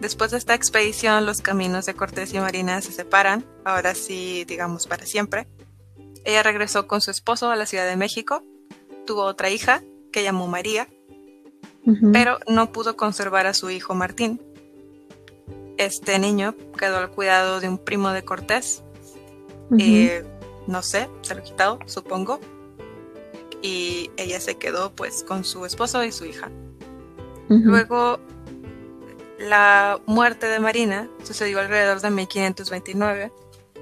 Después 0.00 0.30
de 0.30 0.38
esta 0.38 0.54
expedición, 0.54 1.26
los 1.26 1.40
caminos 1.40 1.86
de 1.86 1.94
Cortés 1.94 2.32
y 2.32 2.38
Marina 2.38 2.80
se 2.80 2.92
separan, 2.92 3.44
ahora 3.64 3.94
sí, 3.94 4.44
digamos, 4.46 4.86
para 4.86 5.06
siempre. 5.06 5.48
Ella 6.24 6.42
regresó 6.42 6.86
con 6.86 7.00
su 7.00 7.10
esposo 7.10 7.50
a 7.50 7.56
la 7.56 7.66
Ciudad 7.66 7.88
de 7.88 7.96
México, 7.96 8.44
tuvo 9.06 9.22
otra 9.22 9.50
hija 9.50 9.82
que 10.12 10.22
llamó 10.22 10.46
María, 10.46 10.88
pero 12.12 12.38
no 12.46 12.70
pudo 12.70 12.96
conservar 12.96 13.46
a 13.46 13.54
su 13.54 13.70
hijo 13.70 13.94
Martín. 13.94 14.40
Este 15.78 16.18
niño 16.18 16.54
quedó 16.78 16.98
al 16.98 17.10
cuidado 17.10 17.60
de 17.60 17.68
un 17.68 17.78
primo 17.78 18.10
de 18.10 18.24
Cortés, 18.24 18.84
eh, 19.78 20.24
no 20.66 20.82
sé, 20.82 21.08
se 21.22 21.34
lo 21.34 21.42
quitado, 21.42 21.78
supongo, 21.86 22.40
y 23.62 24.10
ella 24.16 24.40
se 24.40 24.56
quedó 24.56 24.94
pues 24.94 25.24
con 25.24 25.44
su 25.44 25.64
esposo 25.66 26.04
y 26.04 26.12
su 26.12 26.24
hija. 26.24 26.50
Luego 27.48 28.18
la 29.38 30.00
muerte 30.06 30.46
de 30.46 30.60
Marina 30.60 31.08
sucedió 31.22 31.60
alrededor 31.60 32.00
de 32.00 32.10
1529. 32.10 33.32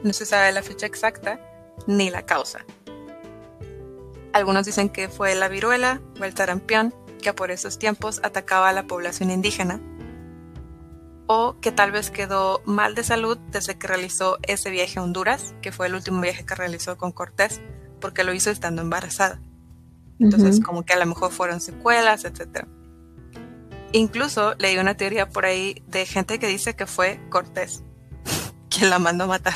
No 0.02 0.12
se 0.12 0.26
sabe 0.26 0.52
la 0.52 0.62
fecha 0.62 0.86
exacta 0.86 1.40
ni 1.86 2.10
la 2.10 2.24
causa. 2.26 2.64
Algunos 4.32 4.66
dicen 4.66 4.88
que 4.90 5.08
fue 5.08 5.34
la 5.34 5.48
viruela 5.48 6.00
o 6.20 6.24
el 6.24 6.34
tarampión 6.34 6.94
que 7.22 7.32
por 7.32 7.50
esos 7.50 7.78
tiempos 7.78 8.20
atacaba 8.22 8.68
a 8.68 8.72
la 8.72 8.86
población 8.86 9.30
indígena. 9.30 9.80
O 11.26 11.56
que 11.60 11.72
tal 11.72 11.90
vez 11.90 12.10
quedó 12.10 12.62
mal 12.66 12.94
de 12.94 13.02
salud 13.02 13.38
desde 13.50 13.78
que 13.78 13.88
realizó 13.88 14.38
ese 14.42 14.70
viaje 14.70 15.00
a 15.00 15.02
Honduras, 15.02 15.54
que 15.60 15.72
fue 15.72 15.86
el 15.86 15.94
último 15.94 16.20
viaje 16.20 16.46
que 16.46 16.54
realizó 16.54 16.96
con 16.96 17.10
Cortés, 17.10 17.60
porque 18.00 18.22
lo 18.22 18.32
hizo 18.32 18.50
estando 18.50 18.82
embarazada. 18.82 19.40
Entonces, 20.18 20.60
como 20.60 20.84
que 20.84 20.94
a 20.94 20.98
lo 20.98 21.06
mejor 21.06 21.30
fueron 21.30 21.60
secuelas, 21.60 22.24
etcétera. 22.24 22.66
Incluso 23.92 24.54
leí 24.58 24.78
una 24.78 24.96
teoría 24.96 25.28
por 25.28 25.46
ahí 25.46 25.82
de 25.88 26.06
gente 26.06 26.38
que 26.38 26.46
dice 26.46 26.74
que 26.74 26.86
fue 26.86 27.20
Cortés 27.28 27.82
quien 28.70 28.90
la 28.90 28.98
mandó 28.98 29.24
a 29.24 29.28
matar. 29.28 29.54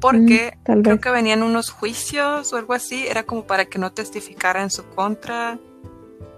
Porque 0.00 0.56
mm, 0.66 0.80
creo 0.82 1.00
que 1.00 1.10
venían 1.10 1.42
unos 1.42 1.70
juicios 1.70 2.52
o 2.52 2.56
algo 2.56 2.72
así, 2.72 3.06
era 3.06 3.24
como 3.24 3.46
para 3.46 3.66
que 3.66 3.78
no 3.78 3.92
testificara 3.92 4.62
en 4.62 4.70
su 4.70 4.84
contra. 4.88 5.58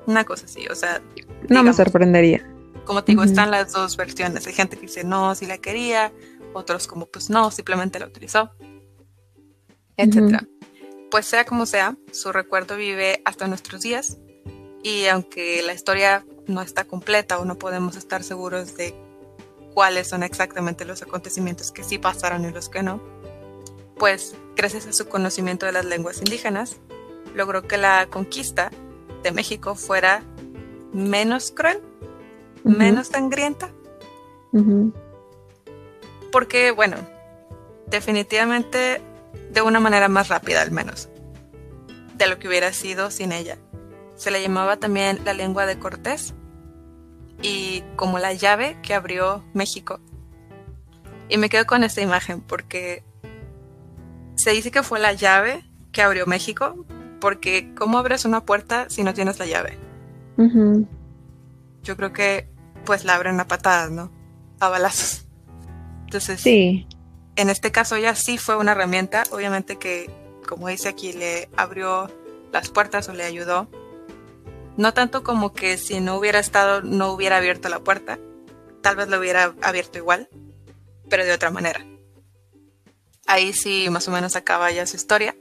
Una 0.06 0.24
cosa 0.24 0.46
así, 0.46 0.66
o 0.68 0.74
sea. 0.74 1.00
No 1.48 1.62
me 1.62 1.72
sorprendería. 1.72 2.44
Como 2.84 3.04
te 3.04 3.12
digo, 3.12 3.22
están 3.22 3.52
las 3.52 3.72
dos 3.72 3.96
versiones. 3.96 4.46
Hay 4.48 4.52
gente 4.52 4.76
que 4.76 4.82
dice 4.82 5.04
no, 5.04 5.34
si 5.36 5.46
la 5.46 5.58
quería, 5.58 6.12
otros 6.52 6.86
como 6.88 7.06
pues 7.06 7.30
no, 7.30 7.50
simplemente 7.50 8.00
la 8.00 8.06
utilizó, 8.06 8.50
etcétera. 9.96 10.44
Pues 11.12 11.26
sea 11.26 11.44
como 11.44 11.66
sea, 11.66 11.94
su 12.10 12.32
recuerdo 12.32 12.74
vive 12.74 13.20
hasta 13.26 13.46
nuestros 13.46 13.82
días. 13.82 14.16
Y 14.82 15.08
aunque 15.08 15.62
la 15.62 15.74
historia 15.74 16.24
no 16.46 16.62
está 16.62 16.84
completa 16.84 17.38
o 17.38 17.44
no 17.44 17.58
podemos 17.58 17.96
estar 17.96 18.24
seguros 18.24 18.78
de 18.78 18.94
cuáles 19.74 20.08
son 20.08 20.22
exactamente 20.22 20.86
los 20.86 21.02
acontecimientos 21.02 21.70
que 21.70 21.84
sí 21.84 21.98
pasaron 21.98 22.46
y 22.46 22.50
los 22.50 22.70
que 22.70 22.82
no, 22.82 23.02
pues 23.98 24.34
gracias 24.56 24.86
a 24.86 24.94
su 24.94 25.06
conocimiento 25.06 25.66
de 25.66 25.72
las 25.72 25.84
lenguas 25.84 26.16
indígenas, 26.16 26.78
logró 27.34 27.68
que 27.68 27.76
la 27.76 28.06
conquista 28.08 28.70
de 29.22 29.32
México 29.32 29.74
fuera 29.74 30.24
menos 30.94 31.50
cruel, 31.50 31.82
menos 32.64 33.08
sangrienta. 33.08 33.68
Porque, 36.32 36.70
bueno, 36.70 36.96
definitivamente 37.88 39.02
de 39.52 39.62
una 39.62 39.80
manera 39.80 40.08
más 40.08 40.28
rápida 40.28 40.62
al 40.62 40.70
menos, 40.70 41.08
de 42.14 42.26
lo 42.26 42.38
que 42.38 42.48
hubiera 42.48 42.72
sido 42.72 43.10
sin 43.10 43.32
ella. 43.32 43.58
Se 44.16 44.30
le 44.30 44.42
llamaba 44.42 44.76
también 44.76 45.20
la 45.24 45.34
lengua 45.34 45.66
de 45.66 45.78
Cortés 45.78 46.34
y 47.42 47.82
como 47.96 48.18
la 48.18 48.32
llave 48.32 48.76
que 48.82 48.94
abrió 48.94 49.44
México. 49.52 50.00
Y 51.28 51.38
me 51.38 51.48
quedo 51.48 51.66
con 51.66 51.82
esta 51.82 52.00
imagen 52.00 52.40
porque 52.40 53.04
se 54.36 54.50
dice 54.50 54.70
que 54.70 54.82
fue 54.82 55.00
la 55.00 55.12
llave 55.12 55.64
que 55.92 56.02
abrió 56.02 56.26
México, 56.26 56.84
porque 57.20 57.72
¿cómo 57.74 57.98
abres 57.98 58.24
una 58.24 58.44
puerta 58.44 58.86
si 58.88 59.02
no 59.02 59.14
tienes 59.14 59.38
la 59.38 59.46
llave? 59.46 59.78
Yo 61.82 61.96
creo 61.96 62.12
que 62.12 62.48
pues 62.84 63.04
la 63.04 63.14
abren 63.14 63.38
a 63.40 63.46
patadas, 63.46 63.90
¿no? 63.90 64.10
A 64.60 64.68
balazos. 64.68 65.26
Entonces, 66.04 66.40
sí. 66.40 66.86
En 67.36 67.50
este 67.50 67.72
caso 67.72 67.96
ya 67.96 68.14
sí 68.14 68.38
fue 68.38 68.56
una 68.56 68.72
herramienta, 68.72 69.24
obviamente 69.30 69.78
que, 69.78 70.10
como 70.48 70.68
dice 70.68 70.88
aquí, 70.88 71.12
le 71.12 71.48
abrió 71.56 72.10
las 72.52 72.68
puertas 72.68 73.08
o 73.08 73.14
le 73.14 73.24
ayudó 73.24 73.68
no 74.76 74.94
tanto 74.94 75.22
como 75.22 75.52
que 75.52 75.76
si 75.76 76.00
no 76.00 76.16
hubiera 76.16 76.38
estado, 76.38 76.82
no 76.82 77.12
hubiera 77.12 77.36
abierto 77.36 77.68
la 77.68 77.80
puerta. 77.80 78.18
Tal 78.80 78.96
vez 78.96 79.08
lo 79.08 79.18
hubiera 79.18 79.54
abierto 79.62 79.98
igual, 79.98 80.28
pero 81.08 81.24
de 81.24 81.32
otra 81.32 81.50
manera. 81.50 81.84
Ahí 83.26 83.52
sí, 83.52 83.88
más 83.90 84.08
o 84.08 84.10
menos 84.10 84.34
acaba 84.34 84.70
ya 84.70 84.86
su 84.86 84.96
historia. 84.96 85.36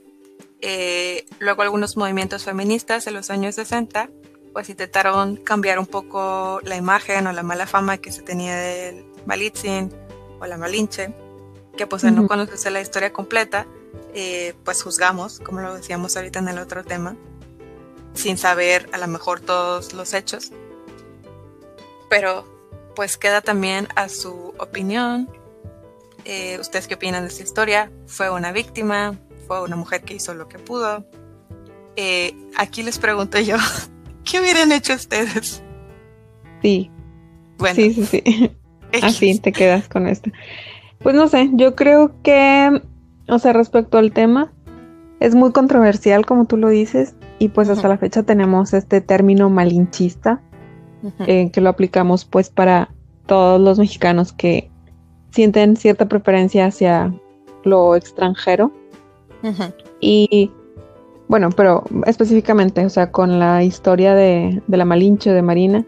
Eh, 0.60 1.26
luego 1.40 1.62
algunos 1.62 1.96
movimientos 1.96 2.44
feministas 2.44 3.06
en 3.06 3.14
los 3.14 3.30
años 3.30 3.56
60 3.56 4.08
pues 4.52 4.68
intentaron 4.68 5.36
cambiar 5.36 5.78
un 5.78 5.86
poco 5.86 6.60
la 6.62 6.76
imagen 6.76 7.26
o 7.26 7.32
la 7.32 7.42
mala 7.42 7.66
fama 7.66 7.96
que 7.96 8.12
se 8.12 8.20
tenía 8.20 8.54
del 8.54 9.04
Malitzin 9.24 9.90
o 10.38 10.46
la 10.46 10.58
Malinche, 10.58 11.12
que 11.76 11.86
pues 11.86 12.04
al 12.04 12.14
no 12.14 12.26
conocerse 12.26 12.70
la 12.70 12.80
historia 12.80 13.12
completa, 13.12 13.66
eh, 14.14 14.54
pues 14.64 14.82
juzgamos, 14.82 15.40
como 15.40 15.60
lo 15.60 15.74
decíamos 15.74 16.16
ahorita 16.16 16.38
en 16.38 16.48
el 16.48 16.58
otro 16.58 16.84
tema, 16.84 17.16
sin 18.14 18.36
saber 18.36 18.88
a 18.92 18.98
lo 18.98 19.06
mejor 19.06 19.40
todos 19.40 19.92
los 19.94 20.12
hechos. 20.14 20.52
Pero 22.10 22.46
pues 22.94 23.16
queda 23.16 23.40
también 23.40 23.88
a 23.96 24.08
su 24.08 24.54
opinión. 24.58 25.30
Eh, 26.24 26.58
¿Ustedes 26.60 26.86
qué 26.86 26.94
opinan 26.94 27.22
de 27.22 27.28
esta 27.28 27.42
historia? 27.42 27.90
¿Fue 28.06 28.30
una 28.30 28.52
víctima? 28.52 29.18
¿Fue 29.46 29.62
una 29.62 29.76
mujer 29.76 30.02
que 30.02 30.14
hizo 30.14 30.34
lo 30.34 30.48
que 30.48 30.58
pudo? 30.58 31.04
Eh, 31.96 32.34
aquí 32.56 32.82
les 32.82 32.98
pregunto 32.98 33.38
yo, 33.40 33.56
¿qué 34.24 34.40
hubieran 34.40 34.72
hecho 34.72 34.94
ustedes? 34.94 35.62
Sí. 36.62 36.90
Bueno. 37.58 37.74
Sí, 37.76 37.94
sí, 37.94 38.06
sí. 38.06 38.52
Así 39.02 39.38
te 39.38 39.52
quedas 39.52 39.88
con 39.88 40.06
esto. 40.06 40.30
Pues 41.02 41.16
no 41.16 41.28
sé, 41.28 41.50
yo 41.54 41.74
creo 41.74 42.12
que, 42.22 42.82
o 43.28 43.38
sea, 43.38 43.52
respecto 43.52 43.98
al 43.98 44.12
tema, 44.12 44.52
es 45.20 45.34
muy 45.34 45.52
controversial, 45.52 46.26
como 46.26 46.46
tú 46.46 46.56
lo 46.56 46.68
dices, 46.68 47.14
y 47.38 47.48
pues 47.48 47.68
hasta 47.68 47.88
la 47.88 47.98
fecha 47.98 48.22
tenemos 48.22 48.72
este 48.72 49.00
término 49.00 49.50
malinchista, 49.50 50.40
eh, 51.26 51.50
que 51.50 51.60
lo 51.60 51.68
aplicamos 51.68 52.24
pues 52.24 52.50
para 52.50 52.90
todos 53.26 53.60
los 53.60 53.78
mexicanos 53.78 54.32
que 54.32 54.70
sienten 55.30 55.76
cierta 55.76 56.06
preferencia 56.06 56.66
hacia 56.66 57.12
lo 57.64 57.96
extranjero. 57.96 58.72
Y 60.00 60.50
bueno, 61.28 61.50
pero 61.50 61.84
específicamente, 62.06 62.84
o 62.84 62.90
sea, 62.90 63.10
con 63.10 63.38
la 63.38 63.64
historia 63.64 64.14
de, 64.14 64.62
la 64.68 64.84
Malinche 64.84 65.32
de 65.32 65.42
Marina, 65.42 65.84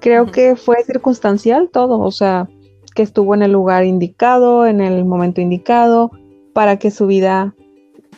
creo 0.00 0.30
que 0.30 0.56
fue 0.56 0.82
circunstancial 0.84 1.68
todo, 1.72 2.00
o 2.00 2.10
sea, 2.10 2.48
que 2.96 3.04
estuvo 3.04 3.36
en 3.36 3.42
el 3.42 3.52
lugar 3.52 3.84
indicado, 3.84 4.66
en 4.66 4.80
el 4.80 5.04
momento 5.04 5.40
indicado, 5.40 6.10
para 6.52 6.78
que 6.78 6.90
su 6.90 7.06
vida 7.06 7.54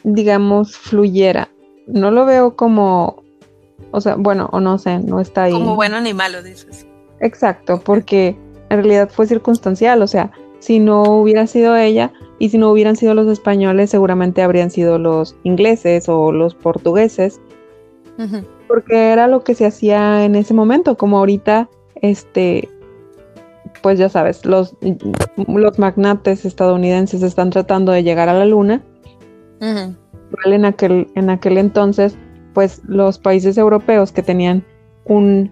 digamos, 0.05 0.76
fluyera. 0.76 1.49
No 1.87 2.11
lo 2.11 2.26
veo 2.26 2.57
como, 2.57 3.22
o 3.91 4.01
sea, 4.01 4.16
bueno, 4.16 4.49
o 4.53 4.61
no 4.61 4.79
sé, 4.79 4.99
no 4.99 5.20
está 5.20 5.45
ahí. 5.45 5.53
Como 5.53 5.74
bueno 5.74 6.01
ni 6.01 6.14
malo, 6.14 6.43
dices. 6.43 6.87
Exacto, 7.20 7.81
porque 7.85 8.37
en 8.70 8.76
realidad 8.76 9.11
fue 9.11 9.26
circunstancial, 9.26 10.03
o 10.03 10.07
sea, 10.07 10.31
si 10.61 10.79
no 10.79 11.03
hubiera 11.03 11.47
sido 11.47 11.76
ella 11.76 12.12
y 12.39 12.51
si 12.51 12.59
no 12.59 12.70
hubieran 12.70 12.97
sido 12.97 13.14
los 13.14 13.26
españoles, 13.29 13.91
seguramente 13.91 14.43
habrían 14.43 14.70
sido 14.70 14.99
los 14.99 15.37
ingleses 15.45 16.09
o 16.09 16.33
los 16.33 16.55
portugueses, 16.55 17.41
porque 18.66 19.12
era 19.12 19.29
lo 19.29 19.45
que 19.45 19.55
se 19.55 19.64
hacía 19.64 20.24
en 20.24 20.35
ese 20.35 20.53
momento, 20.53 20.97
como 20.97 21.18
ahorita, 21.18 21.68
este, 22.03 22.68
pues 23.83 23.99
ya 23.99 24.09
sabes, 24.09 24.45
los, 24.45 24.76
los 25.47 25.79
magnates 25.79 26.45
estadounidenses 26.45 27.22
están 27.22 27.51
tratando 27.51 27.93
de 27.93 28.03
llegar 28.03 28.29
a 28.29 28.35
la 28.35 28.45
luna. 28.45 28.83
En 29.61 30.64
aquel, 30.64 31.09
en 31.14 31.31
aquel 31.31 31.59
entonces, 31.59 32.16
pues 32.55 32.83
los 32.87 33.18
países 33.18 33.59
europeos 33.59 34.12
que 34.12 34.22
tenían 34.22 34.64
un, 35.05 35.51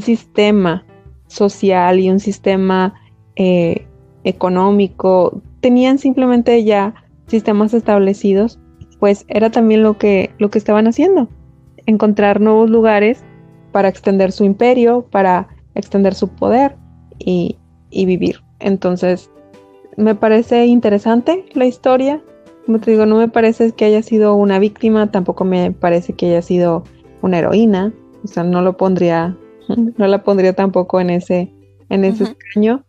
sistema 0.00 0.84
social 1.28 2.00
y 2.00 2.10
un 2.10 2.18
sistema 2.18 2.94
eh, 3.36 3.86
económico, 4.24 5.40
tenían 5.60 5.98
simplemente 5.98 6.64
ya 6.64 6.94
sistemas 7.28 7.72
establecidos, 7.72 8.58
pues 8.98 9.24
era 9.28 9.50
también 9.50 9.82
lo 9.82 9.96
que, 9.98 10.30
lo 10.38 10.50
que 10.50 10.58
estaban 10.58 10.86
haciendo, 10.86 11.28
encontrar 11.86 12.40
nuevos 12.40 12.68
lugares 12.68 13.22
para 13.72 13.88
extender 13.88 14.32
su 14.32 14.44
imperio, 14.44 15.06
para 15.10 15.48
extender 15.74 16.14
su 16.14 16.28
poder 16.28 16.76
y, 17.18 17.56
y 17.90 18.06
vivir. 18.06 18.42
Entonces, 18.58 19.30
me 19.96 20.14
parece 20.14 20.66
interesante 20.66 21.44
la 21.54 21.66
historia, 21.66 22.22
como 22.64 22.80
te 22.80 22.90
digo, 22.90 23.06
no 23.06 23.16
me 23.16 23.28
parece 23.28 23.72
que 23.72 23.84
haya 23.84 24.02
sido 24.02 24.34
una 24.34 24.58
víctima, 24.58 25.10
tampoco 25.10 25.44
me 25.44 25.70
parece 25.72 26.12
que 26.12 26.26
haya 26.26 26.42
sido 26.42 26.84
una 27.22 27.38
heroína, 27.38 27.92
o 28.24 28.26
sea, 28.26 28.44
no 28.44 28.62
lo 28.62 28.76
pondría, 28.76 29.36
no 29.96 30.06
la 30.06 30.22
pondría 30.22 30.52
tampoco 30.52 31.00
en 31.00 31.10
ese, 31.10 31.52
en 31.88 32.04
ese 32.04 32.24
escaño, 32.24 32.84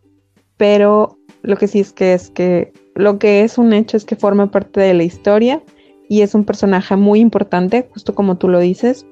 pero 0.56 1.16
lo 1.42 1.56
que 1.56 1.68
sí 1.68 1.80
es 1.80 1.92
que 1.92 2.14
es 2.14 2.30
que 2.30 2.72
lo 2.94 3.18
que 3.18 3.42
es 3.42 3.58
un 3.58 3.72
hecho 3.72 3.96
es 3.96 4.04
que 4.04 4.16
forma 4.16 4.50
parte 4.50 4.80
de 4.80 4.92
la 4.92 5.04
historia 5.04 5.62
y 6.08 6.22
es 6.22 6.34
un 6.34 6.44
personaje 6.44 6.96
muy 6.96 7.20
importante, 7.20 7.88
justo 7.92 8.14
como 8.14 8.36
tú 8.36 8.48
lo 8.48 8.58
dices, 8.58 9.06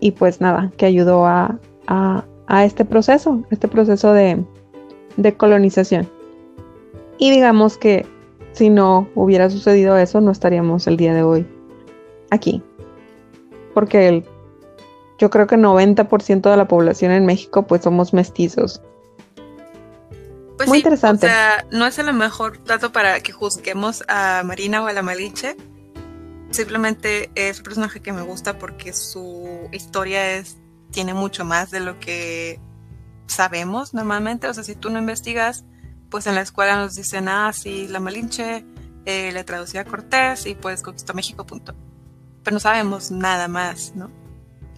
y 0.00 0.12
pues 0.12 0.40
nada, 0.40 0.70
que 0.76 0.86
ayudó 0.86 1.26
a, 1.26 1.58
a, 1.86 2.24
este 2.64 2.84
proceso, 2.84 3.42
este 3.50 3.66
proceso 3.68 4.12
de, 4.12 4.44
de 5.18 5.36
colonización. 5.36 6.08
Y 7.18 7.30
digamos 7.30 7.76
que 7.76 8.06
si 8.52 8.70
no 8.70 9.08
hubiera 9.14 9.50
sucedido 9.50 9.98
eso, 9.98 10.20
no 10.20 10.30
estaríamos 10.30 10.86
el 10.86 10.96
día 10.96 11.12
de 11.12 11.22
hoy 11.22 11.46
aquí. 12.30 12.62
Porque 13.74 14.08
el, 14.08 14.24
yo 15.18 15.28
creo 15.28 15.46
que 15.46 15.56
90% 15.56 16.50
de 16.50 16.56
la 16.56 16.68
población 16.68 17.12
en 17.12 17.26
México 17.26 17.66
pues 17.66 17.82
somos 17.82 18.14
mestizos. 18.14 18.80
Pues 20.56 20.68
Muy 20.68 20.78
interesante. 20.78 21.26
O 21.26 21.28
sea, 21.28 21.66
no 21.70 21.86
es 21.86 21.98
el 21.98 22.12
mejor 22.14 22.64
dato 22.64 22.90
para 22.90 23.20
que 23.20 23.32
juzguemos 23.32 24.02
a 24.08 24.42
Marina 24.44 24.82
o 24.82 24.86
a 24.86 24.92
la 24.92 25.02
Malinche. 25.02 25.56
Simplemente 26.50 27.30
es 27.34 27.58
un 27.58 27.64
personaje 27.64 28.00
que 28.00 28.12
me 28.12 28.22
gusta 28.22 28.58
porque 28.58 28.92
su 28.92 29.68
historia 29.72 30.36
es 30.36 30.56
tiene 30.90 31.12
mucho 31.12 31.44
más 31.44 31.70
de 31.70 31.80
lo 31.80 32.00
que 32.00 32.58
sabemos 33.28 33.94
normalmente. 33.94 34.48
O 34.48 34.54
sea, 34.54 34.64
si 34.64 34.74
tú 34.74 34.90
no 34.90 34.98
investigas, 34.98 35.64
pues 36.10 36.26
en 36.26 36.34
la 36.34 36.40
escuela 36.40 36.76
nos 36.76 36.94
dicen, 36.94 37.28
ah, 37.28 37.52
sí, 37.52 37.86
la 37.88 38.00
Malinche 38.00 38.64
eh, 39.04 39.32
le 39.32 39.44
traducía 39.44 39.82
a 39.82 39.84
Cortés 39.84 40.46
y 40.46 40.54
pues 40.54 40.82
conquistó 40.82 41.14
México, 41.14 41.46
punto. 41.46 41.74
Pero 42.42 42.54
no 42.54 42.60
sabemos 42.60 43.10
nada 43.10 43.48
más, 43.48 43.94
¿no? 43.94 44.10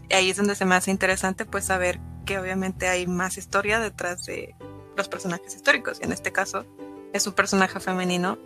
Y 0.09 0.15
ahí 0.15 0.31
es 0.31 0.37
donde 0.37 0.55
se 0.55 0.65
me 0.65 0.75
hace 0.75 0.91
interesante 0.91 1.45
pues 1.47 1.65
saber 1.67 2.01
que 2.27 2.39
obviamente 2.39 2.89
hay 2.89 3.07
más 3.07 3.39
historia 3.39 3.81
detrás 3.81 4.25
de 4.25 4.55
los 4.97 5.09
personajes 5.09 5.55
históricos. 5.55 5.99
Y 6.01 6.05
en 6.05 6.13
este 6.13 6.33
caso 6.33 6.67
es 7.13 7.27
un 7.27 7.33
personaje 7.33 7.81
femenino 7.81 8.39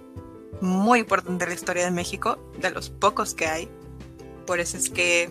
muy 0.61 1.01
importante 1.01 1.45
en 1.45 1.51
la 1.51 1.55
historia 1.55 1.85
de 1.85 1.91
México, 1.91 2.39
de 2.59 2.71
los 2.71 2.91
pocos 2.91 3.35
que 3.35 3.47
hay. 3.47 3.69
Por 4.47 4.61
eso 4.61 4.77
es 4.77 4.91
que 4.91 5.31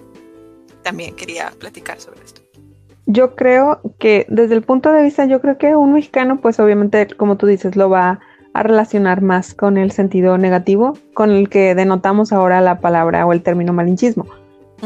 también 0.83 1.15
quería 1.15 1.51
platicar 1.51 1.99
sobre 1.99 2.23
esto. 2.23 2.42
Yo 3.05 3.35
creo 3.35 3.81
que 3.99 4.25
desde 4.29 4.55
el 4.55 4.61
punto 4.61 4.91
de 4.91 5.03
vista, 5.03 5.25
yo 5.25 5.41
creo 5.41 5.57
que 5.57 5.75
un 5.75 5.93
mexicano, 5.93 6.39
pues 6.41 6.59
obviamente, 6.59 7.07
como 7.17 7.37
tú 7.37 7.47
dices, 7.47 7.75
lo 7.75 7.89
va 7.89 8.19
a 8.53 8.63
relacionar 8.63 9.21
más 9.21 9.53
con 9.53 9.77
el 9.77 9.91
sentido 9.91 10.37
negativo, 10.37 10.93
con 11.13 11.31
el 11.31 11.49
que 11.49 11.75
denotamos 11.75 12.31
ahora 12.31 12.61
la 12.61 12.79
palabra 12.79 13.25
o 13.25 13.33
el 13.33 13.41
término 13.41 13.73
malinchismo. 13.73 14.25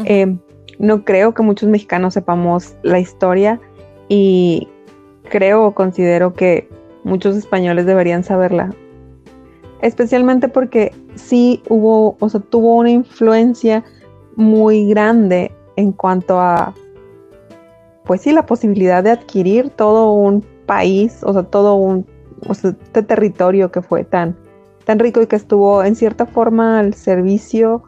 Eh, 0.04 0.36
no 0.78 1.04
creo 1.04 1.34
que 1.34 1.42
muchos 1.42 1.68
mexicanos 1.68 2.14
sepamos 2.14 2.76
la 2.82 2.98
historia 2.98 3.60
y 4.08 4.68
creo 5.28 5.64
o 5.66 5.74
considero 5.74 6.34
que 6.34 6.68
muchos 7.04 7.36
españoles 7.36 7.86
deberían 7.86 8.24
saberla. 8.24 8.74
Especialmente 9.82 10.48
porque 10.48 10.92
sí 11.14 11.62
hubo, 11.68 12.16
o 12.20 12.28
sea, 12.28 12.40
tuvo 12.40 12.76
una 12.76 12.90
influencia 12.90 13.84
muy 14.34 14.88
grande 14.88 15.52
en 15.76 15.92
cuanto 15.92 16.40
a 16.40 16.74
pues 18.08 18.22
sí, 18.22 18.32
la 18.32 18.46
posibilidad 18.46 19.04
de 19.04 19.10
adquirir 19.10 19.68
todo 19.68 20.14
un 20.14 20.42
país, 20.64 21.22
o 21.22 21.32
sea, 21.34 21.42
todo 21.42 21.74
un 21.74 22.06
este 22.50 23.02
territorio 23.02 23.70
que 23.70 23.82
fue 23.82 24.02
tan, 24.02 24.34
tan 24.86 24.98
rico 24.98 25.20
y 25.20 25.26
que 25.26 25.36
estuvo 25.36 25.84
en 25.84 25.94
cierta 25.94 26.24
forma 26.24 26.78
al 26.78 26.94
servicio 26.94 27.82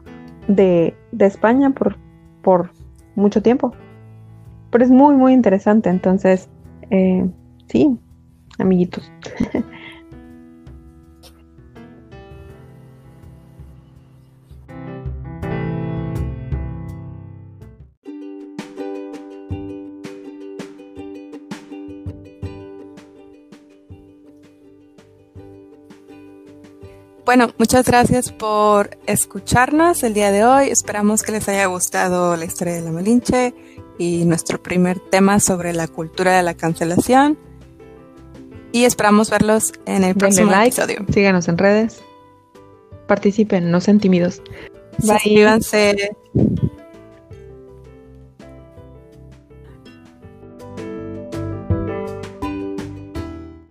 de, 0.47 0.95
España 1.17 1.71
por, 1.71 1.97
por 2.43 2.69
mucho 3.15 3.41
tiempo. 3.41 3.73
Pero 4.69 4.83
es 4.83 4.91
muy, 4.91 5.15
muy 5.15 5.33
interesante. 5.33 5.89
Entonces, 5.89 6.47
eh, 6.91 7.27
sí, 7.67 7.97
amiguitos. 8.59 9.11
Bueno, 27.31 27.53
muchas 27.57 27.85
gracias 27.85 28.29
por 28.29 28.97
escucharnos 29.05 30.03
el 30.03 30.13
día 30.13 30.33
de 30.33 30.43
hoy. 30.43 30.67
Esperamos 30.67 31.23
que 31.23 31.31
les 31.31 31.47
haya 31.47 31.65
gustado 31.67 32.35
la 32.35 32.43
historia 32.43 32.73
de 32.73 32.81
la 32.81 32.91
Malinche 32.91 33.53
y 33.97 34.25
nuestro 34.25 34.61
primer 34.61 34.99
tema 34.99 35.39
sobre 35.39 35.71
la 35.71 35.87
cultura 35.87 36.35
de 36.35 36.43
la 36.43 36.55
cancelación. 36.55 37.39
Y 38.73 38.83
esperamos 38.83 39.29
verlos 39.29 39.71
en 39.85 40.03
el 40.03 40.13
próximo 40.15 40.51
episodio. 40.53 41.05
Síganos 41.09 41.47
en 41.47 41.57
redes. 41.57 42.01
Participen, 43.07 43.71
no 43.71 43.79
sean 43.79 44.01
tímidos. 44.01 44.41
Suscríbanse. 44.99 46.11